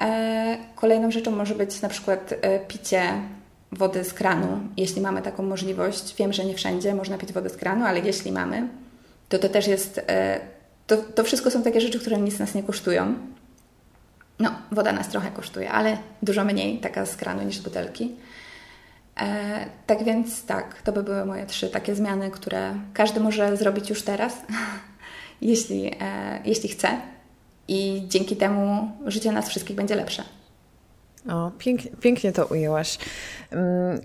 E, 0.00 0.58
kolejną 0.76 1.10
rzeczą 1.10 1.30
może 1.30 1.54
być 1.54 1.80
na 1.80 1.88
przykład 1.88 2.34
e, 2.42 2.58
picie 2.58 3.02
wody 3.72 4.04
z 4.04 4.14
kranu, 4.14 4.60
jeśli 4.76 5.00
mamy 5.00 5.22
taką 5.22 5.42
możliwość. 5.42 6.14
Wiem, 6.16 6.32
że 6.32 6.44
nie 6.44 6.54
wszędzie 6.54 6.94
można 6.94 7.18
pić 7.18 7.32
wodę 7.32 7.50
z 7.50 7.56
kranu, 7.56 7.84
ale 7.84 8.00
jeśli 8.00 8.32
mamy, 8.32 8.68
to 9.28 9.38
to 9.38 9.48
też 9.48 9.66
jest. 9.66 10.00
E, 10.08 10.40
to, 10.86 10.96
to 10.96 11.24
wszystko 11.24 11.50
są 11.50 11.62
takie 11.62 11.80
rzeczy, 11.80 12.00
które 12.00 12.18
nic 12.18 12.38
nas 12.38 12.54
nie 12.54 12.62
kosztują. 12.62 13.14
No, 14.38 14.50
woda 14.72 14.92
nas 14.92 15.08
trochę 15.08 15.30
kosztuje, 15.30 15.70
ale 15.70 15.98
dużo 16.22 16.44
mniej 16.44 16.78
taka 16.78 17.06
z 17.06 17.16
kranu 17.16 17.42
niż 17.42 17.56
z 17.56 17.60
butelki. 17.60 18.16
E, 19.20 19.66
tak 19.86 20.04
więc 20.04 20.44
tak, 20.44 20.82
to 20.82 20.92
by 20.92 21.02
były 21.02 21.24
moje 21.24 21.46
trzy 21.46 21.68
takie 21.68 21.94
zmiany, 21.94 22.30
które 22.30 22.74
każdy 22.94 23.20
może 23.20 23.56
zrobić 23.56 23.90
już 23.90 24.02
teraz, 24.02 24.36
jeśli, 25.42 25.94
e, 26.00 26.40
jeśli 26.44 26.68
chce. 26.68 26.88
I 27.68 28.02
dzięki 28.08 28.36
temu 28.36 28.90
życie 29.06 29.32
nas 29.32 29.48
wszystkich 29.48 29.76
będzie 29.76 29.94
lepsze. 29.94 30.37
O, 31.28 31.50
pięknie, 31.58 31.90
pięknie 32.00 32.32
to 32.32 32.46
ujęłaś. 32.46 32.98
Um, 33.52 34.00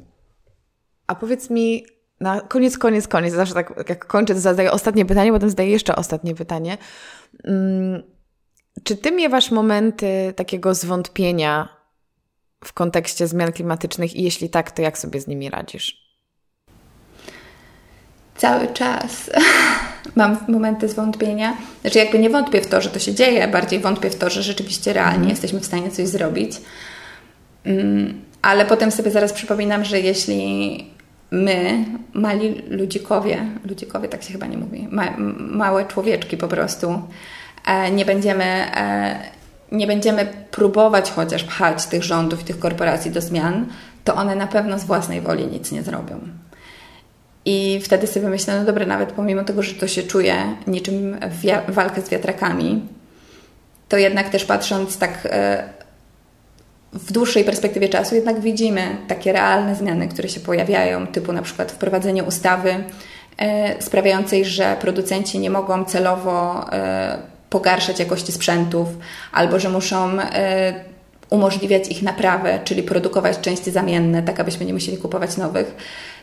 a 1.08 1.16
powiedz 1.16 1.50
mi, 1.50 1.86
na 2.20 2.42
koniec, 2.42 2.78
koniec, 2.78 3.08
koniec, 3.08 3.34
zawsze 3.34 3.54
tak 3.54 3.90
jak 3.90 4.06
kończę, 4.06 4.34
to 4.34 4.40
zadaję 4.40 4.72
ostatnie 4.72 5.06
pytanie, 5.06 5.32
potem 5.32 5.50
zadaję 5.50 5.70
jeszcze 5.70 5.96
ostatnie 5.96 6.36
pytanie. 6.36 6.78
Um, 7.44 8.04
czy 8.84 8.98
ty 8.98 9.12
miewasz 9.12 9.52
momenty 9.52 10.34
takiego 10.36 10.76
zwątpienia 10.76 11.70
w 12.64 12.74
kontekście 12.74 13.28
zmian 13.28 13.52
klimatycznych 13.52 14.16
i 14.16 14.24
jeśli 14.24 14.50
tak, 14.50 14.72
to 14.72 14.82
jak 14.82 14.98
sobie 14.98 15.22
z 15.22 15.28
nimi 15.28 15.50
radzisz? 15.50 16.04
Cały 18.38 18.68
czas 18.68 19.30
mam 20.16 20.38
momenty 20.48 20.90
zwątpienia. 20.90 21.58
Znaczy, 21.82 22.00
jakby 22.00 22.20
nie 22.20 22.30
wątpię 22.30 22.62
w 22.62 22.68
to, 22.68 22.82
że 22.82 22.90
to 22.90 23.00
się 23.00 23.14
dzieje, 23.14 23.48
bardziej 23.48 23.80
wątpię 23.80 24.10
w 24.10 24.16
to, 24.16 24.30
że 24.30 24.44
rzeczywiście 24.44 24.94
realnie 24.94 25.18
mm. 25.18 25.30
jesteśmy 25.30 25.60
w 25.60 25.66
stanie 25.66 25.92
coś 25.92 26.08
zrobić. 26.08 26.52
Mm, 27.66 28.22
ale 28.42 28.66
potem 28.66 28.92
sobie 28.92 29.12
zaraz 29.12 29.34
przypominam, 29.34 29.86
że 29.86 30.00
jeśli 30.00 30.94
my, 31.32 31.86
mali 32.14 32.62
ludzikowie, 32.70 33.46
ludzikowie 33.66 34.10
tak 34.10 34.24
się 34.24 34.32
chyba 34.32 34.46
nie 34.46 34.58
mówi, 34.58 34.88
ma, 34.92 35.14
małe 35.38 35.86
człowieczki 35.86 36.38
po 36.38 36.48
prostu, 36.48 37.02
e, 37.66 37.92
nie 37.92 38.06
będziemy, 38.06 38.44
e, 38.44 39.20
nie 39.72 39.88
będziemy 39.88 40.28
próbować 40.52 41.12
chociaż 41.12 41.44
pchać 41.44 41.86
tych 41.86 42.04
rządów 42.04 42.42
i 42.42 42.46
tych 42.46 42.60
korporacji 42.60 43.12
do 43.12 43.22
zmian, 43.22 43.66
to 44.04 44.16
one 44.16 44.36
na 44.36 44.48
pewno 44.48 44.80
z 44.80 44.84
własnej 44.84 45.22
woli 45.22 45.48
nic 45.48 45.72
nie 45.72 45.84
zrobią. 45.84 46.20
I 47.46 47.80
wtedy 47.84 48.08
sobie 48.08 48.30
myślę, 48.30 48.60
no 48.60 48.66
dobra, 48.66 48.86
nawet 48.86 49.12
pomimo 49.12 49.44
tego, 49.44 49.64
że 49.64 49.74
to 49.74 49.88
się 49.88 50.04
czuje 50.04 50.36
niczym 50.68 51.18
walkę 51.68 52.02
z 52.02 52.10
wiatrakami, 52.10 52.82
to 53.90 53.98
jednak 53.98 54.30
też 54.30 54.46
patrząc 54.46 54.98
tak 54.98 55.20
e, 55.26 55.70
w 56.94 57.12
dłuższej 57.12 57.44
perspektywie 57.44 57.90
czasu 57.90 58.16
jednak 58.16 58.40
widzimy 58.40 58.98
takie 59.08 59.34
realne 59.34 59.76
zmiany, 59.76 60.08
które 60.08 60.30
się 60.30 60.40
pojawiają, 60.40 61.08
typu 61.08 61.34
na 61.34 61.42
przykład 61.42 61.72
wprowadzenie 61.72 62.24
ustawy 62.24 62.84
e, 63.38 63.82
sprawiającej, 63.82 64.46
że 64.46 64.78
producenci 64.82 65.40
nie 65.40 65.50
mogą 65.50 65.86
celowo 65.86 66.66
e, 66.72 67.18
pogarszać 67.50 68.00
jakości 68.00 68.32
sprzętów, 68.32 68.88
albo 69.32 69.60
że 69.60 69.70
muszą 69.70 70.20
e, 70.20 70.74
umożliwiać 71.30 71.88
ich 71.88 72.02
naprawę, 72.02 72.60
czyli 72.64 72.84
produkować 72.84 73.40
części 73.40 73.72
zamienne, 73.72 74.24
tak 74.24 74.40
abyśmy 74.40 74.66
nie 74.66 74.74
musieli 74.74 74.98
kupować 74.98 75.38
nowych. 75.38 75.76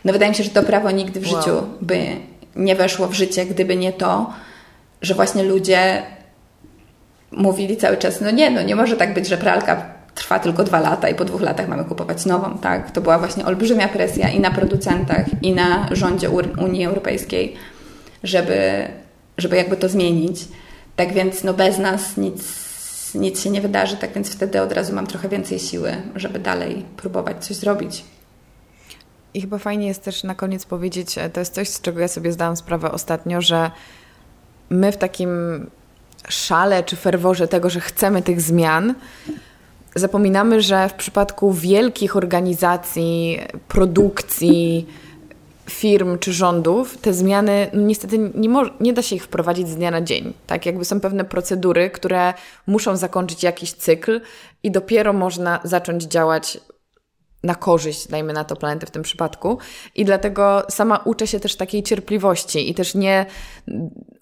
No 0.05 0.13
wydaje 0.13 0.31
mi 0.31 0.37
się, 0.37 0.45
że 0.45 0.51
to 0.51 0.63
prawo 0.63 0.91
nigdy 0.91 1.21
w 1.21 1.33
wow. 1.33 1.43
życiu 1.43 1.63
by 1.81 2.07
nie 2.57 2.77
weszło 2.77 3.09
w 3.09 3.15
życie, 3.15 3.47
gdyby 3.47 3.77
nie 3.77 3.93
to, 3.93 4.33
że 5.03 5.15
właśnie 5.15 5.43
ludzie 5.43 6.03
mówili 7.33 7.77
cały 7.77 7.97
czas, 7.97 8.21
no 8.21 8.31
nie, 8.31 8.51
no 8.51 8.63
nie 8.63 8.77
może 8.77 8.97
tak 8.97 9.15
być, 9.15 9.29
że 9.29 9.37
pralka 9.37 10.00
trwa 10.15 10.39
tylko 10.39 10.65
dwa 10.65 10.81
lata 10.81 11.09
i 11.09 11.15
po 11.15 11.25
dwóch 11.25 11.41
latach 11.41 11.69
mamy 11.69 11.85
kupować 11.85 12.27
nową, 12.27 12.59
tak? 12.59 12.91
To 12.91 13.01
była 13.01 13.19
właśnie 13.19 13.45
olbrzymia 13.47 13.89
presja 13.89 14.29
i 14.31 14.41
na 14.41 14.51
producentach, 14.51 15.27
i 15.43 15.53
na 15.53 15.89
rządzie 15.91 16.31
Unii 16.59 16.85
Europejskiej, 16.85 17.57
żeby, 18.23 18.89
żeby 19.39 19.57
jakby 19.57 19.77
to 19.77 19.89
zmienić. 19.89 20.49
Tak 20.97 21.13
więc 21.13 21.45
no 21.45 21.55
bez 21.55 21.79
nas 21.79 22.17
nic, 22.17 22.43
nic 23.15 23.43
się 23.43 23.51
nie 23.51 23.61
wydarzy, 23.61 23.97
tak 23.97 24.13
więc 24.13 24.31
wtedy 24.31 24.63
od 24.63 24.73
razu 24.73 24.95
mam 24.95 25.07
trochę 25.07 25.29
więcej 25.29 25.59
siły, 25.59 25.97
żeby 26.17 26.39
dalej 26.39 26.85
próbować 26.97 27.45
coś 27.45 27.57
zrobić. 27.57 28.05
I 29.35 29.41
chyba 29.41 29.59
fajnie 29.59 29.87
jest 29.87 30.05
też 30.05 30.25
na 30.25 30.35
koniec 30.35 30.67
powiedzieć, 30.67 31.19
e, 31.19 31.31
to 31.31 31.41
jest 31.41 31.55
coś, 31.55 31.69
z 31.69 31.81
czego 31.81 32.01
ja 32.01 32.09
sobie 32.09 32.33
zdałam 32.33 32.57
sprawę 32.57 32.93
ostatnio, 32.93 33.41
że 33.41 33.71
my 34.71 34.93
w 34.93 34.97
takim 34.97 35.31
szale 36.29 36.83
czy 36.83 36.97
ferworze 36.97 37.49
tego, 37.49 37.71
że 37.71 37.81
chcemy 37.81 38.23
tych 38.23 38.41
zmian, 38.41 38.95
zapominamy, 39.95 40.63
że 40.63 40.89
w 40.89 40.95
przypadku 40.95 41.53
wielkich 41.53 42.17
organizacji, 42.17 43.41
produkcji, 43.69 44.87
firm 45.71 46.19
czy 46.19 46.33
rządów, 46.33 46.99
te 46.99 47.15
zmiany 47.15 47.71
no 47.73 47.81
niestety 47.81 48.19
nie, 48.35 48.49
nie 48.81 48.93
da 48.93 49.03
się 49.03 49.17
ich 49.17 49.25
wprowadzić 49.25 49.69
z 49.69 49.77
dnia 49.77 49.91
na 49.91 50.01
dzień. 50.01 50.33
Tak, 50.47 50.67
jakby 50.67 50.85
są 50.85 51.01
pewne 51.01 51.25
procedury, 51.25 51.91
które 51.91 52.35
muszą 52.67 52.97
zakończyć 52.97 53.43
jakiś 53.43 53.73
cykl 53.73 54.21
i 54.63 54.71
dopiero 54.71 55.13
można 55.13 55.61
zacząć 55.65 56.03
działać 56.03 56.59
na 57.43 57.55
korzyść, 57.55 58.09
dajmy 58.09 58.33
na 58.33 58.45
to, 58.45 58.57
planety 58.57 58.87
w 58.87 58.91
tym 58.91 59.03
przypadku. 59.03 59.59
I 59.95 60.05
dlatego 60.05 60.63
sama 60.69 60.97
uczę 61.05 61.27
się 61.27 61.41
też 61.41 61.57
takiej 61.57 61.83
cierpliwości 61.83 62.71
i 62.71 62.75
też 62.75 62.95
nie 62.95 63.27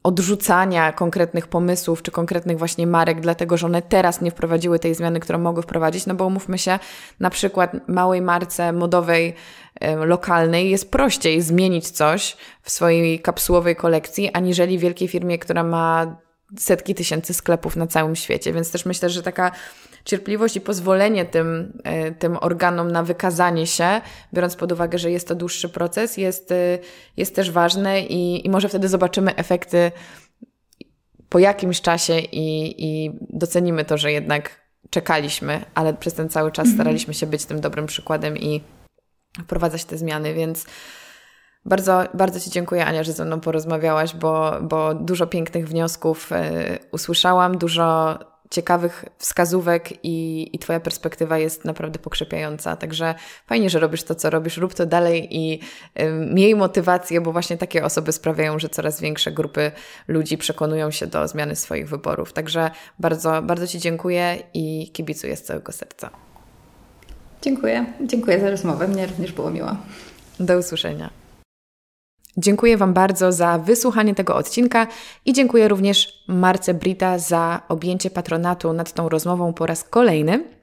odrzucania 0.08 0.92
konkretnych 0.92 1.46
pomysłów 1.46 2.02
czy 2.02 2.10
konkretnych 2.10 2.58
właśnie 2.58 2.86
marek, 2.86 3.20
dlatego 3.20 3.56
że 3.56 3.66
one 3.66 3.82
teraz 3.82 4.20
nie 4.20 4.30
wprowadziły 4.30 4.78
tej 4.78 4.94
zmiany, 4.94 5.20
którą 5.20 5.38
mogły 5.38 5.62
wprowadzić. 5.62 6.06
No 6.06 6.14
bo 6.14 6.26
umówmy 6.26 6.58
się, 6.58 6.78
na 7.20 7.30
przykład 7.30 7.88
małej 7.88 8.22
marce 8.22 8.72
modowej 8.72 9.34
lokalnej 10.04 10.70
jest 10.70 10.90
prościej 10.90 11.42
zmienić 11.42 11.90
coś 11.90 12.36
w 12.62 12.70
swojej 12.70 13.20
kapsułowej 13.20 13.76
kolekcji, 13.76 14.32
aniżeli 14.32 14.78
wielkiej 14.78 15.08
firmie, 15.08 15.38
która 15.38 15.64
ma 15.64 16.16
setki 16.58 16.94
tysięcy 16.94 17.34
sklepów 17.34 17.76
na 17.76 17.86
całym 17.86 18.16
świecie. 18.16 18.52
Więc 18.52 18.70
też 18.70 18.86
myślę, 18.86 19.10
że 19.10 19.22
taka 19.22 19.50
cierpliwość 20.08 20.56
i 20.56 20.60
pozwolenie 20.60 21.24
tym, 21.24 21.78
e, 21.84 22.12
tym 22.12 22.36
organom 22.40 22.92
na 22.92 23.02
wykazanie 23.02 23.66
się, 23.66 24.00
biorąc 24.34 24.56
pod 24.56 24.72
uwagę, 24.72 24.98
że 24.98 25.10
jest 25.10 25.28
to 25.28 25.34
dłuższy 25.34 25.68
proces, 25.68 26.16
jest, 26.16 26.52
e, 26.52 26.78
jest 27.16 27.34
też 27.34 27.50
ważne 27.50 28.00
i, 28.00 28.46
i 28.46 28.50
może 28.50 28.68
wtedy 28.68 28.88
zobaczymy 28.88 29.36
efekty 29.36 29.92
po 31.28 31.38
jakimś 31.38 31.80
czasie 31.80 32.18
i, 32.18 32.74
i 32.84 33.18
docenimy 33.30 33.84
to, 33.84 33.98
że 33.98 34.12
jednak 34.12 34.60
czekaliśmy, 34.90 35.64
ale 35.74 35.94
przez 35.94 36.14
ten 36.14 36.28
cały 36.28 36.52
czas 36.52 36.64
mhm. 36.64 36.76
staraliśmy 36.76 37.14
się 37.14 37.26
być 37.26 37.44
tym 37.44 37.60
dobrym 37.60 37.86
przykładem 37.86 38.36
i 38.36 38.60
wprowadzać 39.42 39.84
te 39.84 39.98
zmiany, 39.98 40.34
więc 40.34 40.66
bardzo, 41.64 42.04
bardzo 42.14 42.40
Ci 42.40 42.50
dziękuję, 42.50 42.86
Ania, 42.86 43.04
że 43.04 43.12
ze 43.12 43.24
mną 43.24 43.40
porozmawiałaś, 43.40 44.14
bo, 44.14 44.52
bo 44.62 44.94
dużo 44.94 45.26
pięknych 45.26 45.68
wniosków 45.68 46.32
y, 46.32 46.34
usłyszałam, 46.92 47.58
dużo 47.58 48.18
ciekawych 48.50 49.04
wskazówek 49.18 50.04
i, 50.04 50.48
i 50.52 50.58
Twoja 50.58 50.80
perspektywa 50.80 51.38
jest 51.38 51.64
naprawdę 51.64 51.98
pokrzepiająca. 51.98 52.76
Także 52.76 53.14
fajnie, 53.46 53.70
że 53.70 53.80
robisz 53.80 54.02
to, 54.02 54.14
co 54.14 54.30
robisz, 54.30 54.56
rób 54.56 54.74
to 54.74 54.86
dalej 54.86 55.36
i 55.36 55.60
y, 56.00 56.04
miej 56.34 56.56
motywację, 56.56 57.20
bo 57.20 57.32
właśnie 57.32 57.56
takie 57.56 57.84
osoby 57.84 58.12
sprawiają, 58.12 58.58
że 58.58 58.68
coraz 58.68 59.00
większe 59.00 59.32
grupy 59.32 59.72
ludzi 60.08 60.38
przekonują 60.38 60.90
się 60.90 61.06
do 61.06 61.28
zmiany 61.28 61.56
swoich 61.56 61.88
wyborów. 61.88 62.32
Także 62.32 62.70
bardzo, 62.98 63.42
bardzo 63.42 63.66
Ci 63.66 63.78
dziękuję 63.78 64.42
i 64.54 64.90
kibicuję 64.92 65.36
z 65.36 65.42
całego 65.42 65.72
serca. 65.72 66.10
Dziękuję. 67.42 67.86
Dziękuję 68.00 68.40
za 68.40 68.50
rozmowę. 68.50 68.88
Mnie 68.88 69.06
również 69.06 69.32
było 69.32 69.50
miło. 69.50 69.76
Do 70.40 70.58
usłyszenia. 70.58 71.10
Dziękuję 72.36 72.76
Wam 72.76 72.92
bardzo 72.92 73.32
za 73.32 73.58
wysłuchanie 73.58 74.14
tego 74.14 74.36
odcinka 74.36 74.86
i 75.24 75.32
dziękuję 75.32 75.68
również 75.68 76.24
Marce 76.28 76.74
Brita 76.74 77.18
za 77.18 77.62
objęcie 77.68 78.10
patronatu 78.10 78.72
nad 78.72 78.92
tą 78.92 79.08
rozmową 79.08 79.52
po 79.52 79.66
raz 79.66 79.84
kolejny. 79.84 80.57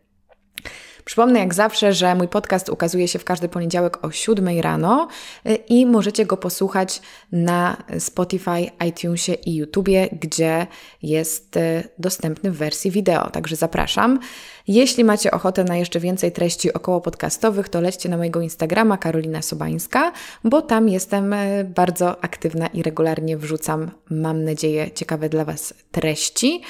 Przypomnę 1.06 1.40
jak 1.40 1.54
zawsze, 1.54 1.94
że 1.94 2.16
mój 2.16 2.28
podcast 2.28 2.70
ukazuje 2.70 3.08
się 3.08 3.20
w 3.20 3.24
każdy 3.24 3.50
poniedziałek 3.50 4.06
o 4.06 4.12
7 4.12 4.60
rano 4.60 5.08
y, 5.48 5.56
i 5.56 5.86
możecie 5.86 6.26
go 6.26 6.38
posłuchać 6.38 7.02
na 7.32 7.78
Spotify, 8.00 8.72
iTunesie 8.88 9.34
i 9.34 9.56
YouTubie, 9.56 10.10
gdzie 10.22 10.68
jest 11.02 11.58
y, 11.58 11.90
dostępny 12.00 12.52
w 12.52 12.58
wersji 12.58 12.92
wideo. 12.92 13.30
Także 13.30 13.56
zapraszam. 13.56 14.20
Jeśli 14.68 15.04
macie 15.04 15.32
ochotę 15.32 15.64
na 15.64 15.78
jeszcze 15.78 16.00
więcej 16.00 16.32
treści 16.32 16.74
około 16.74 17.02
podcastowych, 17.02 17.70
to 17.70 17.82
lećcie 17.82 18.10
na 18.10 18.18
mojego 18.18 18.42
Instagrama 18.42 18.98
Karolina 18.98 19.42
Sobańska, 19.42 20.12
bo 20.44 20.62
tam 20.62 20.90
jestem 20.90 21.34
y, 21.34 21.72
bardzo 21.76 22.24
aktywna 22.24 22.68
i 22.68 22.84
regularnie 22.84 23.38
wrzucam, 23.38 23.92
mam 24.10 24.44
nadzieję, 24.44 24.92
ciekawe 24.92 25.30
dla 25.30 25.46
Was 25.46 25.74
treści. 25.92 26.62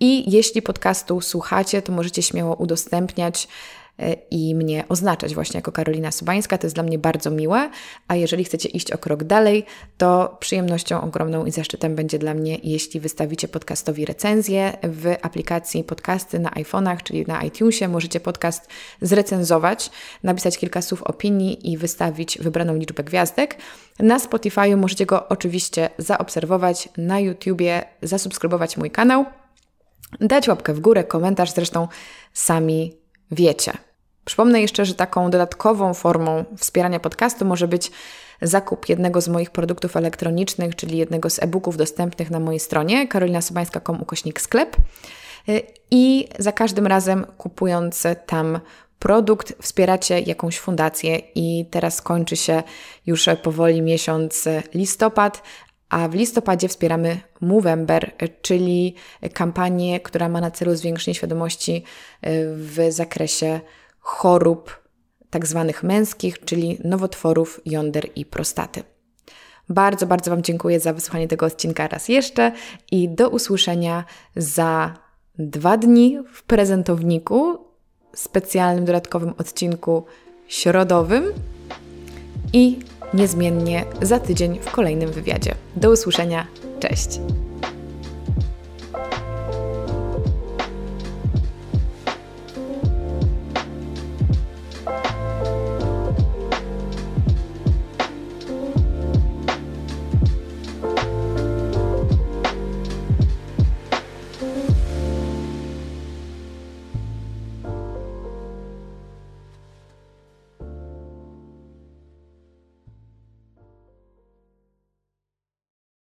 I 0.00 0.32
jeśli 0.32 0.62
podcastu 0.62 1.20
słuchacie, 1.20 1.82
to 1.82 1.92
możecie 1.92 2.22
śmiało 2.22 2.54
udostępniać 2.56 3.48
e, 3.98 4.12
i 4.30 4.54
mnie 4.54 4.84
oznaczać 4.88 5.34
właśnie 5.34 5.58
jako 5.58 5.72
Karolina 5.72 6.12
Subańska. 6.12 6.58
To 6.58 6.66
jest 6.66 6.76
dla 6.76 6.82
mnie 6.82 6.98
bardzo 6.98 7.30
miłe, 7.30 7.70
a 8.08 8.16
jeżeli 8.16 8.44
chcecie 8.44 8.68
iść 8.68 8.92
o 8.92 8.98
krok 8.98 9.24
dalej, 9.24 9.64
to 9.98 10.36
przyjemnością 10.40 11.00
ogromną 11.00 11.44
i 11.44 11.50
zaszczytem 11.50 11.94
będzie 11.94 12.18
dla 12.18 12.34
mnie, 12.34 12.58
jeśli 12.62 13.00
wystawicie 13.00 13.48
podcastowi 13.48 14.04
recenzję 14.04 14.76
w 14.82 15.14
aplikacji 15.22 15.84
podcasty 15.84 16.38
na 16.38 16.50
iPhone'ach, 16.50 17.02
czyli 17.02 17.24
na 17.26 17.42
iTunesie. 17.42 17.88
Możecie 17.88 18.20
podcast 18.20 18.68
zrecenzować, 19.00 19.90
napisać 20.22 20.58
kilka 20.58 20.82
słów 20.82 21.02
opinii 21.02 21.72
i 21.72 21.78
wystawić 21.78 22.38
wybraną 22.38 22.74
liczbę 22.74 23.04
gwiazdek. 23.04 23.56
Na 23.98 24.18
Spotify 24.18 24.76
możecie 24.76 25.06
go 25.06 25.28
oczywiście 25.28 25.90
zaobserwować, 25.98 26.88
na 26.96 27.20
YouTubie 27.20 27.84
zasubskrybować 28.02 28.76
mój 28.76 28.90
kanał 28.90 29.24
dać 30.20 30.48
łapkę 30.48 30.74
w 30.74 30.80
górę, 30.80 31.04
komentarz, 31.04 31.50
zresztą 31.50 31.88
sami 32.32 32.96
wiecie. 33.30 33.72
Przypomnę 34.24 34.60
jeszcze, 34.60 34.84
że 34.84 34.94
taką 34.94 35.30
dodatkową 35.30 35.94
formą 35.94 36.44
wspierania 36.56 37.00
podcastu 37.00 37.44
może 37.44 37.68
być 37.68 37.90
zakup 38.42 38.88
jednego 38.88 39.20
z 39.20 39.28
moich 39.28 39.50
produktów 39.50 39.96
elektronicznych, 39.96 40.76
czyli 40.76 40.98
jednego 40.98 41.30
z 41.30 41.42
e-booków 41.42 41.76
dostępnych 41.76 42.30
na 42.30 42.40
mojej 42.40 42.60
stronie 42.60 43.08
karolinasobańska.com 43.08 44.02
ukośnik 44.02 44.40
sklep. 44.40 44.76
I 45.90 46.28
za 46.38 46.52
każdym 46.52 46.86
razem 46.86 47.26
kupując 47.38 48.02
tam 48.26 48.60
produkt, 48.98 49.54
wspieracie 49.62 50.20
jakąś 50.20 50.58
fundację 50.58 51.18
i 51.34 51.66
teraz 51.70 52.02
kończy 52.02 52.36
się 52.36 52.62
już 53.06 53.28
powoli 53.42 53.82
miesiąc 53.82 54.48
listopad, 54.74 55.42
a 55.94 56.08
w 56.08 56.14
listopadzie 56.14 56.68
wspieramy 56.68 57.20
Movember, 57.40 58.12
czyli 58.42 58.94
kampanię, 59.32 60.00
która 60.00 60.28
ma 60.28 60.40
na 60.40 60.50
celu 60.50 60.76
zwiększenie 60.76 61.14
świadomości 61.14 61.84
e, 62.22 62.30
w 62.56 62.78
zakresie 62.88 63.60
chorób 64.00 64.82
tak 65.30 65.46
zwanych 65.46 65.82
męskich, 65.82 66.44
czyli 66.44 66.78
nowotworów 66.84 67.60
jąder 67.66 68.08
i 68.16 68.24
prostaty. 68.24 68.82
Bardzo, 69.68 70.06
bardzo 70.06 70.30
Wam 70.30 70.42
dziękuję 70.42 70.80
za 70.80 70.92
wysłuchanie 70.92 71.28
tego 71.28 71.46
odcinka 71.46 71.88
raz 71.88 72.08
jeszcze 72.08 72.52
i 72.90 73.08
do 73.08 73.28
usłyszenia 73.28 74.04
za 74.36 74.94
dwa 75.38 75.76
dni 75.76 76.18
w 76.32 76.42
prezentowniku, 76.42 77.58
specjalnym 78.14 78.84
dodatkowym 78.84 79.34
odcinku 79.38 80.04
środowym 80.48 81.24
i 82.52 82.78
niezmiennie 83.14 83.84
za 84.02 84.20
tydzień 84.20 84.58
w 84.60 84.70
kolejnym 84.70 85.12
wywiadzie. 85.12 85.54
Do 85.76 85.90
usłyszenia, 85.90 86.46
cześć! 86.80 87.20